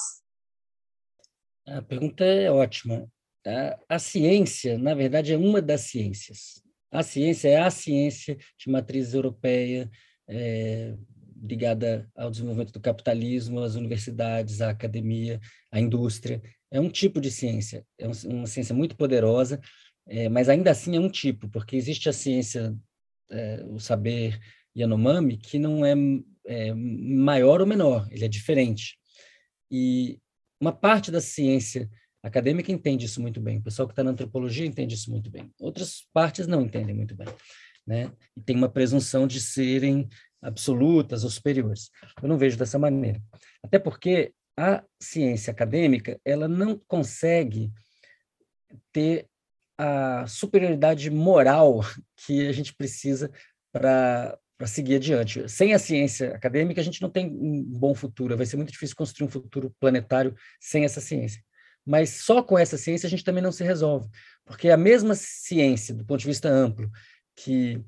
A 1.66 1.83
pergunta 1.83 2.24
é 2.24 2.51
ótima. 2.51 3.07
A, 3.47 3.79
a 3.97 3.99
ciência, 3.99 4.76
na 4.79 4.95
verdade, 4.95 5.33
é 5.33 5.37
uma 5.37 5.62
das 5.62 5.83
ciências. 5.83 6.62
A 6.91 7.03
ciência 7.03 7.49
é 7.49 7.61
a 7.61 7.70
ciência 7.70 8.37
de 8.59 8.70
matriz 8.70 9.14
europeia, 9.14 9.91
é, 10.26 10.95
ligada 11.43 12.11
ao 12.16 12.31
desenvolvimento 12.31 12.72
do 12.72 12.81
capitalismo, 12.81 13.61
às 13.61 13.74
universidades, 13.74 14.61
à 14.61 14.70
academia, 14.70 15.41
à 15.70 15.79
indústria. 15.79 16.43
É 16.70 16.81
um 16.81 16.91
tipo 16.91 17.20
de 17.20 17.31
ciência, 17.31 17.85
é 17.99 18.07
uma 18.07 18.47
ciência 18.47 18.74
muito 18.74 18.97
poderosa, 18.97 19.61
é, 20.07 20.29
mas 20.29 20.49
ainda 20.49 20.70
assim 20.70 20.97
é 20.97 21.01
um 21.01 21.09
tipo, 21.09 21.49
porque 21.49 21.76
existe 21.76 22.09
a 22.09 22.12
ciência, 22.12 22.74
é, 23.31 23.62
o 23.66 23.79
saber 23.79 24.39
Yanomami, 24.76 25.37
que 25.37 25.59
não 25.59 25.85
é, 25.85 25.95
é 26.47 26.74
maior 26.74 27.61
ou 27.61 27.66
menor, 27.66 28.09
ele 28.11 28.24
é 28.24 28.29
diferente. 28.29 28.99
E 29.70 30.18
uma 30.61 30.72
parte 30.72 31.11
da 31.11 31.20
ciência 31.20 31.89
acadêmica 32.22 32.72
entende 32.72 33.07
isso 33.07 33.20
muito 33.20 33.41
bem, 33.41 33.59
o 33.59 33.62
pessoal 33.62 33.87
que 33.87 33.93
está 33.93 34.03
na 34.03 34.11
antropologia 34.11 34.66
entende 34.66 34.95
isso 34.95 35.11
muito 35.11 35.31
bem, 35.31 35.53
outras 35.61 36.09
partes 36.12 36.47
não 36.47 36.62
entendem 36.62 36.95
muito 36.95 37.14
bem, 37.14 37.29
né? 37.87 38.11
E 38.37 38.41
tem 38.41 38.57
uma 38.57 38.68
presunção 38.68 39.26
de 39.26 39.41
serem 39.41 40.09
absolutas 40.43 41.24
ou 41.24 41.31
superiores. 41.31 41.91
Eu 42.22 42.29
não 42.29 42.39
vejo 42.39 42.57
dessa 42.57 42.79
maneira. 42.79 43.20
Até 43.62 43.79
porque 43.79 44.33
a 44.57 44.85
ciência 45.01 45.51
acadêmica, 45.51 46.20
ela 46.24 46.49
não 46.49 46.76
consegue 46.87 47.72
ter 48.93 49.29
a 49.79 50.26
superioridade 50.26 51.09
moral 51.09 51.81
que 52.16 52.49
a 52.49 52.53
gente 52.53 52.74
precisa 52.74 53.31
para 53.72 54.37
seguir 54.66 54.97
adiante. 54.97 55.49
Sem 55.49 55.72
a 55.72 55.79
ciência 55.79 56.35
acadêmica, 56.35 56.81
a 56.81 56.85
gente 56.85 57.01
não 57.01 57.09
tem 57.09 57.26
um 57.26 57.62
bom 57.64 57.95
futuro. 57.95 58.37
Vai 58.37 58.45
ser 58.45 58.57
muito 58.57 58.72
difícil 58.72 58.97
construir 58.97 59.29
um 59.29 59.31
futuro 59.31 59.72
planetário 59.79 60.35
sem 60.61 60.85
essa 60.85 61.01
ciência. 61.01 61.41
Mas 61.87 62.11
só 62.11 62.43
com 62.43 62.59
essa 62.59 62.76
ciência 62.76 63.07
a 63.07 63.11
gente 63.11 63.24
também 63.24 63.43
não 63.43 63.53
se 63.53 63.64
resolve, 63.64 64.11
porque 64.45 64.68
a 64.68 64.76
mesma 64.76 65.14
ciência, 65.14 65.95
do 65.95 66.05
ponto 66.05 66.20
de 66.20 66.26
vista 66.26 66.49
amplo, 66.49 66.91
que 67.35 67.83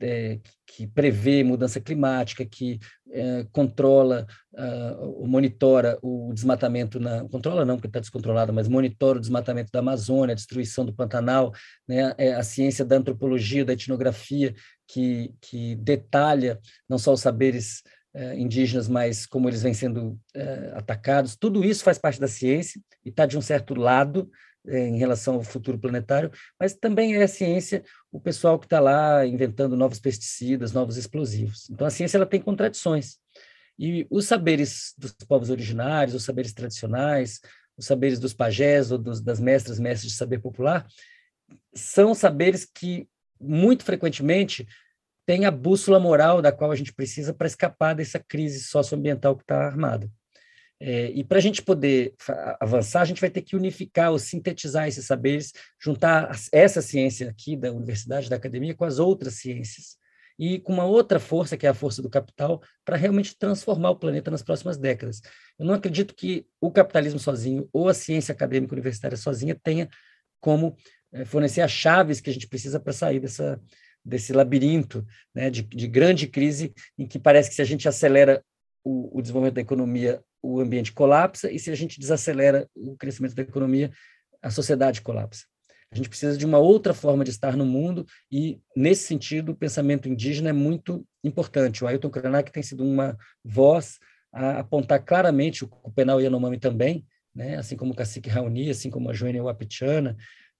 é, 0.00 0.40
que 0.66 0.86
prevê 0.86 1.44
mudança 1.44 1.80
climática, 1.80 2.44
que 2.44 2.78
é, 3.12 3.46
controla 3.52 4.26
uh, 4.52 5.26
monitora 5.26 5.98
o 6.02 6.32
desmatamento 6.34 6.98
na 6.98 7.22
controla 7.28 7.64
não 7.64 7.76
porque 7.76 7.86
está 7.86 8.00
descontrolado, 8.00 8.52
mas 8.52 8.66
monitora 8.66 9.18
o 9.18 9.20
desmatamento 9.20 9.70
da 9.70 9.78
Amazônia, 9.78 10.32
a 10.32 10.36
destruição 10.36 10.84
do 10.84 10.92
Pantanal, 10.92 11.52
né? 11.86 12.12
É 12.18 12.34
a 12.34 12.42
ciência 12.42 12.84
da 12.84 12.96
antropologia, 12.96 13.64
da 13.64 13.72
etnografia 13.72 14.54
que 14.88 15.32
que 15.40 15.76
detalha 15.76 16.58
não 16.88 16.98
só 16.98 17.12
os 17.12 17.20
saberes 17.20 17.82
uh, 18.14 18.34
indígenas, 18.34 18.88
mas 18.88 19.26
como 19.26 19.48
eles 19.48 19.62
vêm 19.62 19.74
sendo 19.74 20.18
uh, 20.36 20.76
atacados. 20.76 21.36
Tudo 21.36 21.64
isso 21.64 21.84
faz 21.84 21.98
parte 21.98 22.20
da 22.20 22.28
ciência 22.28 22.80
e 23.04 23.10
está 23.10 23.26
de 23.26 23.38
um 23.38 23.42
certo 23.42 23.74
lado 23.74 24.28
em 24.66 24.96
relação 24.96 25.34
ao 25.34 25.42
futuro 25.42 25.78
planetário, 25.78 26.30
mas 26.58 26.74
também 26.74 27.14
é 27.14 27.22
a 27.22 27.28
ciência 27.28 27.84
o 28.10 28.20
pessoal 28.20 28.58
que 28.58 28.66
está 28.66 28.80
lá 28.80 29.26
inventando 29.26 29.76
novos 29.76 29.98
pesticidas, 29.98 30.72
novos 30.72 30.96
explosivos. 30.96 31.68
Então, 31.70 31.86
a 31.86 31.90
ciência 31.90 32.16
ela 32.16 32.26
tem 32.26 32.40
contradições. 32.40 33.18
E 33.78 34.06
os 34.08 34.26
saberes 34.26 34.94
dos 34.96 35.12
povos 35.26 35.50
originários, 35.50 36.14
os 36.14 36.24
saberes 36.24 36.52
tradicionais, 36.52 37.40
os 37.76 37.86
saberes 37.86 38.18
dos 38.18 38.32
pajés 38.32 38.92
ou 38.92 38.98
dos, 38.98 39.20
das 39.20 39.40
mestras, 39.40 39.80
mestres 39.80 40.12
de 40.12 40.18
saber 40.18 40.38
popular, 40.38 40.86
são 41.74 42.14
saberes 42.14 42.64
que, 42.64 43.08
muito 43.40 43.84
frequentemente, 43.84 44.66
têm 45.26 45.44
a 45.44 45.50
bússola 45.50 45.98
moral 45.98 46.40
da 46.40 46.52
qual 46.52 46.70
a 46.70 46.76
gente 46.76 46.92
precisa 46.92 47.34
para 47.34 47.46
escapar 47.46 47.94
dessa 47.94 48.18
crise 48.18 48.62
socioambiental 48.62 49.36
que 49.36 49.42
está 49.42 49.66
armada. 49.66 50.10
É, 50.80 51.06
e 51.10 51.22
para 51.22 51.38
a 51.38 51.40
gente 51.40 51.62
poder 51.62 52.14
avançar, 52.60 53.02
a 53.02 53.04
gente 53.04 53.20
vai 53.20 53.30
ter 53.30 53.42
que 53.42 53.56
unificar 53.56 54.10
ou 54.10 54.18
sintetizar 54.18 54.88
esses 54.88 55.06
saberes, 55.06 55.52
juntar 55.80 56.30
essa 56.52 56.82
ciência 56.82 57.30
aqui 57.30 57.56
da 57.56 57.72
universidade, 57.72 58.28
da 58.28 58.36
academia, 58.36 58.74
com 58.74 58.84
as 58.84 58.98
outras 58.98 59.34
ciências, 59.34 59.96
e 60.38 60.58
com 60.58 60.72
uma 60.72 60.84
outra 60.84 61.20
força, 61.20 61.56
que 61.56 61.66
é 61.66 61.70
a 61.70 61.74
força 61.74 62.02
do 62.02 62.10
capital, 62.10 62.60
para 62.84 62.96
realmente 62.96 63.36
transformar 63.38 63.90
o 63.90 63.96
planeta 63.96 64.30
nas 64.30 64.42
próximas 64.42 64.76
décadas. 64.76 65.20
Eu 65.58 65.66
não 65.66 65.74
acredito 65.74 66.14
que 66.14 66.46
o 66.60 66.70
capitalismo 66.70 67.18
sozinho 67.18 67.68
ou 67.72 67.88
a 67.88 67.94
ciência 67.94 68.32
acadêmica 68.32 68.74
universitária 68.74 69.16
sozinha 69.16 69.58
tenha 69.62 69.88
como 70.40 70.76
é, 71.12 71.24
fornecer 71.24 71.60
as 71.60 71.70
chaves 71.70 72.20
que 72.20 72.28
a 72.28 72.32
gente 72.32 72.48
precisa 72.48 72.80
para 72.80 72.92
sair 72.92 73.20
dessa, 73.20 73.60
desse 74.04 74.32
labirinto 74.32 75.06
né, 75.34 75.48
de, 75.48 75.62
de 75.62 75.86
grande 75.86 76.26
crise, 76.26 76.74
em 76.98 77.06
que 77.06 77.18
parece 77.18 77.48
que 77.48 77.54
se 77.54 77.62
a 77.62 77.64
gente 77.64 77.88
acelera 77.88 78.44
o, 78.82 79.18
o 79.18 79.22
desenvolvimento 79.22 79.54
da 79.54 79.60
economia, 79.60 80.20
o 80.44 80.60
ambiente 80.60 80.92
colapsa, 80.92 81.50
e 81.50 81.58
se 81.58 81.70
a 81.70 81.74
gente 81.74 81.98
desacelera 81.98 82.68
o 82.74 82.94
crescimento 82.96 83.34
da 83.34 83.42
economia, 83.42 83.90
a 84.42 84.50
sociedade 84.50 85.00
colapsa. 85.00 85.44
A 85.90 85.96
gente 85.96 86.08
precisa 86.08 86.36
de 86.36 86.44
uma 86.44 86.58
outra 86.58 86.92
forma 86.92 87.24
de 87.24 87.30
estar 87.30 87.56
no 87.56 87.64
mundo 87.64 88.04
e, 88.30 88.60
nesse 88.76 89.06
sentido, 89.06 89.52
o 89.52 89.56
pensamento 89.56 90.08
indígena 90.08 90.50
é 90.50 90.52
muito 90.52 91.06
importante. 91.22 91.82
O 91.82 91.86
Ailton 91.86 92.10
Krenak 92.10 92.52
tem 92.52 92.62
sido 92.62 92.84
uma 92.84 93.16
voz 93.42 93.98
a 94.30 94.58
apontar 94.58 95.02
claramente, 95.02 95.64
o 95.64 95.92
Penal 95.92 96.20
Yanomami 96.20 96.58
também, 96.58 97.06
né? 97.34 97.56
assim 97.56 97.76
como 97.76 97.92
o 97.92 97.96
Cacique 97.96 98.28
Raoni, 98.28 98.68
assim 98.68 98.90
como 98.90 99.08
a 99.08 99.14
Joênia 99.14 99.42
Wapichana, 99.42 100.16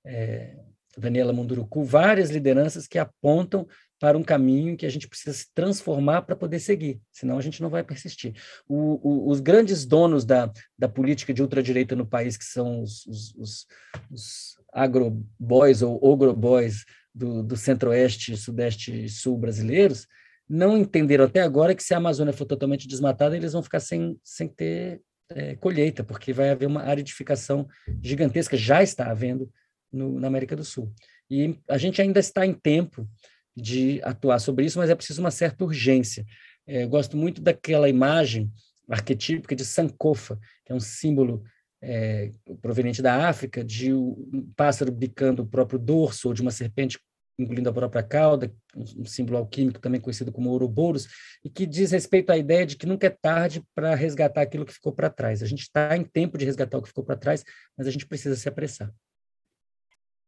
é, 0.07 0.57
Daniela 0.97 1.33
Munduruku, 1.33 1.83
várias 1.83 2.31
lideranças 2.31 2.87
que 2.87 2.99
apontam 2.99 3.67
para 4.01 4.19
um 4.19 4.23
caminho 4.23 4.77
que 4.77 4.87
a 4.87 4.91
gente 4.91 5.09
precisa 5.09 5.35
se 5.35 5.47
transformar 5.55 6.23
para 6.23 6.37
poder 6.37 6.59
seguir, 6.59 7.01
senão 7.13 7.39
a 7.39 7.41
gente 7.41 7.63
não 7.63 7.71
vai 7.71 7.83
persistir. 7.83 8.35
O, 8.69 9.01
o, 9.03 9.31
os 9.31 9.41
grandes 9.41 9.87
donos 9.87 10.25
da, 10.25 10.51
da 10.79 10.89
política 10.89 11.33
de 11.33 11.43
ultradireita 11.43 11.97
no 11.97 12.07
país, 12.07 12.37
que 12.37 12.45
são 12.45 12.83
os, 12.83 13.07
os, 13.07 13.35
os, 13.37 13.67
os 14.11 14.57
agroboys 14.73 15.83
ou 15.83 15.99
ogroboys 16.03 16.85
do, 17.15 17.43
do 17.43 17.57
centro-oeste, 17.57 18.37
sudeste 18.37 19.05
e 19.05 19.09
sul 19.09 19.39
brasileiros, 19.39 20.07
não 20.49 20.77
entenderam 20.77 21.25
até 21.25 21.41
agora 21.41 21.75
que 21.75 21.83
se 21.83 21.95
a 21.95 21.97
Amazônia 21.97 22.33
for 22.33 22.45
totalmente 22.45 22.87
desmatada, 22.87 23.37
eles 23.37 23.53
vão 23.53 23.63
ficar 23.63 23.81
sem, 23.81 24.19
sem 24.23 24.49
ter 24.49 25.01
é, 25.31 25.55
colheita, 25.57 26.05
porque 26.05 26.33
vai 26.33 26.51
haver 26.51 26.67
uma 26.67 26.83
aridificação 26.83 27.67
gigantesca, 28.03 28.57
já 28.57 28.83
está 28.83 29.11
havendo 29.11 29.51
no, 29.91 30.21
na 30.21 30.27
América 30.27 30.55
do 30.55 30.65
Sul. 30.65 30.93
E 31.31 31.59
a 31.69 31.79
gente 31.79 32.03
ainda 32.03 32.21
está 32.21 32.45
em 32.45 32.53
tempo 32.53 33.09
de 33.57 34.01
atuar 34.03 34.39
sobre 34.39 34.65
isso, 34.65 34.79
mas 34.79 34.91
é 34.91 34.95
preciso 34.95 35.21
uma 35.21 35.31
certa 35.31 35.65
urgência. 35.65 36.25
É, 36.67 36.87
gosto 36.87 37.17
muito 37.17 37.41
daquela 37.41 37.89
imagem 37.89 38.51
arquetípica 38.89 39.55
de 39.55 39.65
Sankofa, 39.65 40.39
que 40.65 40.73
é 40.73 40.75
um 40.75 40.81
símbolo 40.81 41.45
é, 41.83 42.31
proveniente 42.61 43.03
da 43.03 43.29
África, 43.29 43.63
de 43.63 43.93
um 43.93 44.51
pássaro 44.57 44.91
bicando 44.91 45.43
o 45.43 45.47
próprio 45.47 45.79
dorso, 45.79 46.29
ou 46.29 46.35
de 46.35 46.43
uma 46.43 46.51
serpente 46.51 46.99
engolindo 47.39 47.69
a 47.69 47.73
própria 47.73 48.03
cauda, 48.03 48.53
um 48.97 49.05
símbolo 49.05 49.39
alquímico 49.39 49.81
também 49.81 50.01
conhecido 50.01 50.31
como 50.31 50.51
Ouroboros, 50.51 51.09
e 51.45 51.51
que 51.51 51.67
diz 51.67 51.91
respeito 51.91 52.31
à 52.31 52.39
ideia 52.39 52.65
de 52.65 52.77
que 52.77 52.87
nunca 52.87 53.09
é 53.09 53.11
tarde 53.11 53.63
para 53.75 53.95
resgatar 53.95 54.43
aquilo 54.43 54.65
que 54.65 54.73
ficou 54.73 54.93
para 54.93 55.11
trás. 55.11 55.43
A 55.43 55.47
gente 55.47 55.63
está 55.63 55.97
em 55.97 56.05
tempo 56.05 56.39
de 56.39 56.45
resgatar 56.45 56.79
o 56.79 56.83
que 56.83 56.89
ficou 56.89 57.05
para 57.05 57.17
trás, 57.17 57.45
mas 57.77 57.87
a 57.87 57.91
gente 57.91 58.07
precisa 58.07 58.37
se 58.37 58.49
apressar. 58.49 58.93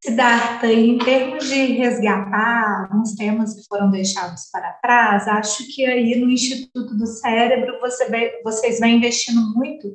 Siddhartha, 0.07 0.68
em 0.68 0.98
termos 0.98 1.48
de 1.48 1.72
resgatar 1.72 2.82
alguns 2.82 3.16
temas 3.16 3.54
que 3.54 3.66
foram 3.68 3.90
deixados 3.90 4.48
para 4.52 4.74
trás, 4.74 5.26
acho 5.26 5.66
que 5.74 5.84
aí 5.84 6.14
no 6.20 6.30
Instituto 6.30 6.96
do 6.96 7.07
Cérebro 7.09 7.80
você 7.80 8.09
vê, 8.09 8.40
vocês 8.44 8.78
vêm 8.78 8.98
investindo 8.98 9.52
muito 9.52 9.88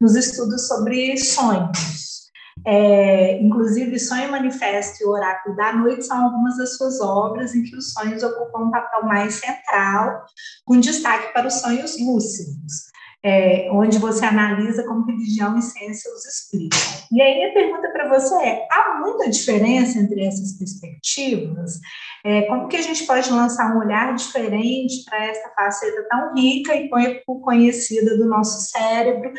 nos 0.00 0.16
estudos 0.16 0.66
sobre 0.66 1.14
sonhos. 1.18 2.30
É, 2.66 3.38
inclusive, 3.42 3.98
Sonho 3.98 4.30
Manifesto 4.30 5.02
e 5.02 5.06
o 5.06 5.10
Oráculo 5.10 5.54
da 5.54 5.74
Noite 5.74 6.06
são 6.06 6.24
algumas 6.24 6.56
das 6.56 6.76
suas 6.76 6.98
obras 7.00 7.54
em 7.54 7.62
que 7.62 7.76
os 7.76 7.92
sonhos 7.92 8.22
ocupam 8.22 8.64
um 8.64 8.70
papel 8.70 9.04
mais 9.04 9.34
central, 9.34 10.24
com 10.64 10.80
destaque 10.80 11.34
para 11.34 11.48
os 11.48 11.54
sonhos 11.60 11.98
lúcidos 12.00 12.89
é, 13.22 13.68
onde 13.72 13.98
você 13.98 14.24
analisa 14.24 14.82
como 14.84 15.04
religião 15.04 15.58
e 15.58 15.62
ciência 15.62 16.10
os 16.12 16.24
explicam. 16.24 16.78
E 17.12 17.20
aí 17.20 17.34
minha 17.34 17.52
pergunta 17.52 17.90
para 17.90 18.08
você 18.08 18.34
é, 18.36 18.66
há 18.70 18.98
muita 18.98 19.28
diferença 19.28 19.98
entre 19.98 20.24
essas 20.24 20.56
perspectivas? 20.56 21.80
É, 22.24 22.42
como 22.42 22.68
que 22.68 22.76
a 22.76 22.82
gente 22.82 23.04
pode 23.06 23.30
lançar 23.30 23.74
um 23.74 23.80
olhar 23.80 24.14
diferente 24.14 25.04
para 25.04 25.24
essa 25.24 25.50
faceta 25.54 26.06
tão 26.08 26.34
rica 26.34 26.74
e 26.74 26.88
pouco 26.88 27.42
conhecida 27.42 28.16
do 28.16 28.26
nosso 28.26 28.70
cérebro, 28.70 29.32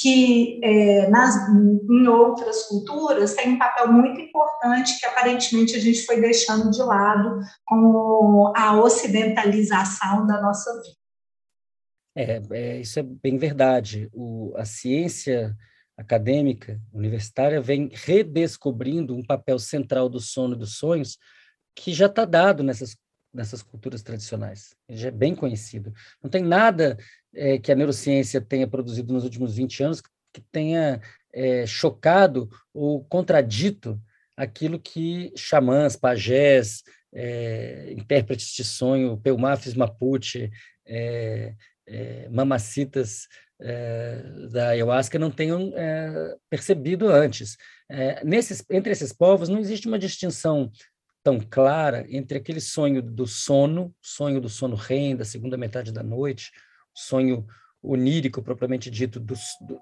que 0.00 0.60
é, 0.62 1.08
nas, 1.08 1.34
em 1.48 2.08
outras 2.08 2.64
culturas 2.64 3.34
tem 3.34 3.54
um 3.54 3.58
papel 3.58 3.92
muito 3.92 4.20
importante 4.20 4.98
que 4.98 5.06
aparentemente 5.06 5.76
a 5.76 5.80
gente 5.80 6.04
foi 6.06 6.20
deixando 6.20 6.70
de 6.70 6.82
lado 6.82 7.40
com 7.64 8.52
a 8.56 8.80
ocidentalização 8.80 10.26
da 10.26 10.40
nossa 10.40 10.72
vida? 10.82 10.97
É, 12.18 12.42
é, 12.50 12.80
isso 12.80 12.98
é 12.98 13.02
bem 13.04 13.38
verdade. 13.38 14.08
O, 14.12 14.52
a 14.56 14.64
ciência 14.64 15.56
acadêmica 15.96 16.80
universitária 16.92 17.60
vem 17.60 17.90
redescobrindo 17.92 19.14
um 19.14 19.22
papel 19.22 19.56
central 19.60 20.08
do 20.08 20.18
sono 20.18 20.56
e 20.56 20.58
dos 20.58 20.78
sonhos 20.78 21.16
que 21.76 21.92
já 21.92 22.06
está 22.06 22.24
dado 22.24 22.64
nessas, 22.64 22.96
nessas 23.32 23.62
culturas 23.62 24.02
tradicionais. 24.02 24.74
Ele 24.88 24.98
já 24.98 25.08
é 25.08 25.12
bem 25.12 25.32
conhecido. 25.32 25.92
Não 26.20 26.28
tem 26.28 26.42
nada 26.42 26.98
é, 27.32 27.56
que 27.56 27.70
a 27.70 27.76
neurociência 27.76 28.40
tenha 28.40 28.66
produzido 28.66 29.12
nos 29.12 29.22
últimos 29.22 29.54
20 29.54 29.84
anos 29.84 30.02
que 30.32 30.40
tenha 30.50 31.00
é, 31.32 31.66
chocado 31.66 32.50
ou 32.74 33.04
contradito 33.04 34.00
aquilo 34.36 34.80
que 34.80 35.32
xamãs, 35.36 35.94
pajés, 35.94 36.82
é, 37.12 37.92
intérpretes 37.96 38.52
de 38.54 38.64
sonho, 38.64 39.18
Peumafis 39.18 39.74
Mapuche, 39.74 40.50
é, 40.84 41.54
é, 41.88 42.28
mamacitas 42.30 43.26
é, 43.60 44.22
da 44.52 44.68
ayahuasca 44.68 45.18
não 45.18 45.30
tenham 45.30 45.72
é, 45.74 46.36
percebido 46.48 47.08
antes. 47.08 47.56
Nesses, 48.22 48.62
entre 48.70 48.92
esses 48.92 49.14
povos 49.14 49.48
não 49.48 49.58
existe 49.58 49.88
uma 49.88 49.98
distinção 49.98 50.70
tão 51.24 51.40
clara 51.40 52.06
entre 52.10 52.36
aquele 52.36 52.60
sonho 52.60 53.00
do 53.00 53.26
sono, 53.26 53.94
sonho 54.00 54.40
do 54.40 54.48
sono 54.48 54.76
REM, 54.76 55.16
da 55.16 55.24
segunda 55.24 55.56
metade 55.56 55.90
da 55.90 56.02
noite, 56.02 56.52
sonho 56.94 57.46
onírico 57.82 58.42
propriamente 58.42 58.90
dito, 58.90 59.18
do, 59.18 59.34
do, 59.62 59.80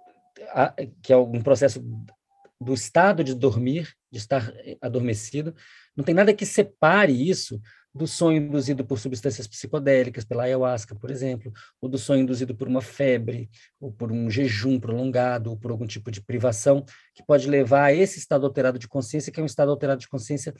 a, 0.50 0.72
que 1.02 1.12
é 1.12 1.16
um 1.16 1.42
processo 1.42 1.82
do 2.60 2.72
estado 2.72 3.22
de 3.22 3.34
dormir, 3.34 3.94
de 4.10 4.18
estar 4.18 4.52
adormecido, 4.80 5.54
não 5.96 6.04
tem 6.04 6.14
nada 6.14 6.32
que 6.32 6.46
separe 6.46 7.12
isso 7.12 7.60
do 7.96 8.06
sonho 8.06 8.38
induzido 8.38 8.84
por 8.84 8.98
substâncias 8.98 9.46
psicodélicas, 9.46 10.24
pela 10.24 10.44
ayahuasca, 10.44 10.94
por 10.94 11.10
exemplo, 11.10 11.52
ou 11.80 11.88
do 11.88 11.98
sonho 11.98 12.22
induzido 12.22 12.54
por 12.54 12.68
uma 12.68 12.82
febre, 12.82 13.48
ou 13.80 13.90
por 13.90 14.12
um 14.12 14.30
jejum 14.30 14.78
prolongado, 14.78 15.50
ou 15.50 15.56
por 15.56 15.70
algum 15.70 15.86
tipo 15.86 16.10
de 16.10 16.20
privação, 16.20 16.84
que 17.14 17.24
pode 17.26 17.48
levar 17.48 17.84
a 17.84 17.92
esse 17.92 18.18
estado 18.18 18.46
alterado 18.46 18.78
de 18.78 18.86
consciência, 18.86 19.32
que 19.32 19.40
é 19.40 19.42
um 19.42 19.46
estado 19.46 19.70
alterado 19.70 20.00
de 20.00 20.08
consciência 20.08 20.54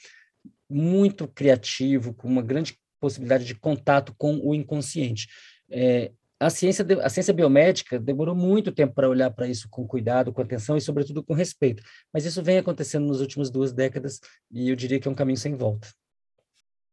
muito 0.69 1.29
criativo, 1.29 2.15
com 2.15 2.27
uma 2.27 2.43
grande 2.43 2.77
possibilidade 3.01 3.45
de 3.45 3.55
contato 3.55 4.15
com 4.17 4.39
o 4.43 4.55
inconsciente. 4.55 5.29
É, 5.71 6.11
a 6.39 6.51
ciência, 6.51 6.85
a 7.03 7.09
ciência 7.09 7.33
biomédica 7.33 7.99
demorou 7.99 8.35
muito 8.35 8.71
tempo 8.71 8.95
para 8.95 9.09
olhar 9.09 9.31
para 9.31 9.49
isso 9.49 9.69
com 9.71 9.87
cuidado, 9.87 10.33
com 10.33 10.43
atenção 10.43 10.77
e, 10.77 10.81
sobretudo, 10.81 11.23
com 11.23 11.35
respeito. 11.35 11.83
Mas 12.13 12.25
isso 12.25 12.43
vem 12.43 12.59
acontecendo 12.59 13.07
nas 13.07 13.21
últimas 13.21 13.51
duas 13.51 13.73
décadas 13.73 14.21
e 14.51 14.69
eu 14.69 14.77
diria 14.77 15.01
que 15.01 15.09
é 15.09 15.11
um 15.11 15.15
caminho 15.15 15.39
sem 15.39 15.55
volta. 15.55 15.89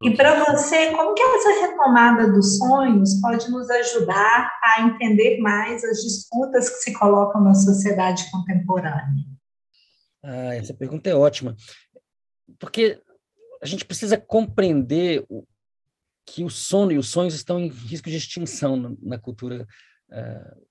E 0.03 0.17
para 0.17 0.43
você, 0.43 0.91
como 0.91 1.13
que 1.13 1.21
essa 1.21 1.67
retomada 1.67 2.29
dos 2.29 2.57
sonhos 2.57 3.21
pode 3.21 3.49
nos 3.49 3.69
ajudar 3.69 4.51
a 4.61 4.81
entender 4.81 5.39
mais 5.39 5.81
as 5.83 6.01
disputas 6.01 6.69
que 6.69 6.75
se 6.75 6.93
colocam 6.93 7.41
na 7.41 7.55
sociedade 7.55 8.29
contemporânea? 8.29 9.23
Ah, 10.21 10.55
essa 10.55 10.73
pergunta 10.73 11.09
é 11.09 11.15
ótima, 11.15 11.55
porque 12.59 13.01
a 13.61 13.65
gente 13.65 13.85
precisa 13.85 14.17
compreender 14.17 15.25
que 16.25 16.43
o 16.43 16.49
sono 16.49 16.91
e 16.91 16.97
os 16.97 17.09
sonhos 17.09 17.33
estão 17.33 17.59
em 17.59 17.69
risco 17.69 18.09
de 18.09 18.17
extinção 18.17 18.97
na, 19.01 19.17
cultura 19.17 19.65
uh, 20.09 20.65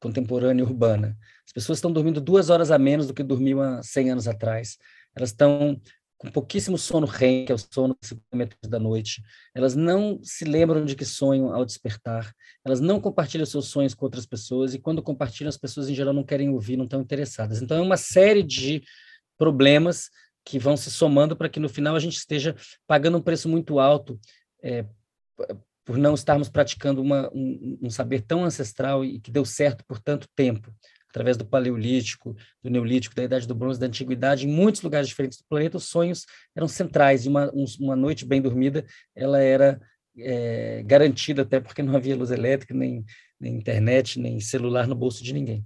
contemporânea 0.00 0.64
urbana. 0.64 1.16
As 1.44 1.52
pessoas 1.52 1.78
estão 1.78 1.92
dormindo 1.92 2.20
duas 2.20 2.50
horas 2.50 2.70
a 2.70 2.78
menos 2.78 3.08
do 3.08 3.14
que 3.14 3.22
dormiam 3.22 3.60
há 3.60 3.82
100 3.82 4.10
anos 4.10 4.28
atrás. 4.28 4.78
Elas 5.14 5.30
estão 5.30 5.80
com 6.18 6.30
pouquíssimo 6.30 6.78
sono 6.78 7.06
REM, 7.06 7.44
que 7.44 7.52
é 7.52 7.54
o 7.54 7.58
sono 7.58 7.96
metade 8.32 8.68
da 8.68 8.78
noite. 8.78 9.22
Elas 9.54 9.74
não 9.74 10.18
se 10.22 10.44
lembram 10.44 10.84
de 10.84 10.96
que 10.96 11.04
sonham 11.04 11.54
ao 11.54 11.64
despertar. 11.64 12.32
Elas 12.64 12.80
não 12.80 13.00
compartilham 13.00 13.44
seus 13.44 13.68
sonhos 13.68 13.94
com 13.94 14.04
outras 14.06 14.24
pessoas 14.24 14.74
e 14.74 14.78
quando 14.78 15.02
compartilham, 15.02 15.48
as 15.48 15.58
pessoas 15.58 15.88
em 15.88 15.94
geral 15.94 16.14
não 16.14 16.24
querem 16.24 16.48
ouvir, 16.48 16.76
não 16.76 16.84
estão 16.84 17.00
interessadas. 17.00 17.60
Então 17.60 17.76
é 17.76 17.80
uma 17.80 17.96
série 17.96 18.42
de 18.42 18.82
problemas 19.36 20.08
que 20.44 20.58
vão 20.58 20.76
se 20.76 20.90
somando 20.90 21.36
para 21.36 21.48
que 21.48 21.60
no 21.60 21.68
final 21.68 21.96
a 21.96 22.00
gente 22.00 22.16
esteja 22.16 22.54
pagando 22.86 23.18
um 23.18 23.22
preço 23.22 23.48
muito 23.48 23.78
alto 23.78 24.18
é, 24.62 24.86
por 25.84 25.98
não 25.98 26.14
estarmos 26.14 26.48
praticando 26.48 27.02
uma, 27.02 27.30
um, 27.34 27.78
um, 27.82 27.90
saber 27.90 28.22
tão 28.22 28.44
ancestral 28.44 29.04
e 29.04 29.20
que 29.20 29.30
deu 29.30 29.44
certo 29.44 29.84
por 29.86 29.98
tanto 29.98 30.28
tempo, 30.34 30.72
através 31.16 31.38
do 31.38 31.46
Paleolítico, 31.46 32.36
do 32.62 32.68
Neolítico, 32.68 33.14
da 33.14 33.24
Idade 33.24 33.48
do 33.48 33.54
Bronze, 33.54 33.80
da 33.80 33.86
Antiguidade, 33.86 34.46
em 34.46 34.52
muitos 34.52 34.82
lugares 34.82 35.08
diferentes 35.08 35.38
do 35.38 35.44
planeta, 35.48 35.78
os 35.78 35.84
sonhos 35.84 36.26
eram 36.54 36.68
centrais, 36.68 37.24
e 37.24 37.28
uma, 37.28 37.50
um, 37.54 37.64
uma 37.80 37.96
noite 37.96 38.26
bem 38.26 38.42
dormida, 38.42 38.84
ela 39.14 39.40
era 39.40 39.80
é, 40.18 40.82
garantida, 40.84 41.40
até 41.40 41.58
porque 41.58 41.82
não 41.82 41.96
havia 41.96 42.14
luz 42.14 42.30
elétrica, 42.30 42.74
nem, 42.74 43.02
nem 43.40 43.56
internet, 43.56 44.20
nem 44.20 44.38
celular 44.40 44.86
no 44.86 44.94
bolso 44.94 45.24
de 45.24 45.32
ninguém. 45.32 45.64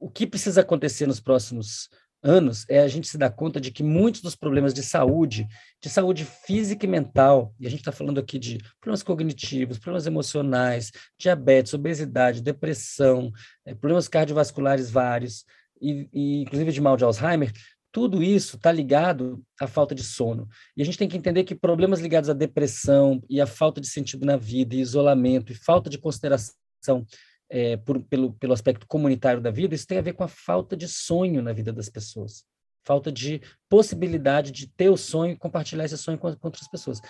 O 0.00 0.10
que 0.10 0.26
precisa 0.26 0.62
acontecer 0.62 1.06
nos 1.06 1.20
próximos 1.20 1.88
anos 2.22 2.64
é 2.68 2.80
a 2.80 2.88
gente 2.88 3.08
se 3.08 3.16
dar 3.16 3.30
conta 3.30 3.60
de 3.60 3.70
que 3.70 3.82
muitos 3.82 4.20
dos 4.20 4.34
problemas 4.34 4.74
de 4.74 4.82
saúde, 4.82 5.46
de 5.80 5.88
saúde 5.88 6.24
física 6.24 6.84
e 6.84 6.88
mental, 6.88 7.54
e 7.58 7.66
a 7.66 7.70
gente 7.70 7.80
está 7.80 7.92
falando 7.92 8.18
aqui 8.18 8.38
de 8.38 8.58
problemas 8.80 9.02
cognitivos, 9.02 9.78
problemas 9.78 10.06
emocionais, 10.06 10.90
diabetes, 11.18 11.74
obesidade, 11.74 12.42
depressão, 12.42 13.32
é, 13.64 13.74
problemas 13.74 14.08
cardiovasculares 14.08 14.90
vários, 14.90 15.44
e, 15.80 16.08
e 16.12 16.42
inclusive 16.42 16.72
de 16.72 16.80
mal 16.80 16.96
de 16.96 17.04
Alzheimer, 17.04 17.52
tudo 17.90 18.22
isso 18.22 18.56
está 18.56 18.70
ligado 18.70 19.42
à 19.60 19.66
falta 19.66 19.94
de 19.94 20.02
sono. 20.02 20.48
E 20.76 20.82
a 20.82 20.84
gente 20.84 20.98
tem 20.98 21.08
que 21.08 21.16
entender 21.16 21.44
que 21.44 21.54
problemas 21.54 22.00
ligados 22.00 22.28
à 22.28 22.34
depressão 22.34 23.22
e 23.28 23.40
à 23.40 23.46
falta 23.46 23.80
de 23.80 23.86
sentido 23.86 24.26
na 24.26 24.36
vida, 24.36 24.74
e 24.74 24.80
isolamento, 24.80 25.52
e 25.52 25.54
falta 25.54 25.88
de 25.88 25.98
consideração 25.98 27.06
é, 27.50 27.76
por, 27.76 28.00
pelo, 28.02 28.32
pelo 28.34 28.52
aspecto 28.52 28.86
comunitário 28.86 29.40
da 29.40 29.50
vida, 29.50 29.74
isso 29.74 29.86
tem 29.86 29.98
a 29.98 30.02
ver 30.02 30.12
com 30.12 30.24
a 30.24 30.28
falta 30.28 30.76
de 30.76 30.86
sonho 30.86 31.42
na 31.42 31.52
vida 31.52 31.72
das 31.72 31.88
pessoas. 31.88 32.44
Falta 32.84 33.10
de 33.10 33.40
possibilidade 33.68 34.50
de 34.50 34.66
ter 34.66 34.88
o 34.88 34.96
sonho 34.96 35.32
e 35.32 35.36
compartilhar 35.36 35.84
esse 35.84 35.98
sonho 35.98 36.18
com, 36.18 36.34
com 36.34 36.48
outras 36.48 36.68
pessoas. 36.68 37.00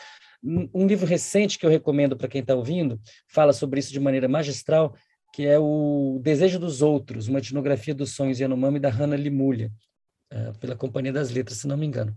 Um, 0.42 0.86
livro 0.86 1.06
recente 1.06 1.58
que 1.58 1.66
eu 1.66 1.70
recomendo 1.70 2.16
para 2.16 2.28
quem 2.28 2.40
está 2.40 2.54
ouvindo 2.54 3.00
fala 3.26 3.52
sobre 3.52 3.80
isso 3.80 3.92
de 3.92 3.98
maneira 3.98 4.28
magistral, 4.28 4.94
que 5.34 5.46
é 5.46 5.58
o 5.58 6.20
Desejo 6.22 6.58
dos 6.58 6.80
Outros, 6.80 7.28
uma 7.28 7.38
etnografia 7.38 7.94
dos 7.94 8.14
sonhos 8.14 8.38
Yanomami 8.38 8.78
da 8.78 8.88
Hannah 8.88 9.16
Limulha, 9.16 9.72
é, 10.30 10.52
pela 10.60 10.76
Companhia 10.76 11.12
das 11.12 11.30
Letras, 11.30 11.58
se 11.58 11.66
não 11.66 11.76
me 11.76 11.86
engano. 11.86 12.16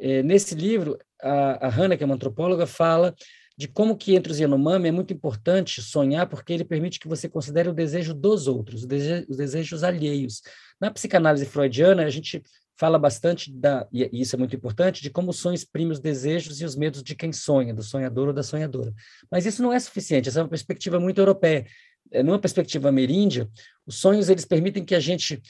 É, 0.00 0.22
nesse 0.22 0.54
livro, 0.54 0.98
a, 1.22 1.66
a 1.66 1.68
Hannah, 1.68 1.96
que 1.96 2.02
é 2.02 2.06
uma 2.06 2.16
antropóloga, 2.16 2.66
fala 2.66 3.14
de 3.56 3.68
como 3.68 3.96
que 3.96 4.14
entre 4.14 4.32
os 4.32 4.38
Yanomami 4.38 4.88
é 4.88 4.92
muito 4.92 5.12
importante 5.12 5.80
sonhar, 5.80 6.28
porque 6.28 6.52
ele 6.52 6.64
permite 6.64 6.98
que 6.98 7.08
você 7.08 7.28
considere 7.28 7.68
o 7.68 7.74
desejo 7.74 8.12
dos 8.12 8.48
outros, 8.48 8.82
os, 8.82 8.86
dese 8.86 9.26
os 9.28 9.36
desejos 9.36 9.84
alheios. 9.84 10.42
Na 10.80 10.90
psicanálise 10.90 11.46
freudiana, 11.46 12.04
a 12.04 12.10
gente 12.10 12.42
fala 12.76 12.98
bastante, 12.98 13.52
da, 13.52 13.86
e 13.92 14.08
isso 14.20 14.34
é 14.34 14.38
muito 14.38 14.56
importante, 14.56 15.02
de 15.02 15.10
como 15.10 15.30
o 15.30 15.32
sonho 15.32 15.54
exprime 15.54 15.92
os 15.92 16.00
desejos 16.00 16.60
e 16.60 16.64
os 16.64 16.74
medos 16.74 17.02
de 17.02 17.14
quem 17.14 17.32
sonha, 17.32 17.72
do 17.72 17.82
sonhador 17.82 18.28
ou 18.28 18.34
da 18.34 18.42
sonhadora. 18.42 18.92
Mas 19.30 19.46
isso 19.46 19.62
não 19.62 19.72
é 19.72 19.78
suficiente, 19.78 20.28
essa 20.28 20.40
é 20.40 20.42
uma 20.42 20.48
perspectiva 20.48 20.98
muito 20.98 21.20
europeia. 21.20 21.66
É, 22.10 22.22
numa 22.22 22.38
perspectiva 22.38 22.88
ameríndia, 22.88 23.48
os 23.86 23.96
sonhos 23.96 24.28
eles 24.28 24.44
permitem 24.44 24.84
que 24.84 24.94
a 24.94 25.00
gente 25.00 25.40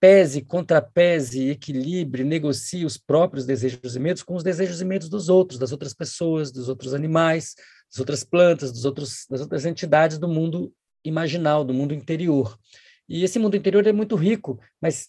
pese, 0.00 0.40
contrapese, 0.40 1.50
equilibre, 1.50 2.24
negocie 2.24 2.86
os 2.86 2.96
próprios 2.96 3.44
desejos 3.44 3.94
e 3.94 4.00
medos 4.00 4.22
com 4.22 4.34
os 4.34 4.42
desejos 4.42 4.80
e 4.80 4.84
medos 4.84 5.10
dos 5.10 5.28
outros, 5.28 5.58
das 5.58 5.72
outras 5.72 5.92
pessoas, 5.92 6.50
dos 6.50 6.70
outros 6.70 6.94
animais, 6.94 7.54
das 7.90 8.00
outras 8.00 8.24
plantas, 8.24 8.72
dos 8.72 8.86
outros, 8.86 9.26
das 9.28 9.42
outras 9.42 9.66
entidades 9.66 10.18
do 10.18 10.26
mundo 10.26 10.72
imaginal, 11.04 11.64
do 11.64 11.74
mundo 11.74 11.92
interior. 11.92 12.58
E 13.06 13.24
esse 13.24 13.40
mundo 13.40 13.56
interior 13.56 13.84
é 13.86 13.92
muito 13.92 14.14
rico, 14.14 14.60
mas 14.80 15.08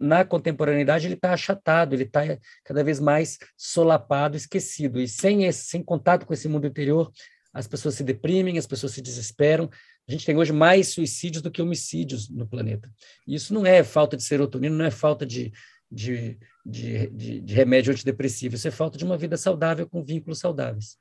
na 0.00 0.24
contemporaneidade 0.24 1.06
ele 1.06 1.14
está 1.14 1.34
achatado, 1.34 1.94
ele 1.94 2.04
está 2.04 2.22
cada 2.64 2.82
vez 2.82 2.98
mais 2.98 3.38
solapado, 3.56 4.38
esquecido. 4.38 4.98
E 4.98 5.06
sem, 5.06 5.44
esse, 5.44 5.66
sem 5.66 5.82
contato 5.82 6.24
com 6.24 6.32
esse 6.32 6.48
mundo 6.48 6.66
interior, 6.66 7.12
as 7.56 7.66
pessoas 7.66 7.94
se 7.94 8.04
deprimem, 8.04 8.58
as 8.58 8.66
pessoas 8.66 8.92
se 8.92 9.00
desesperam, 9.00 9.70
a 10.06 10.12
gente 10.12 10.26
tem 10.26 10.36
hoje 10.36 10.52
mais 10.52 10.88
suicídios 10.88 11.42
do 11.42 11.50
que 11.50 11.62
homicídios 11.62 12.28
no 12.28 12.46
planeta. 12.46 12.92
E 13.26 13.34
isso 13.34 13.54
não 13.54 13.64
é 13.64 13.82
falta 13.82 14.14
de 14.14 14.22
serotonina, 14.22 14.76
não 14.76 14.84
é 14.84 14.90
falta 14.90 15.24
de, 15.24 15.50
de, 15.90 16.38
de, 16.64 17.08
de, 17.08 17.40
de 17.40 17.54
remédio 17.54 17.92
antidepressivo, 17.92 18.56
isso 18.56 18.68
é 18.68 18.70
falta 18.70 18.98
de 18.98 19.04
uma 19.04 19.16
vida 19.16 19.38
saudável 19.38 19.88
com 19.88 20.04
vínculos 20.04 20.38
saudáveis. 20.38 20.98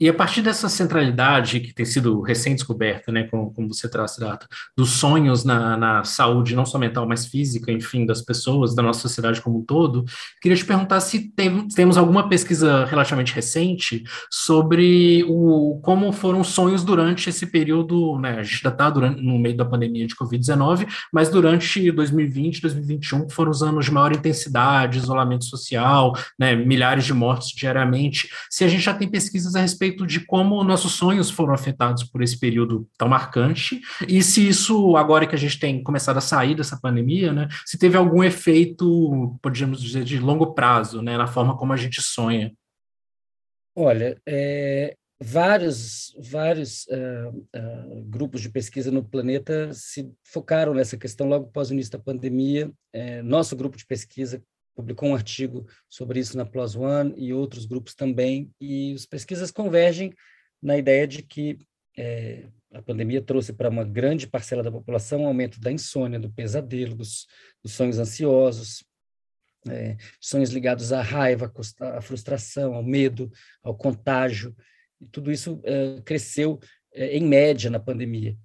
E 0.00 0.08
a 0.08 0.14
partir 0.14 0.42
dessa 0.42 0.68
centralidade 0.68 1.58
que 1.58 1.74
tem 1.74 1.84
sido 1.84 2.20
recém-descoberta, 2.20 3.10
né, 3.10 3.24
como, 3.24 3.52
como 3.52 3.72
você 3.72 3.88
traz, 3.88 4.16
Data, 4.18 4.46
dos 4.76 4.90
sonhos 4.90 5.44
na, 5.44 5.76
na, 5.76 6.04
saúde, 6.04 6.54
não 6.54 6.64
só 6.64 6.78
mental, 6.78 7.06
mas 7.06 7.26
física, 7.26 7.70
enfim, 7.72 8.06
das 8.06 8.22
pessoas, 8.22 8.74
da 8.74 8.82
nossa 8.82 9.00
sociedade 9.00 9.40
como 9.40 9.58
um 9.58 9.64
todo, 9.64 10.04
queria 10.40 10.56
te 10.56 10.64
perguntar 10.64 11.00
se 11.00 11.30
tem, 11.32 11.66
temos 11.68 11.98
alguma 11.98 12.28
pesquisa 12.28 12.84
relativamente 12.84 13.34
recente 13.34 14.04
sobre 14.30 15.24
o, 15.28 15.80
como 15.82 16.12
foram 16.12 16.40
os 16.40 16.48
sonhos 16.48 16.84
durante 16.84 17.28
esse 17.28 17.46
período, 17.46 18.18
né, 18.18 18.38
a 18.38 18.42
gente 18.42 18.66
ainda 18.66 18.84
está 18.84 18.90
no 19.10 19.38
meio 19.38 19.56
da 19.56 19.64
pandemia 19.64 20.06
de 20.06 20.14
Covid-19, 20.14 20.88
mas 21.12 21.28
durante 21.28 21.90
2020, 21.90 22.62
2021, 22.62 23.26
que 23.26 23.34
foram 23.34 23.50
os 23.50 23.62
anos 23.62 23.86
de 23.86 23.92
maior 23.92 24.12
intensidade, 24.12 24.98
isolamento 24.98 25.44
social, 25.44 26.16
né, 26.38 26.54
milhares 26.54 27.04
de 27.04 27.12
mortes 27.12 27.50
diariamente, 27.50 28.28
se 28.50 28.64
a 28.64 28.68
gente 28.68 28.82
já 28.82 28.94
tem 28.94 29.08
pesquisas 29.08 29.54
a 29.54 29.60
respeito 29.60 29.87
respeito 29.88 30.06
de 30.06 30.20
como 30.20 30.62
nossos 30.62 30.92
sonhos 30.92 31.30
foram 31.30 31.54
afetados 31.54 32.04
por 32.04 32.22
esse 32.22 32.38
período 32.38 32.88
tão 32.96 33.08
marcante 33.08 33.80
e 34.06 34.22
se 34.22 34.46
isso, 34.46 34.96
agora 34.96 35.26
que 35.26 35.34
a 35.34 35.38
gente 35.38 35.58
tem 35.58 35.82
começado 35.82 36.18
a 36.18 36.20
sair 36.20 36.54
dessa 36.54 36.78
pandemia, 36.80 37.32
né, 37.32 37.48
se 37.64 37.78
teve 37.78 37.96
algum 37.96 38.22
efeito, 38.22 39.38
podríamos 39.42 39.82
dizer, 39.82 40.04
de 40.04 40.18
longo 40.18 40.54
prazo, 40.54 41.02
né, 41.02 41.16
na 41.16 41.26
forma 41.26 41.56
como 41.56 41.72
a 41.72 41.76
gente 41.76 42.02
sonha. 42.02 42.52
Olha, 43.74 44.20
é, 44.26 44.96
vários, 45.20 46.14
vários 46.30 46.84
uh, 46.86 47.28
uh, 47.28 48.02
grupos 48.06 48.40
de 48.40 48.50
pesquisa 48.50 48.90
no 48.90 49.04
planeta 49.04 49.72
se 49.72 50.10
focaram 50.24 50.74
nessa 50.74 50.96
questão 50.96 51.28
logo 51.28 51.46
após 51.46 51.70
o 51.70 51.74
início 51.74 51.92
da 51.92 51.98
pandemia. 51.98 52.70
É, 52.92 53.22
nosso 53.22 53.54
grupo 53.54 53.76
de 53.76 53.86
pesquisa 53.86 54.42
publicou 54.78 55.08
um 55.08 55.14
artigo 55.16 55.66
sobre 55.88 56.20
isso 56.20 56.36
na 56.36 56.46
PLOS 56.46 56.76
ONE 56.76 57.12
e 57.16 57.32
outros 57.32 57.66
grupos 57.66 57.96
também, 57.96 58.48
e 58.60 58.92
as 58.92 59.04
pesquisas 59.04 59.50
convergem 59.50 60.14
na 60.62 60.78
ideia 60.78 61.04
de 61.04 61.20
que 61.20 61.58
é, 61.96 62.46
a 62.72 62.80
pandemia 62.80 63.20
trouxe 63.20 63.52
para 63.52 63.68
uma 63.68 63.82
grande 63.82 64.28
parcela 64.28 64.62
da 64.62 64.70
população 64.70 65.22
um 65.22 65.26
aumento 65.26 65.58
da 65.58 65.72
insônia, 65.72 66.20
do 66.20 66.30
pesadelo, 66.30 66.94
dos, 66.94 67.26
dos 67.60 67.72
sonhos 67.72 67.98
ansiosos, 67.98 68.84
é, 69.68 69.96
sonhos 70.20 70.50
ligados 70.50 70.92
à 70.92 71.02
raiva, 71.02 71.52
à 71.80 72.00
frustração, 72.00 72.74
ao 72.74 72.82
medo, 72.84 73.32
ao 73.60 73.76
contágio. 73.76 74.54
E 75.00 75.06
tudo 75.06 75.32
isso 75.32 75.60
é, 75.64 76.00
cresceu 76.04 76.60
é, 76.94 77.16
em 77.16 77.24
média 77.26 77.68
na 77.68 77.80
pandemia. 77.80 78.36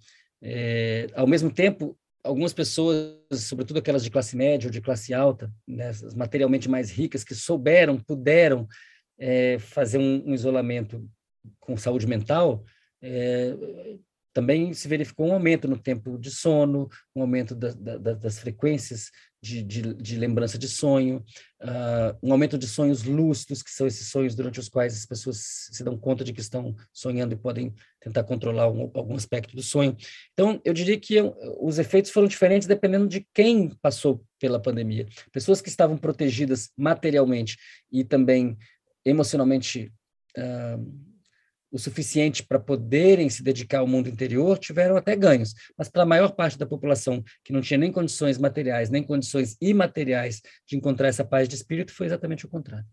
É, 0.42 1.06
ao 1.14 1.28
mesmo 1.28 1.54
tempo, 1.54 1.96
algumas 2.24 2.54
pessoas, 2.54 3.18
sobretudo 3.32 3.80
aquelas 3.80 4.04
de 4.04 4.10
classe 4.10 4.36
média 4.36 4.68
ou 4.68 4.72
de 4.72 4.82
classe 4.82 5.14
alta, 5.14 5.52
né, 5.68 5.92
materialmente 6.16 6.70
mais 6.70 6.90
ricas, 6.90 7.24
que 7.24 7.36
souberam, 7.36 8.00
puderam 8.00 8.68
é, 9.20 9.60
fazer 9.60 9.98
um, 9.98 10.30
um, 10.30 10.34
isolamento 10.34 11.08
com 11.60 11.76
saúde 11.76 12.08
mental, 12.08 12.64
é, 13.02 13.56
também 14.34 14.74
se 14.74 14.88
verificou 14.88 15.28
um 15.28 15.34
aumento 15.34 15.68
no 15.68 15.78
tempo 15.78 16.18
de 16.18 16.32
sono, 16.32 16.90
um 17.16 17.22
aumento 17.22 17.54
da, 17.54 17.72
da, 17.72 18.14
das 18.14 18.40
frequências 18.40 19.12
de, 19.44 19.62
de, 19.62 19.94
de, 19.96 20.18
lembrança 20.18 20.58
de 20.58 20.70
sonho, 20.70 21.18
uh, 21.62 22.18
um 22.24 22.32
aumento 22.32 22.58
de 22.58 22.66
sonhos 22.66 23.04
lúcidos, 23.04 23.62
que 23.62 23.70
são 23.70 23.86
esses 23.86 24.08
sonhos 24.08 24.36
durante 24.36 24.58
os 24.58 24.70
quais 24.70 24.96
as 24.96 25.06
pessoas 25.06 25.68
se 25.70 25.84
dão 25.84 25.98
conta 25.98 26.24
de 26.24 26.32
que 26.32 26.40
estão 26.40 26.74
sonhando 26.94 27.34
e 27.34 27.36
podem 27.36 27.74
tentar 28.00 28.24
controlar 28.24 28.72
um, 28.72 28.90
algum 28.94 29.16
aspecto 29.16 29.54
do 29.54 29.62
sonho. 29.62 29.98
Então, 30.32 30.62
eu 30.64 30.74
diria 30.74 30.98
que 30.98 31.16
eu, 31.16 31.36
os 31.60 31.78
efeitos 31.78 32.10
foram 32.10 32.26
diferentes 32.26 32.66
dependendo 32.66 33.06
de 33.06 33.28
quem 33.34 33.70
passou 33.82 34.24
pela 34.40 34.62
pandemia. 34.62 35.08
Pessoas 35.30 35.60
que 35.60 35.68
estavam 35.68 35.98
protegidas 35.98 36.72
materialmente 36.78 37.58
e 37.92 38.06
também 38.06 38.58
emocionalmente. 39.06 39.92
Uh, 40.38 41.13
o 41.74 41.80
suficiente 41.80 42.44
para 42.44 42.60
poderem 42.60 43.28
se 43.32 43.42
dedicar 43.42 43.80
ao 43.80 43.88
mundo 43.88 44.08
interior, 44.08 44.60
tiveram 44.60 44.96
até 44.96 45.16
ganhos. 45.16 45.56
Mas 45.76 45.90
para 45.90 46.04
a 46.04 46.06
maior 46.06 46.32
parte 46.34 46.56
da 46.56 46.68
população 46.68 47.24
que 47.44 47.52
não 47.52 47.62
tinha 47.62 47.80
nem 47.80 47.92
condições 47.92 48.38
materiais, 48.38 48.92
nem 48.92 49.02
condições 49.02 49.58
imateriais 49.60 50.40
de 50.68 50.78
encontrar 50.78 51.08
essa 51.08 51.26
paz 51.26 51.50
de 51.50 51.56
espírito, 51.56 51.92
foi 51.92 52.06
exatamente 52.06 52.46
o 52.46 52.50
contrário. 52.50 52.86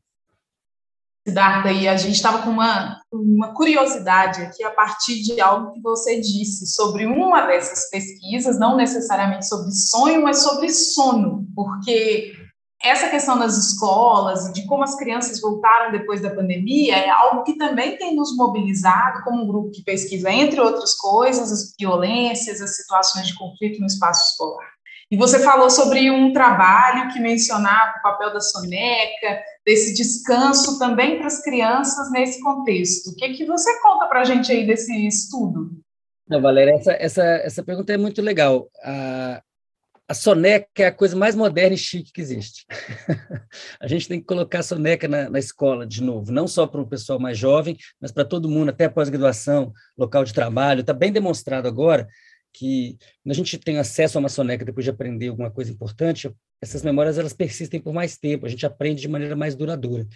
Siddhartha, 1.29 1.71
e 1.71 1.87
a 1.87 1.99
gente 1.99 2.15
estava 2.15 2.43
com 2.43 2.49
uma, 2.49 2.99
uma 3.13 3.53
curiosidade 3.53 4.41
aqui 4.41 4.65
a 4.65 4.71
partir 4.71 5.21
de 5.23 5.39
algo 5.39 5.73
que 5.73 5.81
você 5.83 6.19
disse 6.19 6.67
sobre 6.67 7.05
uma 7.05 7.47
dessas 7.47 7.91
pesquisas, 7.91 8.59
não 8.59 8.75
necessariamente 8.75 9.47
sobre 9.47 9.71
sonho, 9.71 10.23
mas 10.23 10.43
sobre 10.43 10.71
sono, 10.71 11.47
porque 11.55 12.35
essa 12.83 13.11
questão 13.11 13.39
das 13.39 13.59
escolas 13.59 14.53
de 14.53 14.67
como 14.67 14.83
as 14.83 14.97
crianças 14.97 15.41
voltaram 15.41 15.93
depois 15.93 16.23
da 16.23 16.35
pandemia 16.35 16.97
é 16.97 17.11
algo 17.11 17.43
que 17.43 17.59
também 17.59 17.97
tem 17.99 18.17
nos 18.17 18.35
mobilizado 18.37 19.23
como 19.23 19.43
um 19.43 19.47
grupo 19.47 19.71
que 19.71 19.85
pesquisa, 19.85 20.31
entre 20.31 20.61
outras 20.61 20.95
coisas, 20.95 21.53
as 21.53 21.75
violências, 21.79 22.61
as 22.61 22.77
situações 22.77 23.27
de 23.27 23.35
conflito 23.35 23.81
no 23.81 23.87
espaço 23.87 24.33
escolar. 24.33 24.71
E 25.11 25.17
você 25.17 25.41
falou 25.41 25.69
sobre 25.69 26.11
um 26.11 26.33
trabalho 26.33 27.13
que 27.13 27.19
mencionava 27.19 27.99
o 27.99 28.03
papel 28.03 28.33
da 28.33 28.41
soneca, 28.41 29.43
desse 29.67 29.93
descanso 29.93 30.79
também 30.79 31.19
para 31.19 31.27
as 31.27 31.43
crianças 31.43 32.11
nesse 32.13 32.41
contexto. 32.41 33.11
O 33.11 33.17
que, 33.17 33.31
que 33.31 33.45
você 33.45 33.81
conta 33.83 34.07
para 34.07 34.21
a 34.21 34.25
gente 34.25 34.53
aí 34.53 34.65
desse 34.65 35.07
estudo? 35.07 35.71
Não, 36.29 36.41
Valéria, 36.41 36.77
essa, 36.77 36.93
essa, 36.93 37.25
essa 37.25 37.63
pergunta 37.63 37.93
é 37.93 37.97
muito 37.97 38.23
legal. 38.23 38.69
A, 38.85 39.43
a 40.11 40.15
soneca 40.15 40.67
é 40.83 40.87
a 40.87 40.93
coisa 40.93 41.15
mais 41.15 41.37
moderna 41.37 41.77
e 41.77 41.79
chique 41.79 42.13
que 42.13 42.21
existe. 42.21 42.67
a 43.79 43.87
gente 43.87 44.09
tem 44.09 44.19
que 44.19 44.27
colocar 44.27 44.59
a 44.59 44.63
soneca 44.65 45.07
na, 45.07 45.31
na 45.31 45.39
escola 45.39 45.87
de 45.87 46.03
novo, 46.03 46.33
não 46.33 46.49
só 46.49 46.67
para 46.67 46.81
o 46.81 46.87
pessoal 46.87 47.21
mais 47.21 47.39
jovem, 47.39 47.77
mas 48.01 48.11
para 48.11 48.25
todo 48.25 48.49
mundo, 48.49 48.71
até 48.71 48.89
pós-graduação, 48.89 49.73
local 49.97 50.25
de 50.25 50.35
trabalho. 50.35 50.81
Está 50.81 50.93
bem 50.93 51.13
demonstrado 51.13 51.69
agora 51.69 52.09
que 52.53 52.99
a 53.25 53.33
gente 53.33 53.57
tem 53.57 53.79
acesso 53.79 54.19
a 54.19 54.21
uma 54.21 54.29
soneca 54.29 54.65
depois 54.65 54.83
de 54.83 54.91
aprender 54.91 55.29
alguma 55.29 55.49
coisa 55.49 55.71
importante, 55.71 56.29
essas 56.61 56.83
memórias 56.83 57.17
elas 57.17 57.33
persistem 57.33 57.81
por 57.81 57.93
mais 57.93 58.19
tempo, 58.19 58.47
a 58.47 58.49
gente 58.49 58.67
aprende 58.67 59.01
de 59.01 59.09
maneira 59.09 59.37
mais 59.37 59.55
duradoura. 59.55 60.09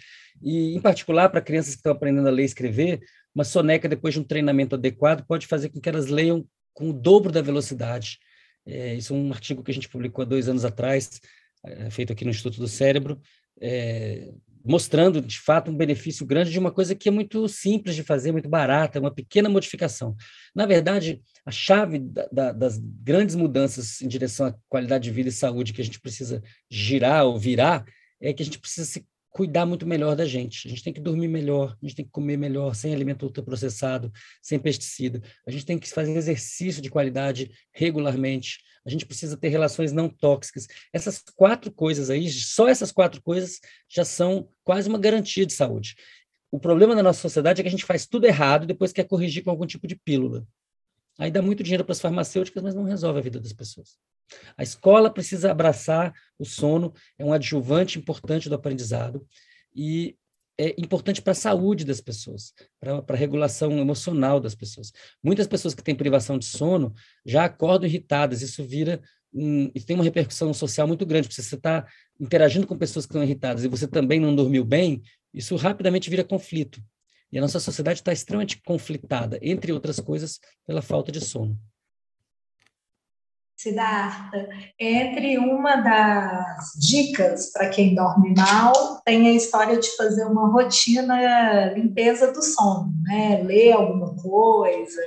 E, 0.43 0.75
em 0.75 0.81
particular, 0.81 1.29
para 1.29 1.39
crianças 1.39 1.73
que 1.73 1.79
estão 1.79 1.93
aprendendo 1.93 2.27
a 2.27 2.31
ler 2.31 2.41
e 2.41 2.45
escrever, 2.47 2.99
uma 3.33 3.45
soneca, 3.45 3.87
depois 3.87 4.13
de 4.13 4.19
um 4.19 4.25
treinamento 4.25 4.75
adequado, 4.75 5.25
pode 5.25 5.47
fazer 5.47 5.69
com 5.69 5.79
que 5.79 5.87
elas 5.87 6.07
leiam 6.07 6.45
com 6.73 6.89
o 6.89 6.93
dobro 6.93 7.31
da 7.31 7.41
velocidade 7.41 8.19
é, 8.65 8.95
isso 8.95 9.13
é 9.13 9.17
um 9.17 9.31
artigo 9.31 9.63
que 9.63 9.71
a 9.71 9.73
gente 9.73 9.89
publicou 9.89 10.23
há 10.23 10.25
dois 10.25 10.49
anos 10.49 10.65
atrás, 10.65 11.19
é, 11.63 11.89
feito 11.89 12.11
aqui 12.13 12.23
no 12.23 12.31
Instituto 12.31 12.59
do 12.59 12.67
Cérebro, 12.67 13.19
é, 13.61 14.33
mostrando, 14.63 15.21
de 15.21 15.39
fato, 15.39 15.69
um 15.69 15.77
benefício 15.77 16.25
grande 16.25 16.51
de 16.51 16.57
uma 16.57 16.71
coisa 16.71 16.95
que 16.95 17.07
é 17.07 17.11
muito 17.11 17.47
simples 17.47 17.95
de 17.95 18.03
fazer, 18.03 18.31
muito 18.31 18.49
barata, 18.49 18.99
uma 18.99 19.13
pequena 19.13 19.47
modificação. 19.47 20.15
Na 20.55 20.65
verdade, 20.65 21.21
a 21.45 21.51
chave 21.51 21.99
da, 21.99 22.27
da, 22.31 22.51
das 22.51 22.79
grandes 22.79 23.35
mudanças 23.35 24.01
em 24.01 24.07
direção 24.07 24.47
à 24.47 24.55
qualidade 24.67 25.03
de 25.03 25.11
vida 25.11 25.29
e 25.29 25.31
saúde 25.31 25.71
que 25.71 25.81
a 25.81 25.85
gente 25.85 25.99
precisa 25.99 26.41
girar 26.69 27.25
ou 27.25 27.37
virar 27.37 27.85
é 28.19 28.33
que 28.33 28.41
a 28.41 28.45
gente 28.45 28.59
precisa 28.59 28.87
se 28.87 29.05
cuidar 29.35 29.65
muito 29.65 29.85
melhor 29.85 30.15
da 30.15 30.23
gente. 30.23 30.65
A 30.65 30.69
gente 30.69 30.81
tem 30.81 30.93
que 30.93 31.01
dormir 31.01 31.27
melhor, 31.27 31.75
a 31.83 31.85
gente 31.85 31.97
tem 31.97 32.05
que 32.05 32.11
comer 32.11 32.37
melhor, 32.37 32.73
sem 32.73 32.93
alimento 32.93 33.23
ultraprocessado, 33.23 34.09
sem 34.41 34.57
pesticida. 34.57 35.21
A 35.45 35.51
gente 35.51 35.65
tem 35.65 35.77
que 35.77 35.89
fazer 35.89 36.15
exercício 36.15 36.81
de 36.81 36.89
qualidade 36.89 37.51
regularmente. 37.73 38.59
A 38.85 38.89
gente 38.89 39.05
precisa 39.05 39.35
ter 39.35 39.49
relações 39.49 39.91
não 39.91 40.07
tóxicas. 40.07 40.67
Essas 40.93 41.21
quatro 41.35 41.69
coisas 41.69 42.09
aí, 42.09 42.29
só 42.29 42.69
essas 42.69 42.93
quatro 42.93 43.21
coisas 43.21 43.59
já 43.89 44.05
são 44.05 44.47
quase 44.63 44.87
uma 44.87 44.97
garantia 44.97 45.45
de 45.45 45.51
saúde. 45.51 45.97
O 46.49 46.57
problema 46.57 46.95
da 46.95 47.03
nossa 47.03 47.19
sociedade 47.19 47.59
é 47.59 47.63
que 47.63 47.67
a 47.67 47.71
gente 47.71 47.83
faz 47.83 48.07
tudo 48.07 48.25
errado 48.25 48.63
e 48.63 48.67
depois 48.67 48.93
quer 48.93 49.03
corrigir 49.03 49.43
com 49.43 49.49
algum 49.49 49.65
tipo 49.65 49.85
de 49.85 49.97
pílula. 49.97 50.47
Aí 51.17 51.31
dá 51.31 51.41
muito 51.41 51.63
dinheiro 51.63 51.83
para 51.83 51.93
as 51.93 52.01
farmacêuticas, 52.01 52.61
mas 52.61 52.75
não 52.75 52.83
resolve 52.83 53.19
a 53.19 53.21
vida 53.21 53.39
das 53.39 53.53
pessoas. 53.53 53.97
A 54.57 54.63
escola 54.63 55.09
precisa 55.09 55.51
abraçar 55.51 56.13
o 56.37 56.45
sono, 56.45 56.93
é 57.17 57.23
um 57.23 57.31
adjuvante 57.31 57.99
importante 57.99 58.49
do 58.49 58.55
aprendizado 58.55 59.25
e 59.73 60.17
é 60.57 60.73
importante 60.79 61.21
para 61.21 61.31
a 61.31 61.35
saúde 61.35 61.83
das 61.83 61.99
pessoas, 61.99 62.53
para 62.79 63.03
a 63.07 63.15
regulação 63.15 63.77
emocional 63.77 64.39
das 64.39 64.55
pessoas. 64.55 64.91
Muitas 65.21 65.47
pessoas 65.47 65.73
que 65.73 65.83
têm 65.83 65.95
privação 65.95 66.37
de 66.37 66.45
sono 66.45 66.93
já 67.25 67.45
acordam 67.45 67.87
irritadas, 67.87 68.41
isso 68.41 68.63
vira 68.63 69.01
um, 69.33 69.69
isso 69.75 69.85
tem 69.85 69.95
uma 69.95 70.03
repercussão 70.03 70.53
social 70.53 70.87
muito 70.87 71.05
grande, 71.05 71.27
porque 71.27 71.41
você 71.41 71.55
está 71.55 71.85
interagindo 72.19 72.65
com 72.65 72.77
pessoas 72.77 73.05
que 73.05 73.11
estão 73.11 73.23
irritadas 73.23 73.65
e 73.65 73.67
você 73.67 73.85
também 73.85 74.17
não 74.17 74.33
dormiu 74.33 74.63
bem, 74.63 75.01
isso 75.33 75.57
rapidamente 75.57 76.09
vira 76.09 76.23
conflito. 76.23 76.81
E 77.31 77.37
a 77.37 77.41
nossa 77.41 77.59
sociedade 77.59 77.99
está 77.99 78.13
extremamente 78.13 78.61
conflitada, 78.63 79.39
entre 79.41 79.71
outras 79.71 79.99
coisas, 79.99 80.39
pela 80.65 80.81
falta 80.81 81.11
de 81.11 81.21
sono. 81.21 81.57
Siddhartha, 83.57 84.49
entre 84.77 85.37
uma 85.37 85.77
das 85.77 86.73
dicas 86.77 87.51
para 87.53 87.69
quem 87.69 87.95
dorme 87.95 88.33
mal, 88.35 89.01
tem 89.05 89.29
a 89.29 89.31
história 89.31 89.79
de 89.79 89.95
fazer 89.95 90.25
uma 90.25 90.51
rotina 90.51 91.73
limpeza 91.73 92.33
do 92.33 92.43
sono, 92.43 92.93
né? 93.03 93.41
Ler 93.43 93.71
alguma 93.71 94.13
coisa, 94.17 95.01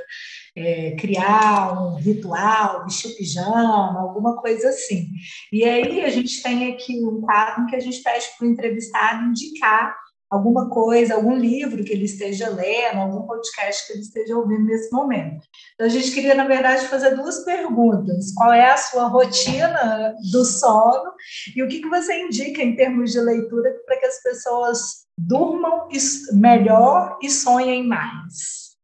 é, 0.56 0.92
criar 0.92 1.78
um 1.78 1.96
ritual, 1.96 2.84
vestir 2.84 3.14
pijama, 3.16 4.00
alguma 4.00 4.36
coisa 4.38 4.70
assim. 4.70 5.08
E 5.52 5.62
aí 5.64 6.02
a 6.02 6.08
gente 6.08 6.42
tem 6.42 6.72
aqui 6.72 7.04
um 7.04 7.20
quadro 7.20 7.66
que 7.66 7.76
a 7.76 7.80
gente 7.80 8.02
pede 8.02 8.26
para 8.36 8.46
o 8.46 8.50
entrevistado 8.50 9.26
indicar 9.26 9.94
alguma 10.30 10.68
coisa, 10.68 11.14
algum 11.14 11.34
livro 11.34 11.82
que 11.82 11.92
ele 11.92 12.04
esteja 12.04 12.50
lendo, 12.50 12.98
algum 12.98 13.26
podcast 13.26 13.86
que 13.86 13.94
ele 13.94 14.02
esteja 14.02 14.36
ouvindo 14.36 14.64
nesse 14.64 14.92
momento. 14.92 15.46
Então, 15.74 15.86
a 15.86 15.90
gente 15.90 16.12
queria, 16.12 16.34
na 16.34 16.46
verdade, 16.46 16.86
fazer 16.86 17.16
duas 17.16 17.44
perguntas. 17.44 18.32
Qual 18.34 18.52
é 18.52 18.70
a 18.70 18.76
sua 18.76 19.08
rotina 19.08 20.14
do 20.30 20.44
sono 20.44 21.12
e 21.56 21.62
o 21.62 21.68
que, 21.68 21.80
que 21.80 21.88
você 21.88 22.22
indica 22.22 22.62
em 22.62 22.76
termos 22.76 23.12
de 23.12 23.20
leitura 23.20 23.74
para 23.86 23.98
que 23.98 24.06
as 24.06 24.22
pessoas 24.22 25.06
durmam 25.16 25.88
melhor 26.32 27.18
e 27.22 27.30
sonhem 27.30 27.86
mais? 27.86 28.76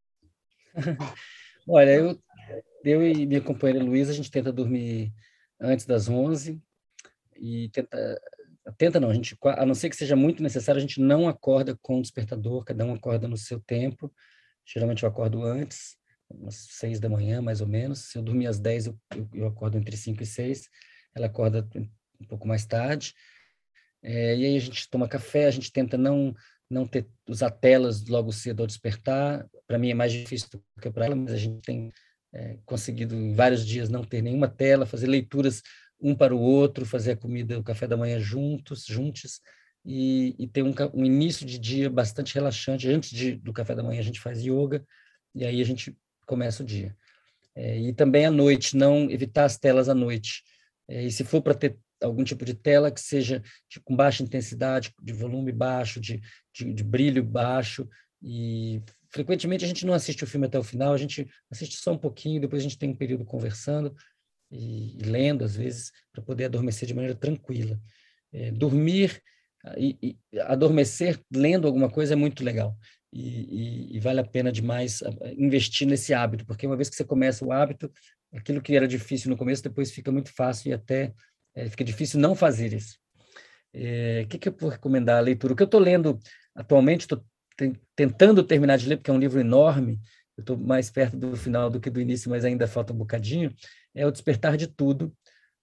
Olha, 1.68 1.90
eu, 1.90 2.18
eu 2.84 3.02
e 3.06 3.26
minha 3.26 3.40
companheira 3.40 3.84
Luísa, 3.84 4.12
a 4.12 4.14
gente 4.14 4.30
tenta 4.30 4.52
dormir 4.52 5.12
antes 5.60 5.86
das 5.86 6.08
11 6.08 6.60
e 7.36 7.68
tenta 7.70 8.20
Tenta 8.78 8.98
não, 8.98 9.10
a 9.10 9.14
gente, 9.14 9.36
a 9.42 9.66
não 9.66 9.74
ser 9.74 9.90
que 9.90 9.96
seja 9.96 10.16
muito 10.16 10.42
necessário, 10.42 10.78
a 10.78 10.80
gente 10.80 11.00
não 11.00 11.28
acorda 11.28 11.76
com 11.82 11.98
o 11.98 12.02
despertador, 12.02 12.64
cada 12.64 12.84
um 12.84 12.94
acorda 12.94 13.28
no 13.28 13.36
seu 13.36 13.60
tempo. 13.60 14.12
Geralmente 14.66 15.02
eu 15.02 15.08
acordo 15.08 15.42
antes, 15.42 15.96
umas 16.30 16.54
seis 16.70 16.98
da 16.98 17.08
manhã, 17.08 17.42
mais 17.42 17.60
ou 17.60 17.66
menos. 17.66 18.10
Se 18.10 18.18
eu 18.18 18.22
dormir 18.22 18.46
às 18.46 18.58
dez, 18.58 18.86
eu, 18.86 18.98
eu, 19.14 19.28
eu 19.34 19.46
acordo 19.46 19.76
entre 19.76 19.96
cinco 19.96 20.22
e 20.22 20.26
seis. 20.26 20.68
Ela 21.14 21.26
acorda 21.26 21.68
um 22.20 22.26
pouco 22.26 22.48
mais 22.48 22.64
tarde. 22.64 23.14
É, 24.02 24.36
e 24.36 24.46
aí 24.46 24.56
a 24.56 24.60
gente 24.60 24.88
toma 24.88 25.08
café, 25.08 25.46
a 25.46 25.50
gente 25.50 25.72
tenta 25.72 25.96
não 25.96 26.34
não 26.68 26.86
ter 26.86 27.06
usar 27.28 27.50
telas 27.50 28.06
logo 28.06 28.32
cedo 28.32 28.60
ao 28.60 28.66
despertar. 28.66 29.46
Para 29.66 29.78
mim 29.78 29.90
é 29.90 29.94
mais 29.94 30.12
difícil 30.12 30.48
do 30.50 30.62
que 30.80 30.90
para 30.90 31.06
ela, 31.06 31.14
mas 31.14 31.32
a 31.32 31.36
gente 31.36 31.60
tem 31.60 31.92
é, 32.32 32.58
conseguido 32.64 33.14
em 33.14 33.32
vários 33.32 33.64
dias 33.66 33.88
não 33.88 34.02
ter 34.02 34.22
nenhuma 34.22 34.48
tela, 34.48 34.86
fazer 34.86 35.06
leituras 35.06 35.62
um 36.04 36.14
para 36.14 36.36
o 36.36 36.38
outro, 36.38 36.84
fazer 36.84 37.12
a 37.12 37.16
comida, 37.16 37.58
o 37.58 37.64
café 37.64 37.86
da 37.86 37.96
manhã 37.96 38.20
juntos, 38.20 38.84
juntos, 38.84 39.40
e, 39.82 40.36
e 40.38 40.46
ter 40.46 40.62
um, 40.62 40.74
um, 40.92 41.02
início 41.02 41.46
de 41.46 41.58
dia 41.58 41.88
bastante 41.88 42.34
relaxante. 42.34 42.86
Antes 42.90 43.08
de, 43.08 43.36
do 43.36 43.54
café 43.54 43.74
da 43.74 43.82
manhã 43.82 44.00
a 44.00 44.04
gente 44.04 44.20
faz 44.20 44.44
yoga, 44.44 44.84
e 45.34 45.46
aí 45.46 45.62
a 45.62 45.64
gente 45.64 45.96
começa 46.26 46.62
o 46.62 46.66
dia. 46.66 46.94
É, 47.56 47.78
e 47.78 47.92
também 47.94 48.26
à 48.26 48.30
noite, 48.30 48.76
não 48.76 49.10
evitar 49.10 49.46
as 49.46 49.56
telas 49.56 49.88
à 49.88 49.94
noite. 49.94 50.42
É, 50.86 51.04
e 51.04 51.10
se 51.10 51.24
for 51.24 51.40
para 51.40 51.54
ter 51.54 51.78
algum 52.02 52.22
tipo 52.22 52.44
de 52.44 52.52
tela 52.52 52.90
que 52.90 53.00
seja 53.00 53.42
de, 53.70 53.80
com 53.80 53.96
baixa 53.96 54.22
intensidade, 54.22 54.92
de 55.02 55.12
volume 55.14 55.52
baixo, 55.52 55.98
de, 55.98 56.20
de, 56.52 56.70
de, 56.70 56.84
brilho 56.84 57.24
baixo, 57.24 57.88
e 58.22 58.82
frequentemente 59.08 59.64
a 59.64 59.68
gente 59.68 59.86
não 59.86 59.94
assiste 59.94 60.22
o 60.22 60.26
filme 60.26 60.46
até 60.46 60.58
o 60.58 60.62
final, 60.62 60.92
a 60.92 60.98
gente 60.98 61.26
assiste 61.50 61.76
só 61.76 61.92
um 61.92 61.98
pouquinho, 61.98 62.42
depois 62.42 62.60
a 62.60 62.64
gente 62.64 62.78
tem 62.78 62.90
um 62.90 62.96
período 62.96 63.24
conversando 63.24 63.94
e, 64.50 64.98
e 64.98 65.02
lendo, 65.02 65.44
às 65.44 65.56
vezes, 65.56 65.92
para 66.12 66.22
poder 66.22 66.46
adormecer 66.46 66.86
de 66.86 66.94
maneira 66.94 67.14
tranquila. 67.16 67.80
É, 68.32 68.50
dormir 68.50 69.22
e, 69.76 70.18
e, 70.32 70.40
adormecer 70.40 71.20
lendo 71.32 71.66
alguma 71.66 71.90
coisa 71.90 72.14
é 72.14 72.16
muito 72.16 72.44
legal. 72.44 72.76
E, 73.12 73.96
e, 73.96 74.00
vale 74.00 74.20
a 74.20 74.24
pena 74.24 74.50
demais 74.50 75.00
investir 75.36 75.86
nesse 75.86 76.12
hábito, 76.12 76.44
porque 76.44 76.66
uma 76.66 76.76
vez 76.76 76.90
que 76.90 76.96
você 76.96 77.04
começa 77.04 77.44
o 77.44 77.52
hábito, 77.52 77.90
aquilo 78.32 78.60
que 78.60 78.74
era 78.74 78.88
difícil 78.88 79.30
no 79.30 79.36
começo, 79.36 79.62
depois 79.62 79.92
fica 79.92 80.10
muito 80.10 80.32
fácil 80.34 80.70
e 80.70 80.72
até 80.72 81.14
é, 81.54 81.68
fica 81.68 81.84
difícil 81.84 82.18
não 82.18 82.34
fazer 82.34 82.72
isso. 82.72 82.98
É, 83.72 84.22
o 84.24 84.28
que, 84.28 84.38
que 84.38 84.48
eu 84.48 84.56
vou 84.58 84.70
recomendar 84.70 85.18
a 85.18 85.20
leitura? 85.20 85.52
O 85.52 85.56
que 85.56 85.62
eu 85.62 85.66
estou 85.66 85.80
lendo 85.80 86.18
atualmente, 86.54 87.02
estou 87.02 87.24
tentando 87.94 88.42
terminar 88.42 88.76
de 88.78 88.88
ler, 88.88 88.96
porque 88.96 89.10
é 89.10 89.14
um 89.14 89.18
livro 89.18 89.40
enorme, 89.40 90.00
eu 90.36 90.40
estou 90.40 90.56
mais 90.56 90.90
perto 90.90 91.16
do 91.16 91.36
final 91.36 91.70
do 91.70 91.80
que 91.80 91.90
do 91.90 92.00
início, 92.00 92.30
mas 92.30 92.44
ainda 92.44 92.66
falta 92.66 92.92
um 92.92 92.96
bocadinho, 92.96 93.54
é 93.94 94.06
O 94.06 94.10
Despertar 94.10 94.56
de 94.56 94.66
Tudo, 94.66 95.14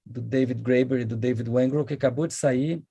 do 0.05 0.21
David 0.21 0.61
Graeber 0.61 1.01
e 1.01 1.05
do 1.05 1.15
David 1.15 1.49
Wengrow, 1.49 1.85
que 1.85 1.93
acabou 1.93 2.25
de 2.25 2.33
sair 2.33 2.81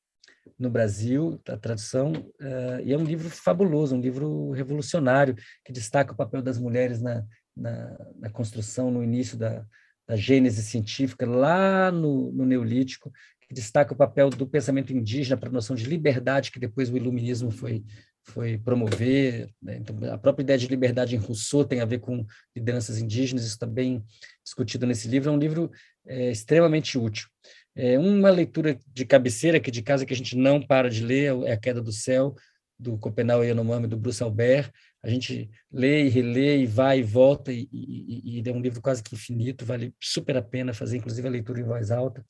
no 0.59 0.71
Brasil, 0.71 1.41
a 1.49 1.57
tradução, 1.57 2.13
uh, 2.13 2.81
e 2.85 2.93
é 2.93 2.99
um 2.99 3.05
livro 3.05 3.29
fabuloso, 3.29 3.97
um 3.97 4.01
livro 4.01 4.51
revolucionário, 4.53 5.35
que 5.65 5.73
destaca 5.73 6.13
o 6.13 6.17
papel 6.17 6.43
das 6.43 6.59
mulheres 6.59 7.01
na, 7.01 7.25
na, 7.57 7.99
na 8.19 8.31
construção, 8.31 8.91
no 8.91 9.03
início 9.03 9.37
da, 9.37 9.65
da 10.07 10.17
gênese 10.17 10.63
científica, 10.63 11.27
lá 11.27 11.91
no, 11.91 12.31
no 12.33 12.45
Neolítico, 12.45 13.11
que 13.41 13.55
destaca 13.55 13.93
o 13.93 13.97
papel 13.97 14.31
do 14.31 14.47
pensamento 14.47 14.93
indígena 14.93 15.37
para 15.37 15.49
a 15.49 15.53
noção 15.53 15.75
de 15.75 15.85
liberdade, 15.85 16.53
que 16.53 16.61
depois 16.61 16.91
o 16.91 16.97
iluminismo 16.97 17.51
foi, 17.51 17.85
foi 18.25 18.59
promover. 18.59 19.49
Né? 19.63 19.79
Então, 19.79 19.97
a 20.13 20.19
própria 20.19 20.43
ideia 20.43 20.59
de 20.59 20.67
liberdade 20.67 21.15
em 21.15 21.19
Rousseau 21.19 21.65
tem 21.65 21.81
a 21.81 21.85
ver 21.85 22.01
com 22.01 22.25
lideranças 22.55 22.99
indígenas, 22.99 23.45
isso 23.45 23.55
está 23.55 23.67
bem 23.67 24.05
discutido 24.45 24.87
nesse 24.87 25.09
livro. 25.09 25.31
É 25.31 25.33
um 25.33 25.39
livro 25.39 25.71
é, 26.07 26.31
extremamente 26.31 26.99
útil. 26.99 27.29
É 27.75 27.99
uma 27.99 28.31
leitura 28.31 28.79
de 28.89 29.05
cabeceira 29.05 29.59
aqui 29.59 29.71
de 29.71 29.83
casa 29.83 30.05
que 30.05 30.13
a 30.13 30.17
gente 30.17 30.37
não 30.37 30.61
para 30.61 30.91
de 30.91 31.05
ler 31.05 31.33
é 31.45 31.53
A 31.53 31.57
Queda 31.57 31.81
do 31.81 31.93
Céu, 31.93 32.35
do 32.79 32.99
Copenau 32.99 33.45
Yanomami, 33.45 33.87
do 33.87 33.97
Bruce 33.97 34.23
Albert. 34.23 34.71
A 35.03 35.09
gente 35.09 35.51
lê 35.71 36.05
e 36.05 36.09
relê 36.09 36.59
e 36.59 36.67
vai 36.67 36.99
e 36.99 37.03
volta, 37.03 37.53
e, 37.53 37.69
e, 37.73 38.41
e 38.41 38.49
é 38.49 38.53
um 38.53 38.61
livro 38.61 38.83
quase 38.83 39.03
que 39.03 39.15
infinito, 39.15 39.65
vale 39.65 39.95
super 40.01 40.37
a 40.37 40.43
pena 40.43 40.75
fazer, 40.75 40.99
inclusive, 40.99 41.27
a 41.27 41.31
leitura 41.31 41.61
em 41.61 41.65
voz 41.65 41.91
alta. 41.91 42.25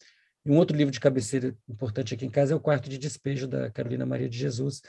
E 0.44 0.50
um 0.50 0.56
outro 0.56 0.76
livro 0.76 0.92
de 0.92 1.00
cabeceira 1.00 1.54
importante 1.68 2.14
aqui 2.14 2.24
em 2.24 2.30
casa 2.30 2.52
é 2.52 2.56
O 2.56 2.60
Quarto 2.60 2.88
de 2.88 2.98
Despejo, 2.98 3.46
da 3.46 3.70
Carolina 3.70 4.06
Maria 4.06 4.28
de 4.28 4.38
Jesus, 4.38 4.82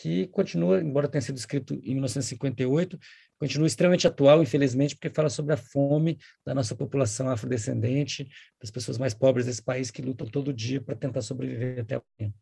que 0.00 0.28
continua, 0.28 0.80
embora 0.80 1.08
tenha 1.08 1.20
sido 1.20 1.36
escrito 1.36 1.74
em 1.74 1.92
1958, 1.92 2.98
continua 3.38 3.66
extremamente 3.66 4.06
atual, 4.06 4.42
infelizmente, 4.42 4.94
porque 4.94 5.10
fala 5.10 5.28
sobre 5.28 5.54
a 5.54 5.56
fome 5.56 6.18
da 6.46 6.54
nossa 6.54 6.74
população 6.74 7.28
afrodescendente, 7.28 8.28
das 8.60 8.70
pessoas 8.70 8.96
mais 8.96 9.12
pobres 9.12 9.46
desse 9.46 9.62
país 9.62 9.90
que 9.90 10.00
lutam 10.00 10.26
todo 10.26 10.52
dia 10.52 10.80
para 10.80 10.94
tentar 10.94 11.20
sobreviver 11.20 11.80
até 11.80 11.96
amanhã. 11.96 12.32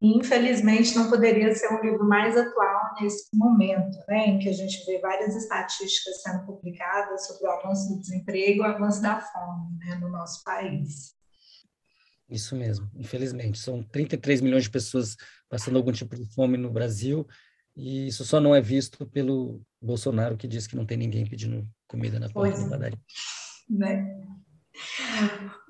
Infelizmente, 0.00 0.94
não 0.94 1.10
poderia 1.10 1.52
ser 1.54 1.68
um 1.74 1.82
livro 1.82 2.06
mais 2.08 2.36
atual 2.36 2.94
nesse 3.00 3.28
momento, 3.34 3.98
né, 4.08 4.28
em 4.28 4.38
que 4.38 4.48
a 4.48 4.52
gente 4.52 4.86
vê 4.86 5.00
várias 5.00 5.36
estatísticas 5.36 6.22
sendo 6.22 6.46
publicadas 6.46 7.26
sobre 7.26 7.46
o 7.46 7.50
avanço 7.50 7.88
do 7.88 8.00
desemprego 8.00 8.58
e 8.58 8.60
o 8.60 8.64
avanço 8.64 9.02
da 9.02 9.20
fome 9.20 9.76
né, 9.80 9.96
no 9.96 10.08
nosso 10.08 10.42
país. 10.44 11.17
Isso 12.28 12.54
mesmo, 12.54 12.90
infelizmente. 12.94 13.58
São 13.58 13.82
33 13.82 14.40
milhões 14.40 14.64
de 14.64 14.70
pessoas 14.70 15.16
passando 15.48 15.76
algum 15.76 15.92
tipo 15.92 16.14
de 16.14 16.26
fome 16.34 16.56
no 16.56 16.70
Brasil, 16.70 17.26
e 17.76 18.08
isso 18.08 18.24
só 18.24 18.40
não 18.40 18.54
é 18.54 18.60
visto 18.60 19.06
pelo 19.06 19.62
Bolsonaro, 19.80 20.36
que 20.36 20.48
diz 20.48 20.66
que 20.66 20.76
não 20.76 20.84
tem 20.84 20.96
ninguém 20.96 21.26
pedindo 21.26 21.66
comida 21.86 22.18
na 22.18 22.28
porta 22.28 22.60
da 22.60 22.68
padaria. 22.68 22.98
Né? 23.70 24.20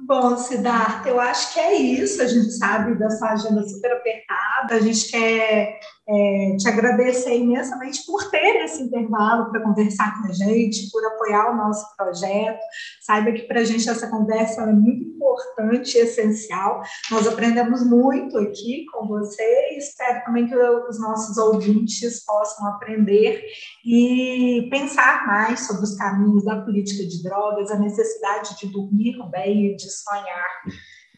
Bom, 0.06 0.36
Siddhartha, 0.36 1.08
eu 1.08 1.20
acho 1.20 1.52
que 1.54 1.60
é 1.60 1.74
isso. 1.74 2.20
A 2.22 2.26
gente 2.26 2.50
sabe 2.52 2.98
dessa 2.98 3.30
agenda 3.30 3.62
super 3.66 3.92
apertada. 3.92 4.74
A 4.74 4.80
gente 4.80 5.10
quer 5.10 5.78
é, 6.08 6.56
te 6.56 6.66
agradecer 6.66 7.36
imensamente 7.36 8.04
por 8.06 8.30
ter 8.30 8.64
esse 8.64 8.82
intervalo 8.82 9.50
para 9.50 9.60
conversar 9.60 10.18
com 10.18 10.28
a 10.28 10.32
gente, 10.32 10.90
por 10.90 11.04
apoiar 11.04 11.52
o 11.52 11.56
nosso 11.56 11.84
projeto. 11.96 12.60
Saiba 13.02 13.32
que 13.32 13.42
para 13.42 13.60
a 13.60 13.64
gente 13.64 13.88
essa 13.88 14.08
conversa 14.08 14.62
é 14.62 14.72
muito 14.72 15.04
importante 15.04 15.98
e 15.98 16.00
essencial. 16.00 16.80
Nós 17.10 17.26
aprendemos 17.26 17.84
muito 17.84 18.38
aqui 18.38 18.86
com 18.90 19.06
você 19.06 19.42
e 19.72 19.78
espero 19.78 20.24
também 20.24 20.46
que 20.46 20.56
os 20.56 20.98
nossos 20.98 21.36
ouvintes 21.36 22.24
possam 22.24 22.66
aprender 22.68 23.44
e 23.84 24.66
pensar 24.70 25.26
mais 25.26 25.66
sobre 25.66 25.84
os 25.84 25.94
caminhos 25.94 26.42
da 26.44 26.62
política 26.62 27.06
de 27.06 27.22
drogas, 27.22 27.70
a 27.70 27.78
necessidade 27.78 28.58
de 28.58 28.72
dormir 28.72 29.18
bem 29.30 29.66
e 29.66 29.76
de 29.76 29.90
sonhar 29.90 30.62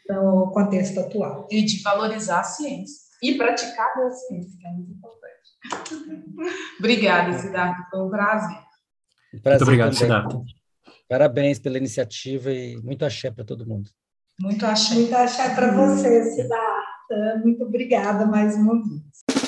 no 0.08 0.50
contexto 0.50 0.98
atual. 0.98 1.46
E 1.48 1.62
de 1.62 1.80
valorizar 1.80 2.40
a 2.40 2.44
ciência 2.44 3.09
e 3.22 3.34
praticar 3.36 3.98
a 3.98 4.10
ciência, 4.10 4.58
que 4.58 4.66
é 4.66 4.70
muito 4.70 4.92
importante. 4.92 5.30
Obrigada, 6.78 7.38
Siddhartha, 7.38 7.86
foi 7.90 8.02
um 8.02 8.10
prazer. 8.10 8.58
Prazer 9.42 9.58
muito 9.58 9.62
obrigado, 9.62 9.94
Siddhartha. 9.94 10.42
Parabéns 11.08 11.58
pela 11.58 11.78
iniciativa 11.78 12.52
e 12.52 12.76
muito 12.82 13.04
axé 13.04 13.30
para 13.30 13.44
todo 13.44 13.66
mundo. 13.66 13.90
Muito 14.40 14.64
axé. 14.64 14.94
Muito 14.94 15.14
axé 15.14 15.54
para 15.54 15.72
você, 15.72 16.24
Siddhartha. 16.24 17.40
Muito 17.44 17.64
obrigada 17.64 18.26
mais 18.26 18.56
uma 18.56 18.74
vez. 18.74 19.39